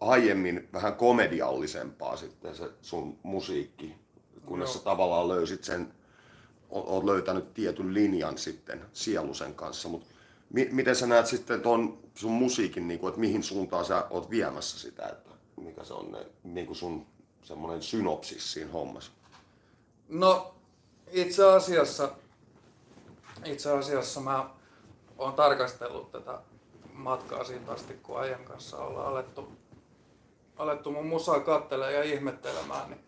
aiemmin 0.00 0.68
vähän 0.72 0.94
komediallisempaa 0.94 2.16
sitten 2.16 2.54
se 2.56 2.70
sun 2.82 3.18
musiikki, 3.22 3.94
kunnes 4.46 4.72
sä 4.72 4.78
tavallaan 4.78 5.28
löysit 5.28 5.64
sen, 5.64 5.92
o- 6.70 6.94
oot 6.94 7.04
löytänyt 7.04 7.54
tietyn 7.54 7.94
linjan 7.94 8.38
sitten 8.38 8.84
sielusen 8.92 9.54
kanssa, 9.54 9.88
mutta 9.88 10.06
mi- 10.50 10.68
miten 10.72 10.96
sä 10.96 11.06
näet 11.06 11.26
sitten 11.26 11.60
ton 11.60 11.98
sun 12.14 12.32
musiikin, 12.32 12.88
niin 12.88 13.00
kuin, 13.00 13.08
että 13.08 13.20
mihin 13.20 13.42
suuntaan 13.42 13.84
sä 13.84 14.06
oot 14.10 14.30
viemässä 14.30 14.78
sitä, 14.78 15.06
että 15.06 15.30
mikä 15.60 15.84
se 15.84 15.94
on 15.94 16.12
ne, 16.12 16.26
niin 16.44 16.66
kuin 16.66 16.76
sun 16.76 17.06
semmoinen 17.42 17.82
synopsis 17.82 18.52
siinä 18.52 18.70
hommassa? 18.72 19.12
No 20.08 20.54
itse 21.12 21.44
asiassa, 21.44 22.10
itse 23.44 23.72
asiassa 23.72 24.20
mä 24.20 24.50
oon 25.18 25.32
tarkastellut 25.32 26.12
tätä 26.12 26.38
matkaa 26.92 27.44
siitä 27.44 27.72
asti, 27.72 27.94
kun 27.94 28.18
ajan 28.20 28.44
kanssa 28.44 28.76
ollaan 28.78 29.06
alettu, 29.06 29.52
alettu 30.56 30.90
mun 30.90 31.06
musaa 31.06 31.40
kattelemaan 31.40 31.94
ja 31.94 32.02
ihmettelemään, 32.02 32.90
niin 32.90 33.00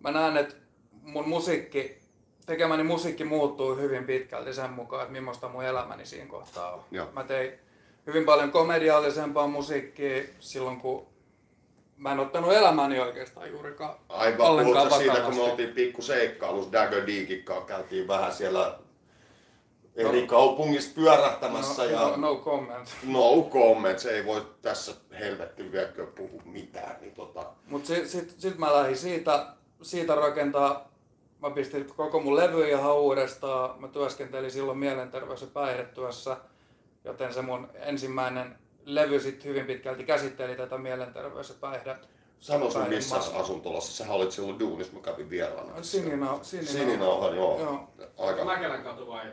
mä 0.00 0.10
näen, 0.10 0.36
että 0.36 0.54
mun 1.02 1.28
musiikki, 1.28 1.99
tekemäni 2.46 2.82
musiikki 2.82 3.24
muuttuu 3.24 3.76
hyvin 3.76 4.04
pitkälti 4.04 4.54
sen 4.54 4.70
mukaan, 4.70 5.02
että 5.02 5.12
millaista 5.12 5.48
mun 5.48 5.64
elämäni 5.64 6.06
siinä 6.06 6.26
kohtaa 6.26 6.74
on. 6.74 6.84
Joo. 6.90 7.08
Mä 7.12 7.24
tein 7.24 7.52
hyvin 8.06 8.24
paljon 8.24 8.52
komediallisempaa 8.52 9.46
musiikkia 9.46 10.22
silloin, 10.40 10.80
kun 10.80 11.06
mä 11.96 12.12
en 12.12 12.20
ottanut 12.20 12.52
elämäni 12.52 13.00
oikeastaan 13.00 13.50
juurikaan 13.50 13.94
Aivan 14.08 14.46
ollenkaan 14.46 14.88
puhuta 14.88 14.98
siitä, 14.98 15.12
kun 15.12 15.22
me 15.22 15.26
vakavasti. 15.26 15.50
oltiin 15.50 15.74
pikku 15.74 16.02
seikkailussa 16.02 16.72
Dagger 16.72 17.06
Deakikaan, 17.06 17.66
käytiin 17.66 18.08
vähän 18.08 18.32
siellä 18.32 18.78
eri 19.96 20.26
kaupungissa 20.26 20.90
pyörähtämässä 20.94 21.82
no, 21.82 21.88
ja 21.88 22.00
no, 22.00 22.16
no 22.16 22.36
comment. 22.36 22.88
no 23.06 23.48
comments, 23.52 24.06
ei 24.06 24.24
voi 24.24 24.46
tässä 24.62 24.92
helvetti 25.18 25.72
vieläkö 25.72 26.06
puhua 26.06 26.42
mitään, 26.44 26.96
niin 27.00 27.14
tota, 27.14 27.46
Mut 27.66 27.86
sit, 27.86 28.08
sit, 28.08 28.34
sit 28.38 28.58
mä 28.58 28.72
lähdin 28.72 28.96
siitä, 28.96 29.46
siitä 29.82 30.14
rakentaa, 30.14 30.89
mä 31.42 31.50
pistin 31.50 31.86
koko 31.96 32.20
mun 32.20 32.36
levy 32.36 32.68
ihan 32.68 32.94
uudestaan. 32.96 33.80
Mä 33.80 33.88
työskentelin 33.88 34.50
silloin 34.50 34.78
mielenterveys- 34.78 35.40
ja 35.42 35.46
päihdetyössä, 35.52 36.36
joten 37.04 37.34
se 37.34 37.42
mun 37.42 37.68
ensimmäinen 37.74 38.58
levy 38.84 39.20
sit 39.20 39.44
hyvin 39.44 39.66
pitkälti 39.66 40.04
käsitteli 40.04 40.56
tätä 40.56 40.76
mielenterveys- 40.76 41.48
ja 41.48 41.54
päihde. 41.60 41.96
sano 42.38 42.70
sun 42.70 42.88
missä 42.88 43.16
asuntolassa, 43.16 44.04
sä 44.04 44.12
olit 44.12 44.30
silloin 44.32 44.58
duunissa, 44.58 44.92
mä 44.92 45.00
kävin 45.00 45.30
vieraana. 45.30 45.82
Sinina, 45.82 46.38
sinina, 46.42 46.70
Sininauhan, 46.70 47.36
joo. 47.36 47.60
Joo. 47.60 47.88
Aika, 48.18 48.44
Mäkelän 48.44 48.82
katu 48.82 49.06
vai? 49.08 49.26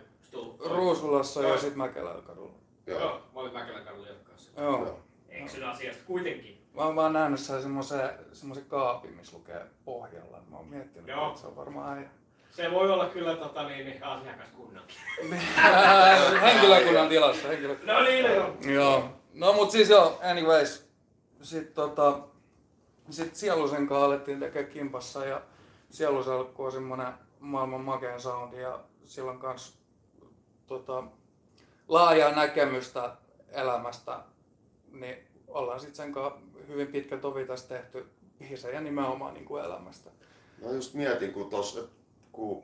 Ruusulassa 0.60 1.42
ja 1.42 1.48
Joo. 1.48 1.58
sit 1.58 1.76
Mäkelän 1.76 2.22
kadulla. 2.22 2.52
joo. 2.88 3.00
Joo, 3.00 3.22
mä 3.34 3.40
olin 3.40 3.54
Mäkelän 3.54 3.84
kadulla 3.86 4.08
jatkaassa. 4.08 4.52
Joo. 4.62 4.72
Joo. 4.86 5.00
Eksyn 5.30 5.64
asiasta 5.70 6.04
kuitenkin. 6.08 6.57
Mä 6.78 6.84
oon 6.84 6.96
vaan 6.96 7.14
nähnyt 7.14 7.40
siellä 7.40 7.62
semmosen, 7.62 8.10
semmosen 8.34 8.66
kaapin, 8.66 9.14
missä 9.14 9.38
lukee 9.38 9.66
pohjalla. 9.86 10.42
Mä 10.50 10.58
oon 10.58 10.68
miettinyt, 10.68 11.08
Joo. 11.08 11.28
että 11.28 11.42
se 11.42 11.48
on 11.48 11.56
varmaan 11.56 11.98
äijä. 11.98 12.10
Se 12.52 12.72
voi 12.72 12.92
olla 12.92 13.06
kyllä 13.06 13.36
tota, 13.36 13.68
niin, 13.68 13.86
niin, 13.86 14.04
asiakaskunnan. 14.04 14.84
henkilökunnan 16.42 17.10
tilassa. 17.10 17.48
Henkilökunnan. 17.48 17.96
No 17.96 18.04
niin, 18.04 18.26
no 18.26 18.34
joo. 18.34 18.54
Joo. 18.62 19.10
No 19.34 19.54
mut 19.54 19.72
siis 19.72 19.90
joo, 19.90 20.20
anyways. 20.24 20.90
Sitten 21.42 21.74
tota, 21.74 22.20
sit 23.10 23.36
Sielusen 23.36 23.88
kanssa 23.88 24.06
alettiin 24.06 24.40
tekemään 24.40 24.72
kimpassa 24.72 25.26
ja 25.26 25.42
Sieluselkku 25.90 26.64
on 26.64 26.72
semmonen 26.72 27.14
maailman 27.40 27.82
makein 27.82 28.22
soundi 28.22 28.62
ja 28.62 28.80
sillä 29.06 29.32
on 29.32 29.40
kans 29.40 29.80
tota, 30.68 31.04
laajaa 31.88 32.32
näkemystä 32.32 33.16
elämästä. 33.50 34.20
Niin 34.92 35.28
ollaan 35.48 35.80
sit 35.80 35.96
sen 35.96 36.12
kanssa 36.14 36.40
hyvin 36.68 36.88
pitkä 36.88 37.18
tovi 37.18 37.46
tässä 37.46 37.68
tehty 37.68 38.06
biisejä 38.40 38.82
nimenomaan 38.82 39.34
niin 39.34 39.46
kuin 39.46 39.64
elämästä. 39.64 40.10
No 40.62 40.72
just 40.72 40.94
mietin, 40.94 41.34
kun 41.34 41.50
tossa, 41.50 41.80
kun 42.32 42.64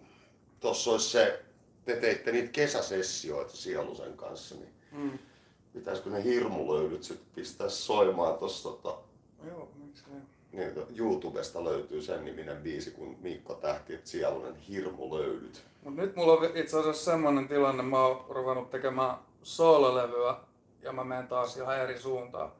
tossa 0.60 0.92
olisi 0.92 1.10
se, 1.10 1.42
te 1.86 1.96
teitte 1.96 2.32
niitä 2.32 2.52
kesäsessioita 2.52 3.58
Sielusen 3.58 4.18
kanssa, 4.18 4.56
niin 4.56 4.74
Mm. 4.92 5.20
pitäisikö 5.74 6.10
ne 6.10 6.24
hirmulöydyt 6.24 7.04
sitten 7.04 7.28
pistää 7.36 7.70
soimaan 7.70 8.38
tossa 8.38 8.70
tota, 8.70 8.98
Joo, 9.48 9.70
miksei. 9.86 10.14
niin, 10.52 10.72
YouTubesta 10.98 11.64
löytyy 11.64 12.02
sen 12.02 12.26
niminen 12.26 12.58
biisi 12.58 12.92
kuin 12.92 13.18
Mikko 13.22 13.54
Tähti, 13.54 13.94
että 13.94 14.10
Sielunen 14.10 14.56
hirmulöydyt. 14.56 15.64
Mut 15.84 15.96
nyt 15.96 16.16
mulla 16.16 16.34
on 16.34 16.58
itse 16.58 16.80
asiassa 16.80 17.12
semmonen 17.12 17.48
tilanne, 17.48 17.84
mä 17.84 18.06
oon 18.06 18.26
ruvennut 18.30 18.70
tekemään 18.70 19.16
soololevyä 19.44 20.36
ja 20.82 20.92
mä 20.94 21.04
menen 21.04 21.28
taas 21.28 21.58
ihan 21.58 21.80
eri 21.80 22.00
suuntaan. 22.00 22.52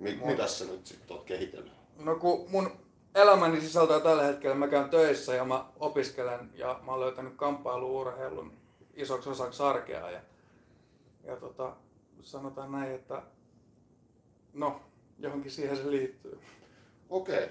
Mi- 0.00 0.16
Moi. 0.16 0.30
mitäs 0.30 0.58
sä 0.58 0.64
nyt 0.64 0.86
sitten 0.86 1.16
oot 1.16 1.24
kehitellyt? 1.24 1.72
No 1.98 2.16
kun 2.16 2.50
mun 2.50 2.70
elämäni 3.14 3.60
sisältää 3.60 4.00
tällä 4.00 4.22
hetkellä, 4.22 4.54
mä 4.56 4.68
käyn 4.68 4.90
töissä 4.90 5.34
ja 5.34 5.44
mä 5.44 5.64
opiskelen 5.80 6.50
ja 6.54 6.80
mä 6.84 6.90
oon 6.92 7.00
löytänyt 7.00 7.32
kamppailuurheilun 7.36 8.52
isoksi 8.94 9.28
osaksi 9.30 9.62
arkea 9.62 10.10
ja, 10.10 10.20
ja 11.24 11.36
tota, 11.36 11.72
sanotaan 12.20 12.72
näin, 12.72 12.92
että 12.92 13.22
no, 14.52 14.80
johonkin 15.18 15.50
siihen 15.50 15.76
se 15.76 15.90
liittyy. 15.90 16.40
Okei. 17.10 17.48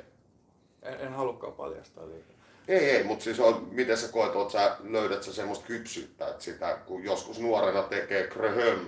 En, 0.81 0.99
en 0.99 1.13
halukkaan 1.13 1.53
paljastaa 1.53 2.07
liikaa. 2.07 2.33
Ei, 2.67 2.89
ei, 2.89 3.03
mutta 3.03 3.23
siis 3.23 3.39
on, 3.39 3.67
miten 3.71 3.97
sä 3.97 4.07
koet, 4.11 4.35
oot 4.35 4.51
sä, 4.51 4.77
löydät 4.83 5.23
sä 5.23 5.33
semmoista 5.33 5.65
kypsyyttä, 5.65 6.27
että 6.27 6.43
sitä 6.43 6.77
kun 6.85 7.03
joskus 7.03 7.39
nuorena 7.39 7.83
tekee 7.83 8.27
kröhöm, 8.27 8.79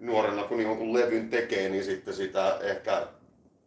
nuorena 0.00 0.42
kun 0.42 0.62
jonkun 0.62 0.92
levyn 0.92 1.30
tekee, 1.30 1.68
niin 1.68 1.84
sitten 1.84 2.14
sitä 2.14 2.58
ehkä 2.62 3.06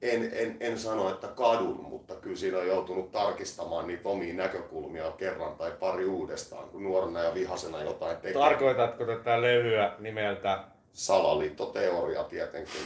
en, 0.02 0.32
en, 0.34 0.58
en 0.60 0.80
sano, 0.80 1.10
että 1.10 1.28
kadun, 1.28 1.86
mutta 1.90 2.16
kyllä 2.16 2.36
siinä 2.36 2.58
on 2.58 2.68
joutunut 2.68 3.12
tarkistamaan 3.12 3.88
niitä 3.88 4.10
omia 4.10 4.34
näkökulmia 4.34 5.12
kerran 5.12 5.56
tai 5.56 5.72
pari 5.80 6.06
uudestaan, 6.06 6.70
kun 6.70 6.84
nuorena 6.84 7.20
ja 7.20 7.34
vihasena 7.34 7.84
jotain 7.84 8.18
tekee. 8.18 8.34
Tarkoitatko 8.34 9.06
tätä 9.06 9.42
levyä 9.42 9.96
nimeltä 10.00 10.64
Salaliittoteoria 10.94 12.24
tietenkin. 12.24 12.82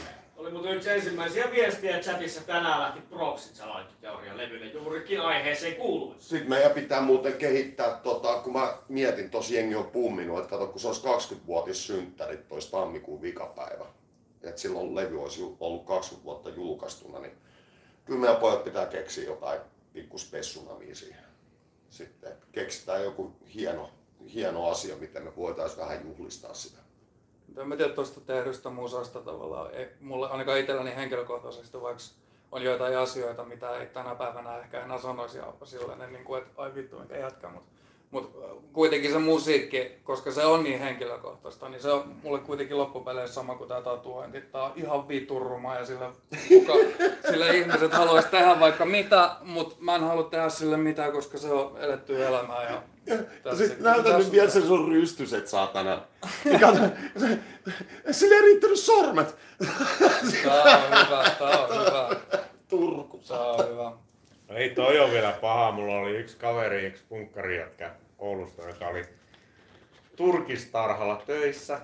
Oli 0.48 0.54
muuten 0.54 0.76
yksi 0.76 0.90
ensimmäisiä 0.90 1.50
viestiä 1.50 2.00
chatissa 2.00 2.40
tänään 2.40 2.80
lähti 2.80 3.00
Proxit 3.00 3.56
salaliittoteorian 3.56 4.36
levylle 4.36 4.66
juurikin 4.66 5.20
aiheeseen 5.20 5.76
kuuluen. 5.76 6.20
Sitten 6.20 6.48
meidän 6.48 6.70
pitää 6.70 7.00
muuten 7.00 7.32
kehittää, 7.32 8.00
tota, 8.02 8.38
kun 8.38 8.52
mä 8.52 8.78
mietin, 8.88 9.30
tosi 9.30 9.54
jengi 9.54 9.74
on 9.74 9.86
pumminut, 9.86 10.38
että 10.38 10.50
kato, 10.50 10.66
kun 10.66 10.80
se 10.80 10.86
olisi 10.86 11.34
20-vuotis 11.34 11.86
synttärit, 11.86 12.52
olisi 12.52 12.70
tammikuun 12.70 13.22
vikapäivä. 13.22 13.84
Että 14.42 14.60
silloin 14.60 14.94
levy 14.94 15.22
olisi 15.22 15.56
ollut 15.60 15.84
20 15.84 16.24
vuotta 16.24 16.50
julkaistuna, 16.50 17.18
niin 17.18 17.32
kyllä 18.04 18.20
meidän 18.20 18.40
pojat 18.40 18.64
pitää 18.64 18.86
keksiä 18.86 19.24
jotain 19.24 19.60
pikku 19.92 20.18
spessunamia 20.18 20.94
siihen. 20.94 21.24
Sitten 21.90 22.32
keksitään 22.52 23.04
joku 23.04 23.36
hieno, 23.54 23.90
hieno 24.34 24.68
asia, 24.68 24.96
miten 24.96 25.22
me 25.22 25.36
voitaisiin 25.36 25.80
vähän 25.80 26.08
juhlistaa 26.08 26.54
sitä. 26.54 26.87
En 27.58 27.68
mä 27.68 27.76
tiedä 27.76 27.92
tuosta 27.92 28.20
tehdystä 28.20 28.70
musasta 28.70 29.20
tavallaan. 29.20 29.74
Ei, 29.74 29.88
mulle 30.00 30.30
ainakaan 30.30 30.58
itselläni 30.58 30.96
henkilökohtaisesti, 30.96 31.80
vaikka 31.80 32.02
on 32.52 32.62
joitain 32.62 32.98
asioita, 32.98 33.44
mitä 33.44 33.70
ei 33.70 33.86
tänä 33.86 34.14
päivänä 34.14 34.58
ehkä 34.58 34.84
enää 34.84 34.98
sanoisi 34.98 35.38
ja 35.38 35.52
silleen, 35.64 36.12
niin 36.12 36.24
kuin, 36.24 36.42
että 36.42 36.62
ai 36.62 36.74
vittu, 36.74 36.98
mikä 36.98 37.16
jätkä. 37.16 37.48
Mutta 37.48 37.70
mut 38.10 38.38
kuitenkin 38.72 39.12
se 39.12 39.18
musiikki, 39.18 39.92
koska 40.04 40.32
se 40.32 40.44
on 40.44 40.64
niin 40.64 40.78
henkilökohtaista, 40.78 41.68
niin 41.68 41.82
se 41.82 41.90
on 41.92 42.14
mulle 42.22 42.38
kuitenkin 42.38 42.78
loppupeleissä 42.78 43.34
sama 43.34 43.54
kuin 43.54 43.68
tämä 43.68 43.80
tatuointi. 43.80 44.40
Tää 44.40 44.62
on 44.62 44.72
ihan 44.76 45.08
vituruma 45.08 45.74
ja 45.74 45.86
sillä, 45.86 46.10
kuka, 46.48 46.72
sillä 47.30 47.50
ihmiset 47.50 47.92
haluaisi 47.92 48.28
tehdä 48.28 48.60
vaikka 48.60 48.84
mitä, 48.86 49.30
mutta 49.42 49.76
mä 49.80 49.94
en 49.94 50.00
halua 50.00 50.22
tehdä 50.22 50.48
sille 50.48 50.76
mitään, 50.76 51.12
koska 51.12 51.38
se 51.38 51.52
on 51.52 51.76
eletty 51.80 52.26
elämää. 52.26 52.62
Ja, 52.62 52.82
Ja 53.44 53.56
sit 53.56 53.80
näytä 53.80 54.18
nyt 54.18 54.32
vielä 54.32 54.50
sen 54.50 54.66
sun 54.66 54.88
rystyset, 54.88 55.48
saatana. 55.48 56.02
Sille 58.10 58.34
ei 58.34 58.42
riittänyt 58.42 58.78
sormet. 58.78 59.36
Tää 60.44 60.76
on 60.76 61.06
hyvä, 61.06 61.24
tää 61.38 61.58
on 61.58 61.68
hyvä, 61.80 62.16
Turku. 62.68 63.20
tää 63.28 63.40
on 63.40 63.68
hyvä. 63.68 63.92
No 64.48 64.56
ei 64.56 64.70
toi 64.70 65.00
on 65.00 65.10
vielä 65.10 65.32
paha. 65.32 65.72
Mulla 65.72 65.98
oli 65.98 66.16
yksi 66.16 66.36
kaveri, 66.36 66.86
yksi 66.86 67.04
punkkari 67.08 67.58
jätkä 67.58 67.94
Oulusta, 68.18 68.62
joka 68.68 68.88
oli 68.88 69.04
turkistarhalla 70.16 71.22
töissä. 71.26 71.80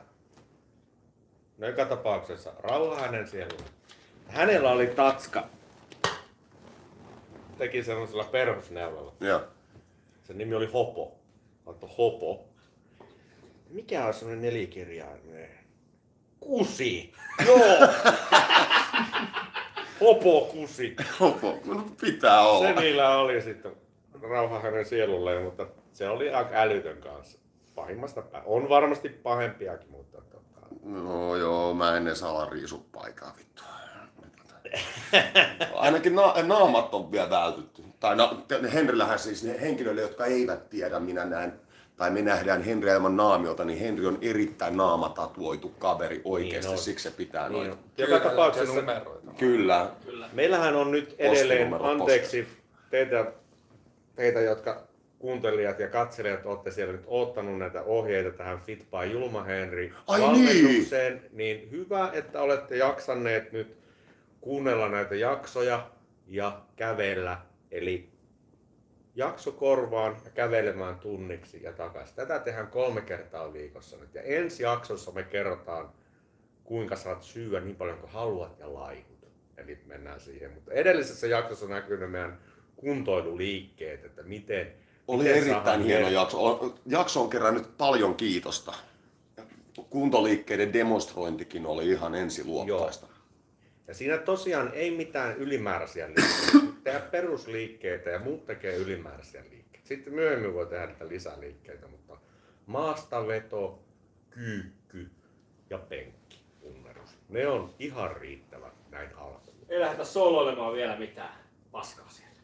No 1.58 1.66
joka 1.66 1.84
tapauksessa 1.84 2.52
rauha 2.58 3.00
hänen 3.00 3.28
sieluun. 3.28 3.64
Hänellä 4.28 4.72
oli 4.72 4.86
tatska. 4.86 5.48
Teki 7.58 7.82
semmoisella 7.82 8.24
perusneulalla. 8.24 9.12
Joo. 9.20 9.40
Sen 10.22 10.38
nimi 10.38 10.54
oli 10.54 10.66
Hopo. 10.66 11.16
Laittoi 11.66 11.90
Hopo. 11.98 12.44
Mikä 13.70 14.06
on 14.06 14.14
semmoinen 14.14 14.42
nelikirjainen? 14.42 15.50
Kusi. 16.40 17.12
Joo. 17.46 17.58
Hopo 20.00 20.40
Kusi. 20.52 20.96
Hopo, 21.20 21.58
no 21.64 21.84
pitää 22.00 22.40
olla. 22.40 22.66
Se 22.68 22.72
niillä 22.80 23.16
oli 23.18 23.42
sitten 23.42 23.72
rauha 24.22 24.58
hänen 24.60 24.86
sielulleen, 24.86 25.42
mutta 25.42 25.66
se 25.92 26.08
oli 26.08 26.30
aika 26.30 26.50
älytön 26.54 26.96
kanssa. 26.96 27.38
Pahimmasta 27.74 28.22
pää. 28.22 28.42
On 28.46 28.68
varmasti 28.68 29.08
pahempiakin, 29.08 29.90
mutta 29.90 30.18
tota, 30.20 30.66
No 30.82 31.36
joo, 31.36 31.74
mä 31.74 31.96
en 31.96 32.06
edes 32.06 32.22
ala 32.22 32.46
riisu 32.50 32.86
paikaa 32.92 33.34
vittu. 33.38 33.62
Ainakin 35.74 36.14
na- 36.14 36.34
naamat 36.42 36.94
on 36.94 37.12
vielä 37.12 37.30
vältytty. 37.30 37.82
Tai 38.00 38.16
na- 38.16 38.36
Henrillähän 38.72 39.18
siis 39.18 39.44
ne 39.44 39.60
henkilöille, 39.60 40.00
jotka 40.00 40.26
eivät 40.26 40.70
tiedä, 40.70 41.00
minä 41.00 41.24
näen, 41.24 41.60
tai 41.96 42.10
me 42.10 42.22
nähdään 42.22 42.62
Henri 42.62 42.90
ilman 42.90 43.16
naamiota, 43.16 43.64
niin 43.64 43.78
Henri 43.78 44.06
on 44.06 44.18
erittäin 44.22 44.76
naamatatuoitu 44.76 45.68
kaveri 45.68 46.20
oikeasti, 46.24 46.68
Niin 46.68 46.78
on. 46.78 46.84
siksi 46.84 47.02
se 47.02 47.10
pitää 47.16 47.48
niin 47.48 47.56
noin. 47.58 47.70
on. 47.70 47.78
Joka 47.98 48.20
tapauksessa 48.20 48.74
numeroita. 48.74 49.30
Kyllä. 49.38 49.90
Kyllä. 50.04 50.28
meillähän 50.32 50.76
on 50.76 50.90
nyt 50.90 51.14
edelleen, 51.18 51.74
anteeksi 51.74 52.48
teitä, 52.90 53.32
teitä, 54.16 54.40
jotka 54.40 54.82
kuuntelijat 55.18 55.78
ja 55.78 55.88
katselijat 55.88 56.46
olette 56.46 56.70
siellä 56.70 56.92
nyt 56.92 57.04
ottanut 57.06 57.58
näitä 57.58 57.82
ohjeita 57.82 58.30
tähän 58.38 58.60
Fit 58.60 58.86
by 58.90 59.12
Julma 59.12 59.42
Henry 59.42 59.92
Ai 60.06 60.20
valmennukseen, 60.20 61.22
niin 61.32 61.70
hyvä, 61.70 62.10
että 62.12 62.40
olette 62.42 62.76
jaksaneet 62.76 63.52
nyt 63.52 63.76
kuunnella 64.40 64.88
näitä 64.88 65.14
jaksoja 65.14 65.86
ja 66.28 66.60
kävellä. 66.76 67.38
Eli 67.70 68.08
jakso 69.14 69.52
korvaan 69.52 70.16
ja 70.24 70.30
kävelemään 70.30 70.98
tunniksi 70.98 71.62
ja 71.62 71.72
takaisin. 71.72 72.16
Tätä 72.16 72.38
tehdään 72.38 72.66
kolme 72.66 73.00
kertaa 73.00 73.52
viikossa 73.52 73.96
nyt. 73.96 74.14
Ja 74.14 74.22
ensi 74.22 74.62
jaksossa 74.62 75.12
me 75.12 75.22
kerrotaan, 75.22 75.90
kuinka 76.64 76.96
saat 76.96 77.22
syödä 77.22 77.60
niin 77.60 77.76
paljon 77.76 77.98
kuin 77.98 78.12
haluat 78.12 78.58
ja 78.58 78.74
laihut. 78.74 79.14
Eli 79.56 79.78
mennään 79.86 80.20
siihen. 80.20 80.52
Mutta 80.52 80.72
edellisessä 80.72 81.26
jaksossa 81.26 81.66
näkyy 81.66 81.98
ne 82.00 82.06
meidän 82.06 82.38
kuntoiluliikkeet, 82.76 84.04
että 84.04 84.22
miten 84.22 84.72
Oli 85.08 85.24
miten 85.24 85.42
erittäin 85.42 85.82
hieno 85.82 86.08
her- 86.08 86.12
jakso. 86.12 86.74
Jakso 86.86 87.22
on 87.22 87.30
kerännyt 87.30 87.76
paljon 87.78 88.14
kiitosta. 88.14 88.74
Kuntoliikkeiden 89.90 90.72
demonstrointikin 90.72 91.66
oli 91.66 91.88
ihan 91.88 92.14
ensiluokkaista. 92.14 93.06
Ja 93.88 93.94
siinä 93.94 94.18
tosiaan 94.18 94.70
ei 94.72 94.90
mitään 94.90 95.36
ylimääräisiä 95.36 96.06
liikkeitä. 96.06 96.73
Tehdä 96.84 97.00
perusliikkeitä 97.00 98.10
ja 98.10 98.18
muut 98.18 98.46
tekee 98.46 98.76
ylimääräisiä 98.76 99.44
liikkeitä. 99.50 99.88
Sitten 99.88 100.14
myöhemmin 100.14 100.54
voi 100.54 100.66
tehdä 100.66 100.86
niitä 100.86 101.08
lisäliikkeitä, 101.08 101.88
mutta 101.88 102.16
maastaveto, 102.66 103.82
kyykky 104.30 105.10
ja 105.70 105.78
penkki 105.78 106.44
punnerus. 106.60 107.18
Ne 107.28 107.48
on 107.48 107.74
ihan 107.78 108.16
riittävät 108.16 108.90
näin 108.90 109.16
alkuun. 109.16 109.56
Ei 109.68 109.80
lähdetä 109.80 110.04
soloilemaan 110.04 110.74
vielä 110.74 110.98
mitään 110.98 111.38
paskaa 111.72 112.08
siellä. 112.08 112.34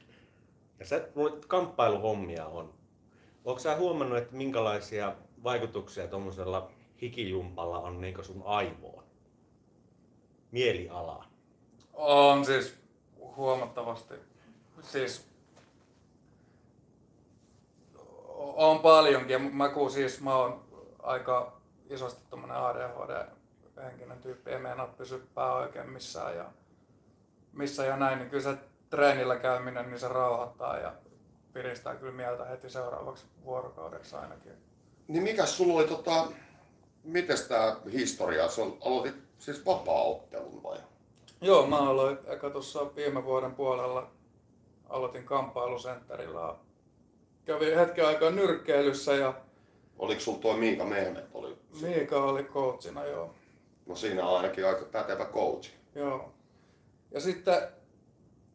Ja 0.79 0.87
se 0.87 1.09
noita 1.15 1.49
kamppailuhommia 1.49 2.47
on. 2.47 2.75
Onko 3.45 3.61
sä 3.61 3.77
huomannut, 3.77 4.19
että 4.19 4.37
minkälaisia 4.37 5.17
vaikutuksia 5.43 6.09
tuommoisella 6.09 6.71
hikijumpalla 7.03 7.79
on 7.79 8.01
niin 8.01 8.25
sun 8.25 8.43
aivoon? 8.45 9.05
Mielialaan. 10.51 11.31
On 11.93 12.45
siis 12.45 12.79
huomattavasti. 13.37 14.15
Siis 14.83 15.31
on 18.37 18.79
paljonkin. 18.79 19.53
Kun 19.75 19.91
siis 19.91 20.21
mä 20.21 20.37
oon 20.37 20.65
aika 21.03 21.61
isosti 21.91 22.23
tommonen 22.31 22.57
ADHD-henkinen 22.57 24.23
tyyppi, 24.23 24.51
ei 24.51 24.59
meinaa 24.59 24.87
pysy 24.87 25.27
pää 25.35 25.55
oikein 25.55 25.91
missään 25.91 26.37
ja, 26.37 26.45
missä 27.53 27.85
ja 27.85 27.97
näin, 27.97 28.19
niin 28.19 28.31
kyllä 28.31 28.43
se 28.43 28.55
treenillä 28.91 29.37
käyminen, 29.37 29.91
niin 29.91 30.01
se 30.01 30.09
rauhoittaa 30.09 30.79
ja 30.79 30.93
piristää 31.53 31.95
kyllä 31.95 32.13
mieltä 32.13 32.45
heti 32.45 32.71
seuraavaksi 32.71 33.25
vuorokaudeksi 33.45 34.17
ainakin. 34.17 34.53
Niin 35.09 35.23
mikä 35.23 35.47
sulla 35.47 35.75
oli 35.75 35.89
tota, 35.89 36.27
mites 37.05 37.43
tää 37.43 37.77
historia? 37.93 38.49
Se 38.49 38.63
on, 38.63 38.79
aloitit 38.85 39.17
siis 39.39 39.67
vapaa-ottelun 39.67 40.63
vai? 40.63 40.79
Joo, 41.41 41.67
mä 41.67 41.79
aloin 41.79 42.19
eka 42.27 42.51
tuossa 42.51 42.97
viime 42.97 43.25
vuoden 43.25 43.55
puolella 43.55 44.11
aloitin 44.91 45.25
kamppailusentterillä. 45.25 46.55
Kävin 47.45 47.79
hetken 47.79 48.07
aikaa 48.07 48.31
nyrkkeilyssä 48.31 49.15
ja 49.15 49.35
Oliko 49.99 50.21
sulla 50.21 50.39
tuo 50.39 50.57
Miika 50.57 50.85
Mehmet? 50.85 51.25
Oli, 51.35 51.59
Miika 51.83 52.25
oli 52.25 52.45
coachina, 52.45 53.05
joo. 53.05 53.35
no 53.87 53.97
siinä 53.97 54.27
on 54.27 54.37
ainakin 54.37 54.67
aika 54.67 54.85
pätevä 54.85 55.25
coach. 55.25 55.71
joo. 55.95 56.33
Ja 57.11 57.21
sitten, 57.21 57.63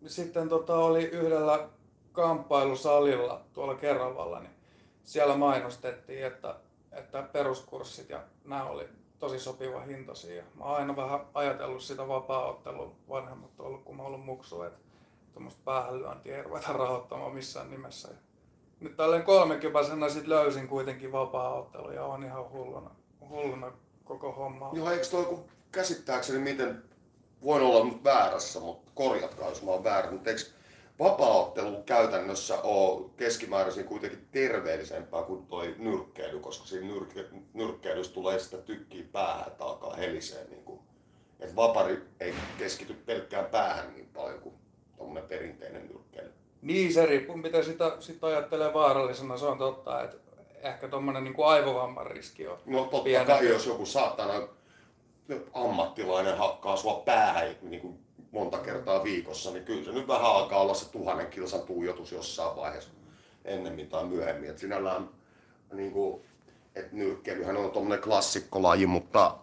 sitten 0.08 0.50
tota 0.50 0.76
oli 0.76 1.04
yhdellä 1.04 1.70
kamppailusalilla 2.12 3.42
tuolla 3.54 3.76
Keravalla, 3.76 4.40
niin 4.40 4.54
siellä 5.04 5.38
mainostettiin, 5.38 6.26
että, 6.26 6.56
että 6.92 7.22
peruskurssit 7.22 8.10
ja 8.10 8.24
nämä 8.46 8.64
oli 8.64 8.88
tosi 9.20 9.40
sopiva 9.40 9.82
hintaisia. 9.82 10.44
Mä 10.56 10.64
oon 10.64 10.76
aina 10.76 10.96
vähän 10.96 11.20
ajatellut 11.34 11.82
sitä 11.82 12.08
vapaa-ottelua 12.08 12.96
vanhemmat 13.10 13.60
on 13.60 13.66
ollut, 13.66 13.84
kun 13.84 13.96
mä 13.96 14.04
oon 14.04 14.14
ollut 14.14 14.26
muksu, 14.26 14.64
että 14.64 14.80
tuommoista 15.36 15.62
päähänlyöntiä 15.66 16.38
ei 16.38 16.44
ruveta 16.44 16.74
rahoittamaan 16.74 17.34
missään 17.34 17.72
nimessä. 17.72 18.10
Ja 18.10 18.16
nyt 18.80 18.98
tälleen 18.98 19.24
kolmekypäisenä 19.24 20.10
sit 20.10 20.28
löysin 20.28 20.68
kuitenin 20.68 21.12
vapaa-ottelu 21.12 21.92
ja 21.92 22.06
on 22.06 22.24
ihan 22.24 22.50
hulluna, 22.52 22.92
hulluna 23.30 23.72
koko 24.04 24.32
homma. 24.32 24.70
Joo, 24.74 24.92
eikö 24.92 25.06
toi 25.06 25.26
kun 25.26 25.46
käsittääkseni 25.72 26.40
miten, 26.40 26.84
voin 27.44 27.64
olla 27.64 27.86
nyt 27.86 28.04
väärässä, 28.04 28.60
mutta 28.60 28.92
korjatkaa 28.96 29.50
jos 29.50 29.64
mä 29.64 29.72
oon 29.72 29.84
väärä, 29.84 30.12
mutta 30.12 30.30
eikö 30.30 30.42
vapaa-ottelu 31.00 31.84
käytännössä 31.84 32.62
ole 32.62 33.10
keskimääräisin 33.18 33.86
kuitenkin 33.86 34.28
terveellisempää 34.32 35.24
kuin 35.24 35.48
toi 35.48 35.76
nyrkkeily, 35.78 36.40
koska 36.40 36.66
siinä 36.66 36.88
nyrkke, 36.88 37.26
nyrkkeilyssä 37.54 38.14
tulee 38.14 38.40
sitä 38.40 38.58
tykkiä 38.58 39.06
päähän, 39.12 39.48
että 39.48 39.64
alkaa 39.64 39.96
helisee 39.96 40.48
niin 40.50 40.64
kuin, 40.64 40.80
että 41.40 41.56
vapari 41.56 42.04
ei 42.20 42.34
keskity 42.58 42.94
pelkkään 42.94 43.46
päähän 43.46 43.94
niin 43.94 44.10
paljon 44.14 44.40
kuin 44.40 44.56
tuommoinen 45.06 45.30
perinteinen 45.30 45.88
nyrkkeily. 45.88 46.34
Niin, 46.62 46.94
se 46.94 47.06
riippuu, 47.06 47.38
mitä 47.38 47.64
sitä, 47.64 47.96
sitä 48.00 48.28
ajattelee 48.28 48.74
vaarallisena. 48.74 49.38
Se 49.38 49.46
on 49.46 49.58
totta, 49.58 50.04
että 50.04 50.18
ehkä 50.62 50.88
tuommoinen 50.88 51.24
niin 51.24 51.36
aivovamman 51.46 52.08
riski 52.08 52.48
on 52.48 52.58
No 52.66 52.80
totta 52.80 52.98
pienempi. 53.04 53.32
kai, 53.32 53.50
jos 53.50 53.66
joku 53.66 53.86
saatana 53.86 54.34
ammattilainen 55.54 56.38
hakkaa 56.38 56.78
sua 56.78 57.02
päähän 57.06 57.56
niin 57.62 57.82
kuin 57.82 58.00
monta 58.32 58.58
kertaa 58.58 59.04
viikossa, 59.04 59.52
niin 59.52 59.66
kyllä 59.66 59.84
se 59.84 59.92
nyt 59.92 60.08
vähän 60.08 60.26
alkaa 60.32 60.62
olla 60.62 60.74
se 60.74 60.92
tuhannen 60.92 61.28
kilsan 61.28 61.62
tuijotus 61.62 62.12
jossain 62.12 62.56
vaiheessa 62.56 62.92
ennemmin 63.46 63.90
tai 63.90 64.06
myöhemmin. 64.06 64.50
Et 64.50 64.58
sinällään 64.58 65.10
niin 65.74 65.92
kuin, 65.92 66.22
et 66.76 66.92
nyrkkeilyhän 66.92 67.58
on 67.58 67.72
tuommoinen 67.72 68.04
klassikkolaji, 68.04 68.86
mutta 68.86 69.38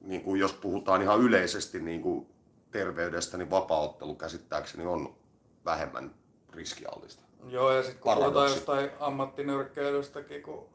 niin 0.00 0.22
kuin 0.22 0.40
jos 0.40 0.52
puhutaan 0.52 1.02
ihan 1.02 1.20
yleisesti 1.20 1.80
niin 1.80 2.02
kuin 2.02 2.26
terveydestä, 2.70 3.36
niin 3.38 3.50
vapaaottelu 3.50 4.14
käsittääkseni 4.14 4.86
on 4.86 5.16
vähemmän 5.64 6.14
riskiallista. 6.52 7.22
Joo, 7.48 7.72
ja 7.72 7.82
sitten 7.82 8.02
kun 8.02 8.14
puhutaan 8.14 8.50
jostain 8.50 8.90
ammattinyrkkeilystäkin, 9.00 10.42
kun 10.42 10.68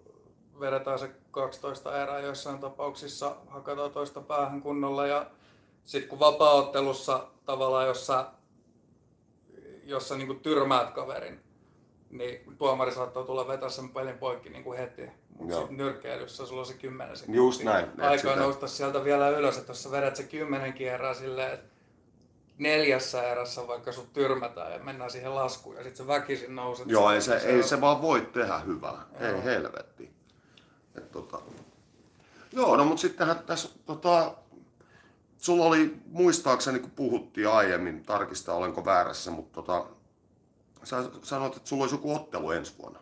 vedetään 0.59 0.99
se 0.99 1.09
12 1.31 2.01
erää 2.03 2.19
joissain 2.19 2.59
tapauksissa, 2.59 3.35
hakataan 3.47 3.91
toista 3.91 4.21
päähän 4.21 4.61
kunnolla 4.61 5.07
ja 5.07 5.25
sitten 5.83 6.09
kun 6.09 6.19
vapaaottelussa 6.19 7.27
tavallaan, 7.45 7.87
jos 7.87 8.07
sä, 8.07 8.25
jos 9.83 10.07
sä 10.07 10.15
niin 10.15 10.39
tyrmäät 10.39 10.91
kaverin, 10.91 11.39
niin 12.09 12.57
tuomari 12.57 12.91
saattaa 12.91 13.23
tulla 13.23 13.47
vetää 13.47 13.69
sen 13.69 13.89
pelin 13.89 14.17
poikki 14.17 14.49
niin 14.49 14.63
kuin 14.63 14.77
heti. 14.77 15.11
Mutta 15.39 15.55
sitten 15.55 15.77
nyrkkeilyssä 15.77 16.45
sulla 16.45 16.61
on 16.61 16.67
se 16.67 16.73
10 16.73 17.17
sekuntia. 17.17 17.41
Just 17.41 17.63
näin, 17.63 17.85
Aikaa 17.97 18.17
sitä- 18.17 18.35
nousta 18.35 18.67
sieltä 18.67 19.03
vielä 19.03 19.29
ylös, 19.29 19.57
että 19.57 19.69
jos 19.69 19.83
sä 19.83 19.91
vedät 19.91 20.15
se 20.15 20.23
10 20.23 20.73
kierraa 20.73 21.13
silleen, 21.13 21.53
että 21.53 21.74
neljässä 22.57 23.23
erässä 23.23 23.67
vaikka 23.67 23.91
sut 23.91 24.13
tyrmätään 24.13 24.71
ja 24.71 24.79
mennään 24.79 25.11
siihen 25.11 25.35
laskuun 25.35 25.75
ja 25.75 25.83
sitten 25.83 25.97
se 25.97 26.07
väkisin 26.07 26.55
nouset. 26.55 26.89
Joo, 26.89 27.11
ei 27.11 27.21
se, 27.21 27.37
niin 27.37 27.47
ei 27.49 27.63
se 27.63 27.81
vaan 27.81 28.01
voi 28.01 28.21
tehdä 28.33 28.59
hyvää. 28.59 29.05
Ei 29.19 29.43
helvetti. 29.43 30.13
Et, 30.97 31.11
tota... 31.11 31.39
Joo, 32.51 32.75
no 32.75 32.85
mutta 32.85 33.01
sittenhän 33.01 33.39
tässä, 33.39 33.69
tota... 33.85 34.35
sulla 35.37 35.65
oli 35.65 35.95
muistaakseni, 36.05 36.79
kun 36.79 36.91
puhuttiin 36.91 37.49
aiemmin, 37.49 38.03
tarkista 38.03 38.53
olenko 38.53 38.85
väärässä, 38.85 39.31
mutta 39.31 39.53
tota... 39.53 39.85
sä 40.83 41.03
sanoit, 41.21 41.55
että 41.55 41.69
sulla 41.69 41.83
olisi 41.83 41.95
joku 41.95 42.15
ottelu 42.15 42.51
ensi 42.51 42.73
vuonna. 42.81 42.99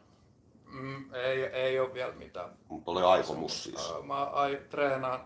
Mm, 0.65 1.13
ei, 1.13 1.43
ei 1.43 1.79
ole 1.79 1.93
vielä 1.93 2.13
mitään. 2.13 2.49
Mutta 2.67 2.91
oli 2.91 3.03
aikomus 3.03 3.63
siis. 3.63 3.93
Mä 4.03 4.23
ai, 4.23 4.61
treenaan, 4.69 5.19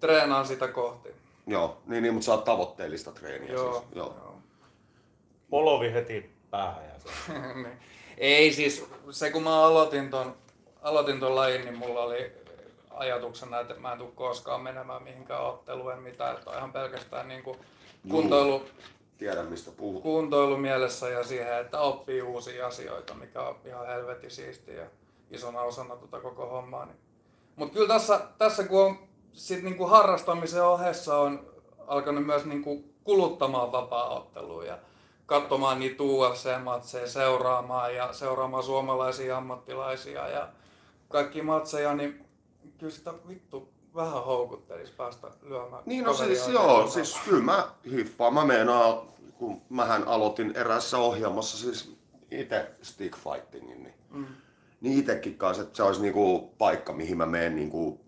treenaan 0.00 0.46
sitä 0.46 0.68
kohti. 0.68 1.08
Joo, 1.46 1.82
niin, 1.86 2.02
niin 2.02 2.14
mutta 2.14 2.24
sä 2.24 2.32
oot 2.32 2.44
tavoitteellista 2.44 3.12
treeniä 3.12 3.52
Joo, 3.52 3.72
siis. 3.72 3.84
Joo. 3.94 4.06
joo. 4.06 4.38
Polovi 5.50 5.92
heti 5.92 6.32
päähän 6.50 6.84
ja 6.84 6.94
se. 6.98 7.32
Niin. 7.54 7.78
Ei 8.18 8.52
siis, 8.52 8.84
se 9.10 9.30
kun 9.30 9.42
mä 9.42 9.64
aloitin 9.64 10.10
ton, 10.10 10.36
aloitin 10.82 11.20
ton 11.20 11.34
lajin, 11.34 11.64
niin 11.64 11.78
mulla 11.78 12.00
oli 12.00 12.32
ajatuksena, 12.90 13.60
että 13.60 13.74
mä 13.74 13.92
en 13.92 13.98
tule 13.98 14.10
koskaan 14.14 14.60
menemään 14.60 15.02
mihinkään 15.02 15.42
otteluun, 15.42 15.98
mitään, 15.98 16.36
että 16.36 16.50
on 16.50 16.56
ihan 16.56 16.72
pelkästään 16.72 17.28
niin 17.28 17.42
kuin 17.42 17.58
kuntoilu, 18.08 18.62
Tiedän 19.18 19.46
mistä 19.46 19.70
puhut. 19.70 20.02
kuntoilu 20.02 20.56
mielessä 20.56 21.08
ja 21.08 21.24
siihen, 21.24 21.58
että 21.60 21.80
oppii 21.80 22.22
uusia 22.22 22.66
asioita, 22.66 23.14
mikä 23.14 23.42
on 23.42 23.56
ihan 23.64 23.86
helvetin 23.86 24.30
siistiä 24.30 24.74
ja 24.74 24.86
isona 25.30 25.60
osana 25.60 25.96
tota 25.96 26.20
koko 26.20 26.46
hommaa. 26.46 26.84
Niin. 26.86 26.96
Mutta 27.56 27.74
kyllä 27.74 27.88
tässä, 27.88 28.20
tässä 28.38 28.64
kun 28.64 28.80
on 28.84 28.98
sit 29.32 29.62
niinku 29.62 29.86
harrastamisen 29.86 30.64
ohessa 30.64 31.18
on 31.18 31.46
alkanut 31.86 32.26
myös 32.26 32.44
niinku 32.44 32.84
kuluttamaan 33.04 33.72
vapaa-ottelua 33.72 34.64
ja 34.64 34.78
katsomaan 35.26 35.80
niitä 35.80 36.02
UFC-matseja, 36.02 37.08
seuraamaan 37.08 37.94
ja 37.94 38.12
seuraamaan 38.12 38.62
suomalaisia 38.62 39.36
ammattilaisia 39.36 40.28
ja 40.28 40.48
kaikki 41.08 41.42
matseja, 41.42 41.94
niin 41.94 42.24
kyllä 42.78 42.92
sitä 42.92 43.14
vittu 43.28 43.72
vähän 43.94 44.24
houkuttelisi 44.24 44.92
päästä 44.92 45.28
lyömään. 45.42 45.82
Niin 45.86 46.04
no 46.04 46.14
siis 46.14 46.48
joo, 46.48 46.62
kovaa. 46.62 46.88
siis 46.88 47.16
kyllä 47.24 47.42
mä 47.42 47.68
hiffaan. 47.90 48.34
Mä 48.34 48.44
meinaan, 48.44 49.00
kun 49.38 49.62
mähän 49.68 50.08
aloitin 50.08 50.52
eräässä 50.56 50.98
ohjelmassa 50.98 51.58
siis 51.58 51.96
itse 52.30 52.70
stick 52.82 53.16
fightingin, 53.16 53.82
niin, 53.82 53.94
mm. 54.10 54.26
niin 54.80 54.98
itekin 54.98 55.38
kanssa, 55.38 55.62
että 55.62 55.76
se 55.76 55.82
olisi 55.82 56.02
niinku 56.02 56.54
paikka, 56.58 56.92
mihin 56.92 57.16
mä 57.16 57.26
menen 57.26 57.56
niinku, 57.56 58.00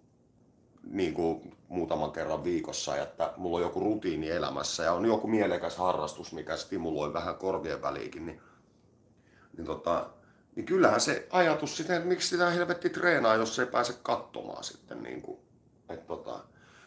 niinku 0.90 1.42
muutaman 1.68 2.12
kerran 2.12 2.44
viikossa, 2.44 2.96
että 2.96 3.32
mulla 3.36 3.56
on 3.56 3.62
joku 3.62 3.80
rutiini 3.80 4.30
elämässä 4.30 4.82
ja 4.82 4.92
on 4.92 5.06
joku 5.06 5.26
mielekäs 5.26 5.76
harrastus, 5.76 6.32
mikä 6.32 6.56
stimuloi 6.56 7.12
vähän 7.12 7.36
korvien 7.36 7.82
väliikin, 7.82 8.26
niin, 8.26 8.40
niin, 9.56 9.66
tota, 9.66 10.10
niin 10.56 10.66
kyllähän 10.66 11.00
se 11.00 11.26
ajatus 11.30 11.76
sitten, 11.76 11.96
että 11.96 12.08
miksi 12.08 12.28
sitä 12.28 12.50
helvetti 12.50 12.90
treenaa, 12.90 13.34
jos 13.34 13.58
ei 13.58 13.66
pääse 13.66 13.94
katsomaan 14.02 14.64
sitten 14.64 15.02
niin 15.02 15.22
kuin, 15.22 15.38
että 15.88 16.06
tota, 16.06 16.40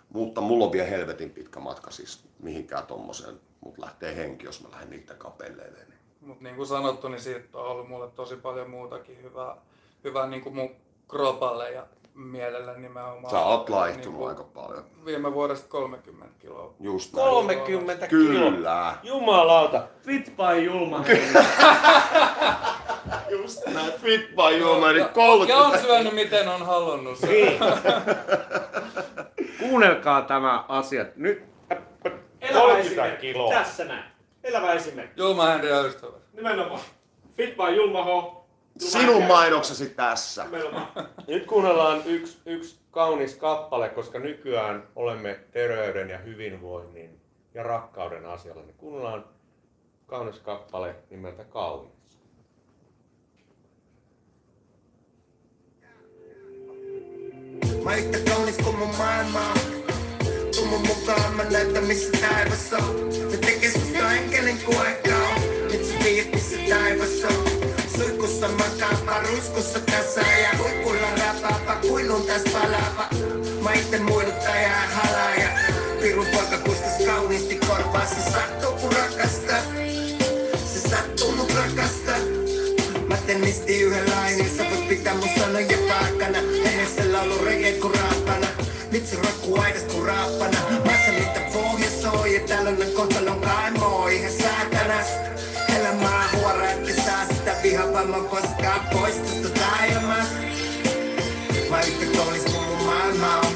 mutta 0.09 0.41
mulla 0.41 0.65
on 0.65 0.71
vielä 0.71 0.87
helvetin 0.87 1.29
pitkä 1.29 1.59
matka 1.59 1.91
siis 1.91 2.23
mihinkään 2.39 2.87
tommoseen, 2.87 3.39
mut 3.61 3.77
lähtee 3.77 4.15
henki, 4.15 4.45
jos 4.45 4.63
mä 4.63 4.71
lähden 4.71 4.89
niitä 4.89 5.13
kapelleilemaan. 5.13 5.89
Niin. 5.89 5.99
Mutta 6.21 6.43
niin 6.43 6.55
kuin 6.55 6.67
sanottu, 6.67 7.07
niin 7.07 7.21
siitä 7.21 7.57
on 7.57 7.67
ollut 7.67 7.89
mulle 7.89 8.11
tosi 8.11 8.35
paljon 8.35 8.69
muutakin 8.69 9.23
hyvää, 9.23 9.57
hyvää 10.03 10.27
niin 10.27 10.41
kuin 10.41 10.55
mun 10.55 10.75
kropalle 11.07 11.71
ja 11.71 11.87
mielelle 12.17 12.77
nimenomaan. 12.77 13.29
Sä 13.31 13.39
oot 13.39 13.69
laihtunut 13.69 14.19
Niin 14.19 14.29
aika 14.29 14.43
paljon. 14.43 14.85
Viime 15.05 15.33
vuodesta 15.33 15.67
30 15.69 16.25
kiloa. 16.39 16.73
Just 16.79 17.13
näin. 17.13 17.29
30 17.29 18.07
kiloa. 18.07 18.51
Kyllä. 18.51 18.93
Jumalauta. 19.03 19.83
Fitpai 20.05 20.65
julma. 20.65 21.03
Just 23.29 23.67
näin. 23.67 23.91
Fit 23.93 24.29
by 24.29 24.59
Human, 24.63 24.95
Ja 24.97 25.05
on 25.05 25.11
30. 25.13 25.77
syönyt 25.81 26.13
miten 26.15 26.47
on 26.47 26.65
halunnut. 26.65 27.21
Niin. 27.21 27.59
Kuunnelkaa 29.59 30.21
tämä 30.21 30.65
asia. 30.67 31.05
Nyt 31.15 31.43
Elävä 32.41 32.59
30 32.59 32.77
esimerkki. 32.79 33.27
kiloa. 33.33 33.53
Tässä 33.53 33.85
näin. 33.85 34.03
Elävä 34.43 34.73
esimerkki. 34.73 35.21
Julma 35.21 35.45
Henri 35.45 35.69
ja 35.69 35.81
ystävä. 35.81 36.17
Nimenomaan. 36.33 36.81
Fit 37.37 37.57
by 37.57 37.75
Julma. 37.75 38.03
Sinun 38.79 39.23
mainoksesi 39.23 39.89
tässä. 39.89 40.45
Nyt 41.27 41.45
kuunnellaan 41.45 42.01
yksi, 42.05 42.37
yksi 42.45 42.79
kaunis 42.91 43.35
kappale, 43.35 43.89
koska 43.89 44.19
nykyään 44.19 44.87
olemme 44.95 45.39
terveyden 45.51 46.09
ja 46.09 46.17
hyvinvoinnin 46.17 47.21
ja 47.53 47.63
rakkauden 47.63 48.25
asialla. 48.25 48.61
Niin 48.61 48.75
kuunnellaan 48.75 49.25
kaunis 50.05 50.39
kappale 50.39 50.95
nimeltä 51.09 51.43
Kaunis. 51.43 51.97
Mä 57.83 57.95
yhtä 57.95 58.17
kaunis 58.31 58.57
kuin 58.57 58.77
mun 58.77 58.95
maailma. 58.97 59.53
Tuu 60.55 60.65
mun 60.65 60.87
mukaan, 60.87 61.33
mä 61.33 61.43
näytän 61.43 61.83
missä 61.83 62.17
taivas 62.21 62.73
on. 62.73 63.13
Se 63.31 63.37
tekee 63.37 63.71
susta 63.71 64.13
enkelin 64.13 64.57
kuin 64.65 64.77
aika 64.77 65.15
on. 65.15 65.41
Nyt 65.71 65.85
sä 65.85 65.93
tiedät 66.03 66.33
missä 66.33 66.57
taivas 66.69 67.37
on. 67.37 67.46
Suihkussa 68.37 68.63
makaapa, 68.63 69.19
ruskussa 69.19 69.79
kasa 69.79 70.21
ja 70.21 70.49
huipulla 70.57 71.07
rapaapa, 71.19 71.75
kuilun 71.75 72.23
täs 72.23 72.43
palaava. 72.53 73.07
Mä 73.61 73.73
itte 73.73 73.99
muiduttaja 73.99 74.61
ja 74.61 74.87
halaaja. 74.93 75.49
Pirun 76.01 76.25
poika 76.25 76.57
kuskas 76.57 77.05
kauniisti 77.05 77.55
korvaa, 77.55 78.05
se 78.05 78.31
sattuu 78.31 78.71
kun 78.71 78.93
rakastaa. 78.93 79.61
Se 80.73 80.89
sattuu 80.89 81.31
mut 81.31 81.53
rakastaa. 81.53 82.17
Mä 83.07 83.17
tennisti 83.17 83.81
yhden 83.81 84.09
lainin, 84.09 84.57
sä 84.57 84.63
voit 84.69 84.87
pitää 84.87 85.13
mun 85.13 85.29
sanoja 85.39 85.77
paakana 85.87 86.37
Ennen 86.37 87.13
laulu 87.13 87.45
reggae 87.45 87.71
kun 87.71 87.95
raapana 87.95 88.47
Nyt 88.91 89.07
se 89.07 89.15
rokkuu 89.15 89.61
aidas 89.61 89.83
kun 89.83 90.05
raappana 90.05 90.57
Mä 90.85 90.91
sä 91.05 91.11
mitä 91.11 91.41
pohja 91.53 91.89
soi 92.01 92.35
ja 92.35 92.47
tällainen 92.47 92.91
kohtalon 92.91 93.41
kaimo 93.41 94.07
ihan 94.07 94.31
mä 98.05 98.17
koskaan 98.29 98.81
pois 98.93 99.15
tästä 99.15 99.49
taajamasta 99.59 100.35
Mä 101.69 101.79
kaunis 102.17 102.43
kuin 102.43 102.65
mun 102.65 102.85
maailma 102.85 103.35
on 103.35 103.53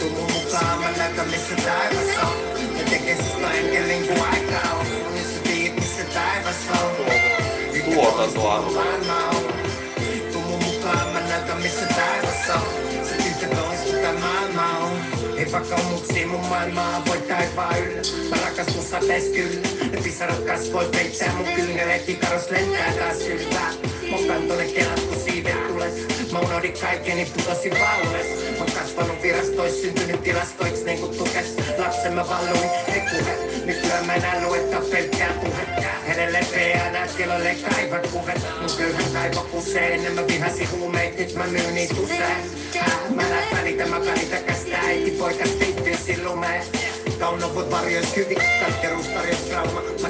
Tuu 0.00 0.10
mun 0.10 0.32
mukaan, 0.32 0.78
mä 0.80 0.90
näytän 0.96 1.28
missä 1.28 1.56
taivas 1.56 2.24
on 2.24 2.36
Ja 2.78 2.84
tekee 2.90 3.16
susta 3.16 3.52
enkelin 3.52 4.06
kuin 4.06 4.22
aika 4.22 4.70
on 4.78 4.86
Nyt 5.14 5.26
sä 5.26 5.40
tiedät 5.42 5.74
missä 5.76 6.04
taivas 6.04 6.56
on. 6.82 6.94
Maailma 8.74 9.28
on 9.28 9.54
Tuu 10.32 10.42
mun 10.42 10.64
mukaan, 10.64 11.08
mä 11.08 11.20
näytän 11.20 11.62
missä 11.62 11.86
taivas 11.86 12.50
on 12.54 13.06
Se 13.08 13.16
yhtä 13.16 13.56
kaunis 13.56 13.80
kuin 13.80 14.00
tää 14.02 14.12
maailma 14.12 14.78
on 14.78 15.03
sakamuksi 15.54 16.26
mun 16.26 16.40
maailmaa 16.40 17.02
voit 17.06 17.28
taivaan 17.28 17.78
yllä. 17.78 18.02
Mä 18.30 18.36
rakas 18.44 18.76
musta 18.76 19.00
käskyllä, 19.08 19.60
ne 19.92 20.02
pisarat 20.02 20.38
kasvoi 20.38 20.88
peittää 20.92 21.32
mun 21.36 21.46
kyngelet, 21.54 22.08
ikaros 22.08 22.50
lentää 22.50 22.92
taas 22.92 23.20
yltää. 23.20 23.93
Mokan 24.14 24.48
tonne 24.48 24.64
kelat 24.64 25.00
kun 25.00 25.20
siivet 25.24 25.68
tules 25.68 25.94
Mä 26.32 26.38
unohdin 26.38 26.74
kaikkeni 26.80 27.26
putosin 27.36 27.72
valles 27.72 28.26
Mä 28.58 28.64
kasvanut 28.80 29.22
virastois 29.22 29.82
syntynyt 29.82 30.22
tilastoiksi 30.22 30.84
niin 30.84 30.98
kuin 30.98 31.18
tukes. 31.18 31.56
Lapsen 31.78 32.12
mä 32.12 32.28
valluin, 32.28 32.70
puhe. 33.10 33.38
Nykyään 33.64 34.06
mä 34.06 34.14
enää 34.14 34.46
luetta 34.46 34.80
pelkkää 34.90 35.32
puhetta. 35.32 36.12
Edelleen 36.12 36.46
PA 36.46 36.90
näyttiloille 36.90 37.56
kaiva 37.70 37.98
kuvet. 37.98 38.42
Mun 38.60 38.70
köyhän 38.78 39.12
kaivo 39.12 39.46
kusee, 39.50 39.94
enemmän 39.94 40.26
vihasi 40.26 40.64
huumeit, 40.64 41.18
nyt 41.18 41.34
mä 41.34 41.46
myyn 41.46 41.74
niitä 41.74 41.94
usein. 42.00 42.50
Mä 43.14 43.30
läht 43.30 43.54
välitä, 43.54 43.86
mä 43.86 44.00
välitä 44.00 44.36
kästä 44.36 44.76
äiti 44.78 45.10
poika 45.10 45.44
teittyisi 45.58 46.24
lumeen. 46.24 46.93
Kaunoput 47.18 47.70
varjois 47.70 48.12
kyvi, 48.12 48.34
katkeruus 48.34 49.08
tarjos 49.08 49.38
trauma. 49.38 49.80
Mä 50.02 50.08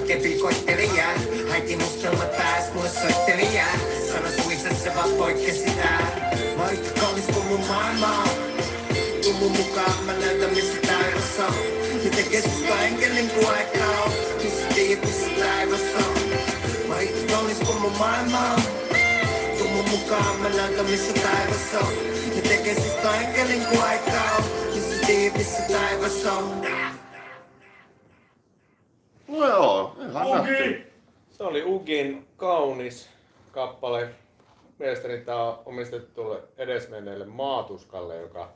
jää. 0.97 1.15
Äiti 1.53 1.77
mustelma 1.77 2.25
pääs, 2.25 2.73
mulle 2.75 2.89
soitteli 2.89 3.55
jää. 3.55 3.79
Sano 4.13 4.29
suissa 4.29 4.69
se 4.85 4.95
vaan 4.95 5.11
poikkesi 5.11 5.65
tää. 5.65 6.31
Mä 6.57 6.63
oon 6.63 6.73
yhtä 6.73 7.01
kaunis 7.01 7.25
kuin 7.25 7.47
mun 7.47 7.61
maailma 7.69 8.07
on. 8.07 8.29
Tuu 9.23 9.33
mun 9.33 9.53
mukaan, 9.53 10.05
mä 10.05 10.13
näytän 10.13 10.51
missä 10.51 10.79
taivas 10.87 11.49
on. 11.49 11.55
Miten 12.05 12.25
keskusta 12.31 12.81
enkelin 12.83 13.31
kuin 13.31 13.47
aika 13.47 13.85
on. 14.05 14.13
Missä 14.45 14.67
tiedät 14.75 15.05
missä 15.05 15.27
taivas 15.41 15.81
on. 15.81 16.15
Yhtä 17.01 17.33
kaunis 17.33 17.59
kuin 17.59 17.81
mun 17.81 17.97
maailma 17.99 18.39
on. 18.39 18.63
Tuu 19.59 19.69
mun 19.69 19.89
mukaan, 19.91 20.37
mä 20.37 20.49
näytän 20.49 20.87
missä 20.87 21.13
taivas 21.13 21.83
on. 21.83 21.93
Miten 22.35 22.63
keskusta 22.63 23.17
enkelin 23.17 23.67
kuin 23.67 23.83
aika 23.83 24.21
on. 24.39 24.45
Missä 24.75 25.07
tiedät 25.07 25.39
missä 25.39 25.63
taivas 25.63 26.25
on. 26.25 26.65
No 29.29 29.49
joo, 29.49 29.97
ihan 30.11 30.31
nätti. 30.31 30.95
Se 31.45 31.49
oli 31.49 31.65
Ugin 31.65 32.27
kaunis 32.37 33.09
kappale. 33.53 34.09
Mielestäni 34.79 35.19
tämä 35.19 35.45
on 35.45 35.63
omistettu 35.67 36.23
edesmenneelle 36.57 37.27
Maatuskalle, 37.27 38.17
joka, 38.17 38.53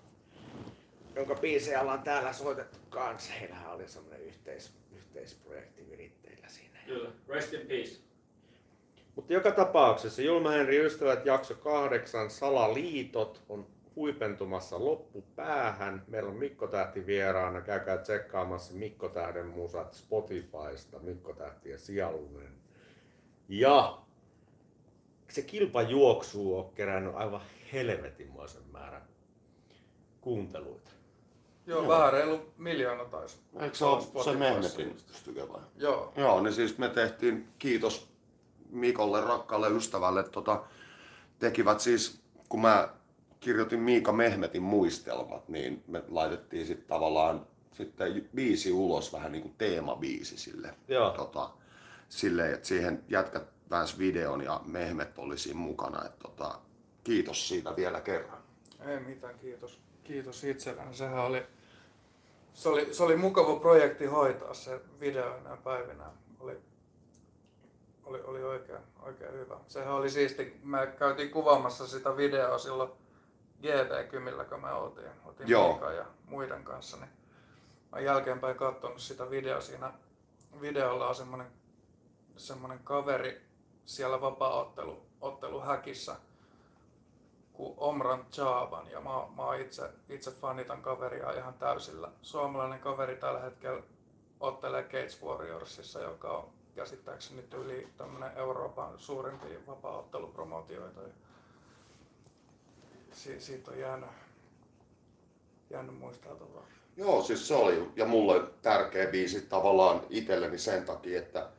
jonka 1.17 1.35
biisejä 1.35 1.81
ollaan 1.81 2.03
täällä 2.03 2.33
soitettu 2.33 2.79
kanssa. 2.91 3.33
Heillähän 3.33 3.73
oli 3.73 3.89
semmoinen 3.89 4.23
yhteis, 4.23 4.73
yhteisprojekti 4.97 5.91
viritteillä 5.91 6.49
siinä. 6.49 6.79
Kyllä. 6.87 7.11
Rest 7.29 7.53
in 7.53 7.67
peace. 7.67 8.01
Mutta 9.17 9.33
joka 9.33 9.51
tapauksessa 9.51 10.23
Julma 10.23 10.51
Henri 10.51 10.87
Ystävät 10.87 11.27
jakso 11.27 11.55
kahdeksan 11.55 12.31
Salaliitot 12.31 13.43
on 13.49 13.67
huipentumassa 13.97 14.85
loppupäähän. 14.85 16.05
Meillä 16.07 16.31
on 16.31 16.37
Mikko 16.37 16.67
Tähti 16.67 17.07
vieraana. 17.07 17.61
Käykää 17.61 17.99
tsekkaamassa 17.99 18.75
Mikko 18.75 19.09
Tähden 19.09 19.47
musat 19.47 19.95
Spotifysta. 19.95 20.99
Mikko 20.99 21.33
Tähti 21.33 21.71
ja 21.71 21.79
Sialunen. 21.79 22.68
Ja 23.49 23.99
se 25.29 25.43
kilpajuoksu 25.43 26.59
on 26.59 26.73
kerännyt 26.75 27.15
aivan 27.15 27.41
helvetinmoisen 27.73 28.63
määrän 28.73 29.03
kuunteluita. 30.21 30.91
Joo, 31.67 31.79
Joo. 31.83 31.89
vähän 31.89 32.13
reilu 32.13 32.41
miljoona 32.57 33.05
taisi. 33.05 33.39
Eikö 33.61 33.77
se 33.77 33.85
ole 33.85 34.25
se. 34.25 34.35
Mehmetin 34.35 34.97
tykä 35.25 35.49
vai? 35.49 35.61
Joo. 35.77 36.13
Joo, 36.17 36.41
niin 36.43 36.53
siis 36.53 36.79
me 36.79 36.89
tehtiin, 36.89 37.49
kiitos 37.59 38.09
Mikolle, 38.71 39.21
rakkaalle 39.21 39.71
ystävälle, 39.71 40.23
tota, 40.23 40.65
tekivät 41.39 41.81
siis, 41.81 42.21
kun 42.49 42.61
mä 42.61 42.89
kirjoitin 43.41 43.81
Miika 43.81 44.13
Mehmetin 44.13 44.63
muistelmat, 44.63 45.49
niin 45.49 45.85
me 45.87 46.03
laitettiin 46.09 46.67
sitten 46.67 46.89
tavallaan 46.89 47.47
sitten 47.73 48.29
biisi 48.35 48.73
ulos, 48.73 49.13
vähän 49.13 49.33
niin 49.33 49.43
kuin 49.43 49.55
teemabiisi 49.59 50.39
sille. 50.39 50.75
Joo. 50.89 51.11
Tota, 51.11 51.51
silleen, 52.09 52.55
että 52.55 52.69
siihen 52.69 53.05
jätkät 53.09 53.49
pääs 53.69 53.99
videon 53.99 54.45
ja 54.45 54.61
Mehmet 54.65 55.19
oli 55.19 55.39
siinä 55.39 55.61
mukana. 55.61 56.05
Et, 56.05 56.19
tota, 56.19 56.59
kiitos 57.05 57.49
siitä 57.49 57.77
vielä 57.77 58.01
kerran. 58.01 58.39
Ei 58.87 59.01
mitään, 59.01 59.39
kiitos. 59.39 59.81
Kiitos 60.05 60.45
itselleni. 60.45 60.95
Sehän 60.95 61.25
oli, 61.25 61.47
se 62.55 62.69
oli, 62.69 62.95
se 62.95 63.03
oli 63.03 63.17
mukava 63.17 63.57
projekti 63.57 64.07
hoitaa 64.07 64.55
se 64.55 64.81
video 65.01 65.37
enää 65.37 65.57
päivinä. 65.57 66.05
Oli, 66.41 66.59
oli, 68.05 68.21
oli 68.23 68.43
oikein, 68.43 68.79
oikein 69.03 69.33
hyvä. 69.33 69.57
Sehän 69.67 69.95
oli 69.95 70.11
siisti. 70.11 70.61
Me 70.63 70.95
käytiin 70.99 71.31
kuvaamassa 71.31 71.87
sitä 71.87 72.17
videoa 72.17 72.59
silloin 72.59 72.91
GV-kymillä, 73.63 74.45
kun 74.45 74.61
me 74.61 74.73
oltiin. 74.73 75.11
oltiin 75.25 75.49
Joo. 75.49 75.71
Miikan 75.71 75.97
ja 75.97 76.07
muiden 76.25 76.65
kanssa. 76.65 76.97
Niin 76.97 77.11
mä 77.93 78.01
jälkeenpäin 78.01 78.57
katsonut 78.57 79.01
sitä 79.01 79.31
videoa. 79.31 79.61
Siinä 79.61 79.93
videolla 80.61 81.09
on 81.09 81.15
semmonen, 81.15 81.47
semmonen 82.39 82.79
kaveri 82.79 83.43
siellä 83.85 84.21
vapaa-ottelu 84.21 85.03
otteluhäkissä 85.21 86.17
kuin 87.53 87.75
Omran 87.77 88.27
Chaban 88.33 88.91
ja 88.91 89.01
mä, 89.01 89.11
mä 89.37 89.57
itse, 89.57 89.91
itse 90.09 90.31
fanitan 90.31 90.83
kaveria 90.83 91.33
ihan 91.33 91.55
täysillä. 91.55 92.09
Suomalainen 92.23 92.81
kaveri 92.81 93.17
tällä 93.17 93.41
hetkellä 93.41 93.83
ottelee 94.41 94.83
Cage 94.83 95.27
Warriorsissa, 95.27 96.01
joka 96.01 96.31
on 96.31 96.49
käsittääkseni 96.75 97.45
yli 97.55 97.89
tämmönen 97.97 98.37
Euroopan 98.37 98.99
suurimpia 98.99 99.59
vapaa-ottelupromootioita. 99.67 101.01
Ja 101.01 101.15
si, 103.13 103.41
siitä 103.41 103.71
on 103.71 103.79
jäänyt, 103.79 104.11
jäänyt 105.71 105.99
muisteltavaa. 105.99 106.67
Joo, 106.97 107.23
siis 107.23 107.49
se 107.49 107.55
oli 107.55 107.91
ja 107.97 108.07
mulle 108.07 108.51
tärkeä 108.63 109.07
biisi 109.07 109.41
tavallaan 109.41 110.01
itselleni 110.11 110.59
sen 110.59 110.85
takia, 110.85 111.19
että 111.19 111.51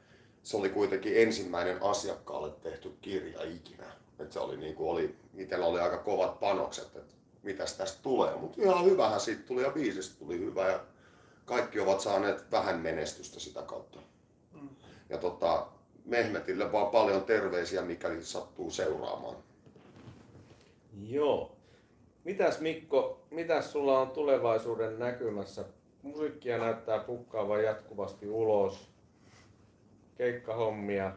se 0.44 0.58
oli 0.58 0.70
kuitenkin 0.70 1.22
ensimmäinen 1.22 1.84
asiakkaalle 1.84 2.52
tehty 2.52 2.94
kirja 3.02 3.44
ikinä. 3.44 3.86
Et 4.20 4.32
se 4.32 4.40
oli 4.40 4.58
niin 4.58 4.76
kuin 4.76 4.90
oli, 4.90 5.16
itsellä 5.38 5.66
oli 5.66 5.80
aika 5.80 5.98
kovat 5.98 6.40
panokset, 6.40 6.96
että 6.96 7.16
mitäs 7.44 7.74
tästä 7.78 8.00
tulee. 8.04 8.36
Mutta 8.36 8.62
ihan 8.62 8.86
hyvähän 8.86 9.20
siitä 9.20 9.44
tuli 9.44 9.64
ja 9.64 9.72
biisistä 9.72 10.20
tuli 10.20 10.40
hyvä 10.40 10.68
ja 10.68 10.80
kaikki 11.46 11.80
ovat 11.80 12.00
saaneet 12.00 12.52
vähän 12.52 12.80
menestystä 12.80 13.40
sitä 13.40 13.62
kautta. 13.62 14.00
Ja 15.10 15.18
tota, 15.18 15.68
Mehmetille 16.06 16.72
vaan 16.72 16.88
paljon 16.88 17.24
terveisiä, 17.24 17.82
mikäli 17.82 18.24
sattuu 18.24 18.72
seuraamaan. 18.72 19.36
Joo. 21.02 21.56
Mitäs 22.24 22.60
Mikko, 22.60 23.22
mitäs 23.32 23.72
sulla 23.72 24.00
on 24.00 24.12
tulevaisuuden 24.12 25.00
näkymässä? 25.00 25.66
Musiikkia 26.02 26.58
näyttää 26.58 27.00
pukkaavan 27.00 27.64
jatkuvasti 27.64 28.30
ulos. 28.30 28.90
Keikkahommia. 30.20 31.12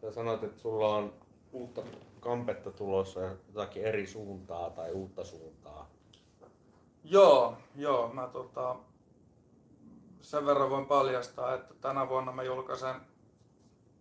Sä 0.00 0.12
sanoit, 0.12 0.42
että 0.42 0.60
sulla 0.60 0.96
on 0.96 1.14
uutta 1.52 1.82
kampetta 2.20 2.70
tulossa 2.70 3.20
jotakin 3.20 3.84
eri 3.84 4.06
suuntaa 4.06 4.70
tai 4.70 4.92
uutta 4.92 5.24
suuntaa. 5.24 5.90
Joo, 7.04 7.56
joo. 7.76 8.12
Mä 8.12 8.28
tota, 8.32 8.76
sen 10.20 10.46
verran 10.46 10.70
voin 10.70 10.86
paljastaa, 10.86 11.54
että 11.54 11.74
tänä 11.80 12.08
vuonna 12.08 12.32
mä 12.32 12.42
julkaisen 12.42 12.94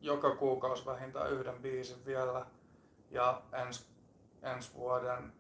joka 0.02 0.36
kuukausi 0.36 0.86
vähintään 0.86 1.32
yhden 1.32 1.62
biisin 1.62 2.06
vielä. 2.06 2.46
Ja 3.12 3.42
ens, 3.68 3.90
ensi 4.42 4.74
vuoden, 4.74 5.34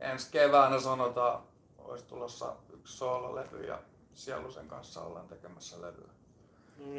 ensi 0.00 0.30
keväänä 0.30 0.80
sanotaan, 0.80 1.42
olisi 1.78 2.04
tulossa 2.04 2.56
yksi 2.72 2.96
soololevy 2.96 3.66
ja 3.66 3.82
Sielusen 4.14 4.68
kanssa 4.68 5.02
ollaan 5.02 5.28
tekemässä 5.28 5.80
levyä. 5.80 6.19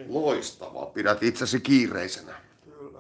Loistavaa, 0.08 0.86
pidät 0.86 1.24
itsesi 1.24 1.60
kiireisenä. 1.60 2.34
Kyllä. 2.66 3.00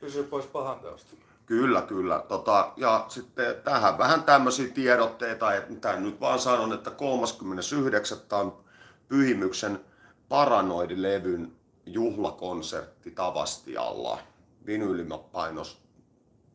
Pysy 0.00 0.22
pois 0.22 0.46
pahan 0.46 0.80
teosta. 0.80 1.16
Kyllä, 1.46 1.82
kyllä. 1.82 2.24
Tota, 2.28 2.72
ja 2.76 3.04
sitten 3.08 3.54
tähän 3.64 3.98
vähän 3.98 4.22
tämmöisiä 4.22 4.68
tiedotteita, 4.68 5.54
että 5.54 5.74
tämän 5.74 6.02
nyt 6.02 6.20
vaan 6.20 6.38
sanon, 6.38 6.72
että 6.72 6.90
39. 6.90 8.18
on 8.32 8.64
Pyhimyksen 9.08 9.80
Paranoidilevyn 10.28 11.52
juhlakonsertti 11.86 13.10
Tavastialla. 13.10 14.18
Vinyylimapainos 14.66 15.82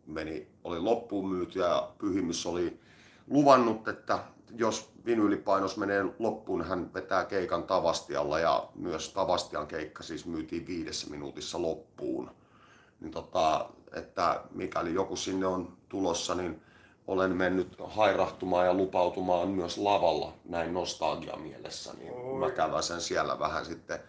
meni, 0.06 0.48
oli 0.64 0.80
loppuun 0.80 1.30
myyty 1.30 1.60
ja 1.60 1.90
Pyhimys 1.98 2.46
oli 2.46 2.80
luvannut, 3.30 3.88
että 3.88 4.20
jos 4.58 4.90
vinyylipainos 5.08 5.78
menee 5.78 6.06
loppuun, 6.20 6.66
hän 6.66 6.94
vetää 6.94 7.26
keikan 7.26 7.64
Tavastialla 7.64 8.40
ja 8.40 8.70
myös 8.76 9.14
Tavastian 9.14 9.68
keikka 9.68 10.04
siis 10.04 10.26
myytiin 10.26 10.68
viidessä 10.68 11.10
minuutissa 11.10 11.62
loppuun 11.62 12.32
niin 13.00 13.12
tota, 13.12 13.70
että 13.94 14.42
mikäli 14.52 14.94
joku 14.94 15.16
sinne 15.16 15.46
on 15.46 15.78
tulossa, 15.90 16.36
niin 16.36 16.62
olen 17.08 17.36
mennyt 17.36 17.76
hairahtumaan 17.84 18.66
ja 18.66 18.74
lupautumaan 18.74 19.50
myös 19.50 19.78
lavalla 19.78 20.34
näin 20.46 20.74
nostalgia 20.74 21.36
mielessä, 21.36 21.94
niin 21.94 22.14
Oi. 22.14 22.40
mä 22.40 22.52
käväsen 22.52 23.02
siellä 23.02 23.40
vähän 23.40 23.66
sitten 23.66 24.00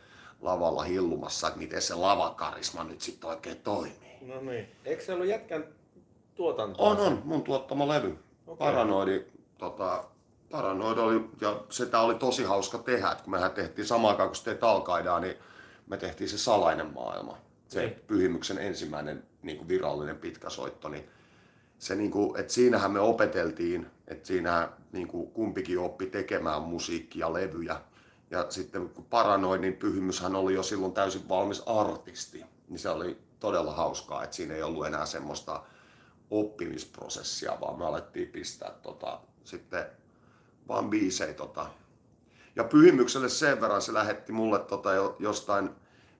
lavalla 0.40 0.82
hillumassa, 0.82 1.48
että 1.48 1.58
miten 1.58 1.82
se 1.82 1.94
lavakarisma 1.94 2.84
nyt 2.84 3.00
sitten 3.00 3.30
oikein 3.30 3.56
toimii. 3.56 4.18
No 4.20 4.40
niin. 4.40 4.68
Eikö 4.84 5.04
se 5.04 5.12
ollut 5.12 5.26
jätkän 5.26 5.64
tuotantoa? 6.34 6.90
On, 6.90 6.96
on, 6.96 7.22
mun 7.24 7.42
tuottama 7.42 7.88
levy. 7.88 8.18
Okei. 8.46 8.66
Paranoidi, 8.66 9.24
tota, 9.58 10.04
Paranoid 10.50 10.98
oli, 10.98 11.30
ja 11.40 11.60
sitä 11.70 12.00
oli 12.00 12.14
tosi 12.14 12.44
hauska 12.44 12.78
tehdä, 12.78 13.10
että 13.10 13.24
kun 13.24 13.30
mehän 13.30 13.50
tehtiin 13.50 13.86
samaan 13.86 14.10
aikaan, 14.12 14.28
kun 14.28 14.36
se 14.36 14.44
teit 14.44 14.64
Alkaidaa, 14.64 15.20
niin 15.20 15.36
me 15.86 15.96
tehtiin 15.96 16.30
se 16.30 16.38
salainen 16.38 16.94
maailma. 16.94 17.38
Se 17.68 17.80
Niin. 17.80 17.96
pyhimyksen 18.06 18.58
ensimmäinen 18.58 19.22
niin 19.42 19.56
kuin 19.58 19.68
virallinen 19.68 20.16
pitkä 20.16 20.50
soitto, 20.50 20.88
niin 20.88 21.08
se 21.78 21.94
niinku, 21.94 22.34
että 22.38 22.52
siinähän 22.52 22.90
me 22.90 23.00
opeteltiin, 23.00 23.86
että 24.06 24.26
siinä 24.26 24.68
niinku 24.92 25.26
kumpikin 25.26 25.78
oppi 25.78 26.06
tekemään 26.06 26.62
musiikkia 26.62 27.32
levyjä. 27.32 27.80
Ja 28.30 28.46
sitten 28.50 28.88
kun 28.88 29.04
paranoidin 29.04 29.72
pyhimyshän 29.76 30.36
oli 30.36 30.54
jo 30.54 30.62
silloin 30.62 30.92
täysin 30.92 31.28
valmis 31.28 31.62
artisti, 31.66 32.44
niin 32.68 32.78
se 32.78 32.88
oli 32.88 33.18
todella 33.40 33.72
hauskaa, 33.72 34.24
että 34.24 34.36
siinä 34.36 34.54
ei 34.54 34.62
ollut 34.62 34.86
enää 34.86 35.06
semmoista 35.06 35.62
oppimisprosessia, 36.30 37.58
vaan 37.60 37.78
me 37.78 37.86
alettiin 37.86 38.28
pistää 38.28 38.70
tota, 38.82 39.20
sitten 39.44 39.86
vaan 40.68 40.90
biisei. 40.90 41.34
Tota. 41.34 41.66
Ja 42.56 42.64
pyhimykselle 42.64 43.28
sen 43.28 43.60
verran 43.60 43.82
se 43.82 43.94
lähetti 43.94 44.32
mulle 44.32 44.58
tota, 44.58 44.92
jo- 44.92 45.16
jostain 45.18 45.70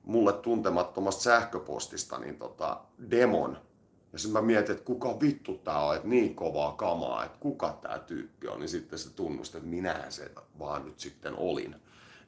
mulle 0.05 0.33
tuntemattomasta 0.33 1.23
sähköpostista 1.23 2.19
niin 2.19 2.39
tota, 2.39 2.81
demon. 3.11 3.59
Ja 4.13 4.19
sitten 4.19 4.43
mä 4.43 4.47
mietin, 4.47 4.73
että 4.73 4.85
kuka 4.85 5.21
vittu 5.21 5.55
tää 5.55 5.79
on, 5.79 5.97
että 5.97 6.09
niin 6.09 6.35
kovaa 6.35 6.73
kamaa, 6.73 7.25
että 7.25 7.39
kuka 7.41 7.79
tää 7.83 7.99
tyyppi 7.99 8.49
on. 8.49 8.61
Niin 8.61 8.69
sitten 8.69 8.99
se 8.99 9.11
tunnusti, 9.11 9.57
että 9.57 9.71
minähän 9.71 10.13
se 10.13 10.31
vaan 10.59 10.85
nyt 10.85 11.01
sitten 11.01 11.35
olin. 11.37 11.71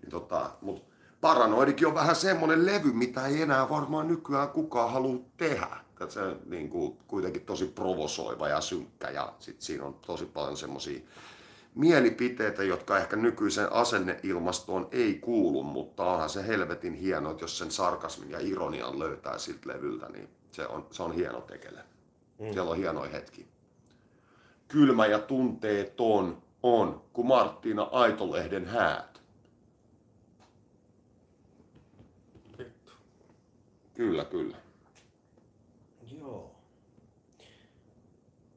Niin 0.03 0.11
tota, 0.11 0.51
mut 0.61 0.91
Paranoidikin 1.21 1.87
on 1.87 1.95
vähän 1.95 2.17
semmonen 2.17 2.67
levy, 2.67 2.93
mitä 2.93 3.27
ei 3.27 3.43
enää 3.43 3.69
varmaan 3.69 4.09
nykyään 4.09 4.49
kukaan 4.49 4.93
halua 4.93 5.21
tehdä. 5.37 5.77
Et 6.01 6.11
se 6.11 6.21
niin 6.47 6.71
kuin, 6.71 6.99
kuitenkin 7.07 7.43
tosi 7.43 7.67
provosoiva 7.67 8.49
ja 8.49 8.61
synkkä 8.61 9.11
ja 9.11 9.33
sit 9.39 9.61
siinä 9.61 9.85
on 9.85 9.95
tosi 9.95 10.27
paljon 10.27 10.57
semmosia 10.57 11.01
mielipiteitä, 11.75 12.63
jotka 12.63 12.99
ehkä 12.99 13.17
nykyisen 13.17 13.73
asenneilmastoon 13.73 14.89
ei 14.93 15.15
kuulu, 15.15 15.63
mutta 15.63 16.05
onhan 16.05 16.31
se 16.31 16.47
helvetin 16.47 16.95
hieno, 16.95 17.31
että 17.31 17.45
jos 17.45 17.59
sen 17.59 17.71
sarkasmin 17.71 18.31
ja 18.31 18.39
ironian 18.41 18.99
löytää 18.99 19.39
siltä 19.39 19.69
levyltä, 19.69 20.09
niin 20.09 20.29
se 20.53 20.67
on, 20.67 20.87
se 20.91 21.03
on 21.03 21.13
hieno 21.13 21.41
tekele. 21.41 21.81
Mm. 22.39 22.53
Siellä 22.53 22.71
on 22.71 22.77
hienoja 22.77 23.11
hetki. 23.11 23.47
Kylmä 24.69 25.07
ja 25.07 25.19
tunteeton 25.19 26.43
on, 26.63 27.03
kuin 27.13 27.27
Marttiina 27.27 27.83
Aitolehden 27.83 28.67
häät. 28.67 29.23
Vittu. 32.59 32.93
Kyllä, 33.95 34.25
kyllä. 34.25 34.57
Joo. 36.19 36.55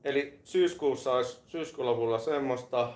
Eli 0.03 0.39
syyskuussa 0.43 1.13
olisi 1.13 1.37
syyskuun 1.47 1.87
lopulla 1.87 2.19
semmoista. 2.19 2.93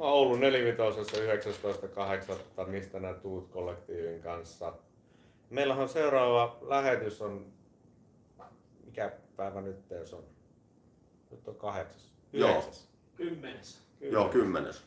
Mä 0.00 0.06
oon 0.06 0.14
Oulun 0.14 0.40
nelivitosessa 0.40 1.16
19.8. 1.16 2.66
Mistä 2.70 3.00
nää 3.00 3.14
tuut 3.14 3.50
kollektiivin 3.50 4.22
kanssa. 4.22 4.72
Meillä 5.50 5.74
on 5.74 5.88
seuraava 5.88 6.58
lähetys 6.60 7.22
on, 7.22 7.46
mikä 8.84 9.12
päivä 9.36 9.60
nyt 9.60 9.90
jos 9.90 10.14
on? 10.14 10.24
Nyt 11.30 11.48
on 11.48 11.54
kahdeksas. 11.54 12.14
Joo. 12.32 12.50
Yhdeksäs. 12.50 12.88
Kymmenes. 13.16 13.80
Joo, 14.00 14.28
kymmenes. 14.28 14.82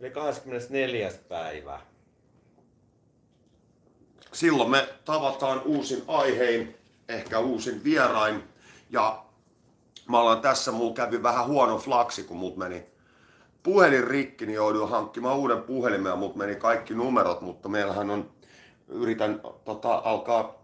Eli 0.00 0.10
24. 0.10 1.10
päivä. 1.28 1.80
Silloin 4.32 4.70
me 4.70 4.88
tavataan 5.04 5.62
uusin 5.64 6.04
aihein, 6.06 6.76
ehkä 7.08 7.38
uusin 7.38 7.84
vierain. 7.84 8.42
Ja 8.90 9.24
mä 10.08 10.20
ollaan 10.20 10.40
tässä, 10.40 10.72
mulla 10.72 10.94
kävi 10.94 11.22
vähän 11.22 11.46
huono 11.46 11.78
flaksi, 11.78 12.22
kun 12.22 12.36
mut 12.36 12.56
meni 12.56 12.95
puhelin 13.66 14.04
rikki, 14.04 14.46
niin 14.46 14.54
jouduin 14.54 14.88
hankkimaan 14.90 15.36
uuden 15.36 15.62
puhelimen 15.62 16.10
ja 16.10 16.16
mut 16.16 16.36
meni 16.36 16.54
kaikki 16.56 16.94
numerot, 16.94 17.40
mutta 17.40 17.68
meillähän 17.68 18.10
on, 18.10 18.30
yritän 18.88 19.40
tota, 19.64 20.02
alkaa 20.04 20.54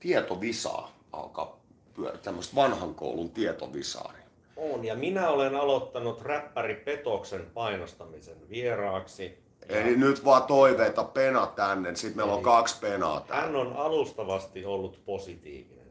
tietovisaa, 0.00 0.92
alkaa 1.12 1.60
pyörä, 1.96 2.18
tämmöistä 2.18 2.54
vanhan 2.56 2.94
koulun 2.94 3.30
tietovisaa. 3.30 4.12
niin 4.12 4.24
On, 4.56 4.84
ja 4.84 4.94
minä 4.94 5.28
olen 5.30 5.54
aloittanut 5.56 6.22
räppäri 6.22 6.74
Petoksen 6.74 7.46
painostamisen 7.54 8.48
vieraaksi. 8.50 9.38
Ja 9.68 9.80
Eli 9.80 9.96
nyt 9.96 10.24
vaan 10.24 10.42
toiveita 10.42 11.04
pena 11.04 11.46
tänne, 11.46 11.94
sitten 11.94 12.16
meillä 12.16 12.32
on 12.32 12.38
Eli- 12.38 12.44
kaksi 12.44 12.80
penaa 12.80 13.14
Hän 13.14 13.22
täällä. 13.28 13.58
on 13.58 13.72
alustavasti 13.76 14.64
ollut 14.64 15.00
positiivinen. 15.04 15.84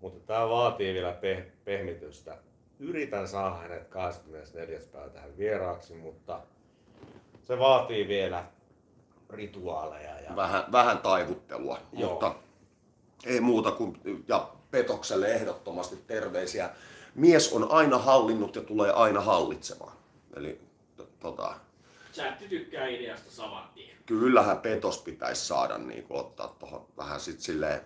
Mutta 0.00 0.20
tämä 0.26 0.48
vaatii 0.48 0.94
vielä 0.94 1.12
pe- 1.12 1.52
pehmitystä. 1.64 2.36
Yritän 2.80 3.28
saada 3.28 3.54
hänet 3.54 3.88
24. 3.88 4.80
päivä 4.92 5.08
tähän 5.08 5.38
vieraaksi, 5.38 5.94
mutta 5.94 6.40
se 7.44 7.58
vaatii 7.58 8.08
vielä 8.08 8.44
rituaaleja. 9.30 10.20
Ja... 10.20 10.36
Vähän, 10.36 10.64
vähän 10.72 10.98
taivuttelua, 10.98 11.78
Joo. 11.92 12.10
mutta 12.10 12.34
ei 13.26 13.40
muuta 13.40 13.70
kuin, 13.70 14.00
ja 14.28 14.50
Petokselle 14.70 15.32
ehdottomasti 15.32 15.96
terveisiä. 16.06 16.70
Mies 17.14 17.52
on 17.52 17.70
aina 17.70 17.98
hallinnut 17.98 18.56
ja 18.56 18.62
tulee 18.62 18.92
aina 18.92 19.20
hallitsemaan. 19.20 19.96
Eli 20.36 20.60
tota, 21.20 21.54
Chatti 22.12 22.48
tykkää 22.48 22.86
ideasta 22.86 23.30
saman 23.30 23.68
tien. 23.74 23.96
kyllähän 24.06 24.58
Petos 24.58 25.02
pitäisi 25.02 25.46
saada 25.46 25.78
niin 25.78 26.02
kuin, 26.02 26.20
ottaa 26.20 26.56
tuohon 26.58 26.86
vähän 26.96 27.20
sit 27.20 27.40
silleen 27.40 27.80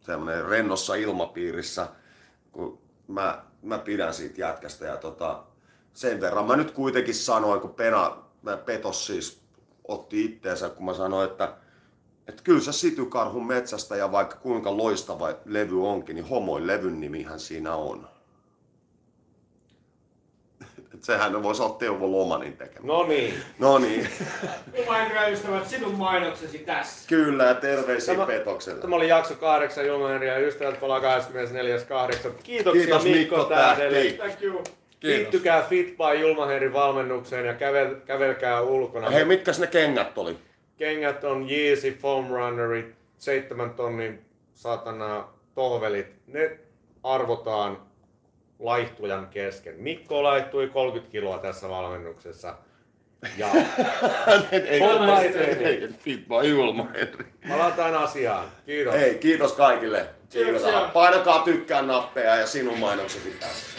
semmoinen 0.00 0.44
rennossa 0.44 0.94
ilmapiirissä, 0.94 1.88
kun 2.52 2.78
mä, 3.08 3.44
mä 3.64 3.78
pidän 3.78 4.14
siitä 4.14 4.40
jätkästä 4.40 4.86
ja 4.86 4.96
tota, 4.96 5.44
sen 5.92 6.20
verran 6.20 6.46
mä 6.46 6.56
nyt 6.56 6.70
kuitenkin 6.70 7.14
sanoin, 7.14 7.60
kun 7.60 7.74
Pena, 7.74 8.16
mä 8.42 8.56
Petos 8.56 9.06
siis 9.06 9.40
otti 9.88 10.24
itteensä, 10.24 10.68
kun 10.68 10.84
mä 10.84 10.94
sanoin, 10.94 11.30
että 11.30 11.56
että 12.28 12.42
kyllä 12.42 12.60
se 12.60 12.72
Sitykarhun 12.72 13.46
metsästä 13.46 13.96
ja 13.96 14.12
vaikka 14.12 14.36
kuinka 14.36 14.76
loistava 14.76 15.34
levy 15.44 15.88
onkin, 15.88 16.16
niin 16.16 16.28
homoin 16.28 16.66
levyn 16.66 17.00
nimihän 17.00 17.40
siinä 17.40 17.74
on. 17.74 18.08
Sehän 21.04 21.42
voisi 21.42 21.62
olla 21.62 21.74
Teuvo 21.74 22.12
Lomanin 22.12 22.56
tekemä. 22.56 22.86
No 22.86 23.06
niin, 23.06 23.34
No 23.58 23.78
niin, 23.78 24.08
hyvä 25.08 25.26
ystävät, 25.28 25.68
sinun 25.68 25.94
mainoksesi 25.94 26.58
tässä. 26.58 27.08
kyllä 27.08 27.54
terveisiä 27.54 28.14
Tämä- 28.14 28.26
Petokselle. 28.26 28.80
tämä 28.80 28.96
oli 28.96 29.08
jakso 29.08 29.34
8 29.34 29.86
Julma 29.86 30.10
ja 30.10 30.38
ystävät 30.38 30.80
palaa 30.80 31.00
24.8. 31.00 32.30
Kiitoksia 32.42 32.82
Kiitos, 32.82 33.04
Mikko, 33.04 33.18
Mikko 33.36 33.44
Tähdelle. 33.44 33.96
Tähti. 34.04 34.16
Thank 34.18 34.42
you. 34.42 34.62
Liittykää 35.02 35.62
Fit 35.62 35.86
by 35.96 36.20
Julmaherin 36.20 36.72
valmennukseen 36.72 37.46
ja 37.46 37.54
kävel, 37.54 37.94
kävelkää 38.06 38.60
ulkona. 38.60 39.10
Hei, 39.10 39.24
mitkäs 39.24 39.58
ne 39.60 39.66
kengät 39.66 40.18
oli? 40.18 40.36
Kengät 40.76 41.24
on 41.24 41.50
Yeezy 41.50 41.98
Foam 42.00 42.28
Runnerit, 42.28 42.94
7 43.18 43.70
tonnin 43.70 44.24
satana 44.54 45.28
tohvelit. 45.54 46.06
Ne 46.26 46.58
arvotaan 47.02 47.78
laihtujan 48.58 49.26
kesken. 49.26 49.74
Mikko 49.78 50.22
laihtui 50.22 50.68
30 50.68 51.12
kiloa 51.12 51.38
tässä 51.38 51.68
valmennuksessa. 51.68 52.56
Ja 53.38 53.48
palataan 57.48 57.94
asiaan. 57.94 58.46
Kiitos. 58.66 58.94
Hei, 58.94 59.18
kiitos 59.18 59.52
kaikille. 59.52 60.06
Kiitos. 60.30 60.62
Painakaa 60.92 61.42
tykkää 61.42 61.82
nappeja 61.82 62.36
ja 62.36 62.46
sinun 62.46 62.78
mainoksesi 62.78 63.36
tässä. 63.40 63.73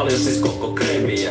Paljon 0.00 0.20
siis 0.20 0.38
koko 0.38 0.72
kremiä 0.72 1.30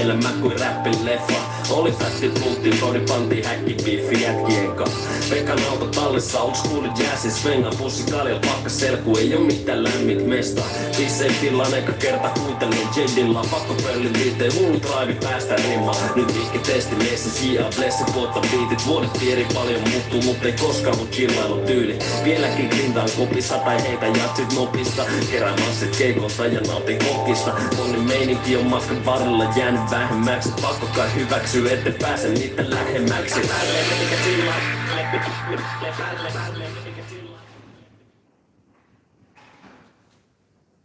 Elämä 0.00 0.28
kuin 0.40 0.60
räppin 0.60 1.04
leffa. 1.04 1.34
Oli 1.70 1.92
fätti 1.92 2.28
tultiin, 2.28 2.78
toni 2.80 3.00
pantiin 3.00 3.46
häkki 3.46 3.76
biifi 3.84 4.22
jätkien 4.22 4.72
ka 4.72 4.84
Pekan 5.30 5.58
auto 5.70 5.86
tallissa, 5.86 6.40
old 6.40 6.54
school 6.54 6.84
jazzy 6.84 7.30
Svenga. 7.30 7.70
Pussi 7.78 8.10
kaljal 8.10 8.38
pakka 8.38 8.68
selku 8.68 9.16
Ei 9.16 9.34
oo 9.34 9.40
mitään 9.40 9.84
lämmit 9.84 10.26
mesta. 10.26 10.62
Viisi 10.98 11.24
ei 11.24 11.30
fillaan 11.30 11.74
eka 11.74 11.92
kerta 11.92 12.28
huutelin 12.62 12.88
Jedilla 12.96 13.44
Pakko 13.50 13.74
pöllin 13.74 14.12
liiteen, 14.12 14.54
hullu 14.54 14.80
drive 14.80 15.20
päästä 15.22 15.56
rimma 15.56 15.96
Nyt 16.16 16.34
vihki 16.34 16.58
testi 16.58 16.94
messi, 16.94 17.54
J.A. 17.54 17.70
Blessi 17.76 18.04
puotta 18.12 18.40
biitit 18.40 18.86
Vuodet 18.86 19.12
piiri 19.20 19.46
paljon 19.54 19.80
muuttuu, 19.90 20.22
mut 20.22 20.44
ei 20.44 20.52
koskaan 20.52 20.96
mun 20.96 21.08
chillailu 21.08 21.56
tyyli. 21.66 21.98
Vieläkin 22.24 22.66
grintaan 22.66 23.08
kopissa 23.16 23.58
tai 23.58 23.82
heitä 23.82 24.06
jatsit 24.06 24.52
nopista. 24.52 25.04
Kerään 25.30 25.60
massit 25.60 25.96
keikolta 25.96 26.46
ja 26.46 26.60
nautin 26.60 26.98
kokista. 26.98 27.52
Moni 27.76 27.98
meininki 27.98 28.56
on 28.56 28.66
matkan 28.66 29.04
varrella 29.06 29.44
jäänyt 29.56 29.90
vähemmäksi. 29.90 30.48
Pakko 30.62 30.86
kai 30.96 31.14
hyväksyä, 31.14 31.72
ette 31.72 31.90
pääse 31.90 32.28
niitä 32.28 32.70
lähemmäksi. 32.70 33.40
Mikä 33.40 34.16
chillaa, 34.24 34.54
mikä 35.12 35.24
chillaa 35.24 36.61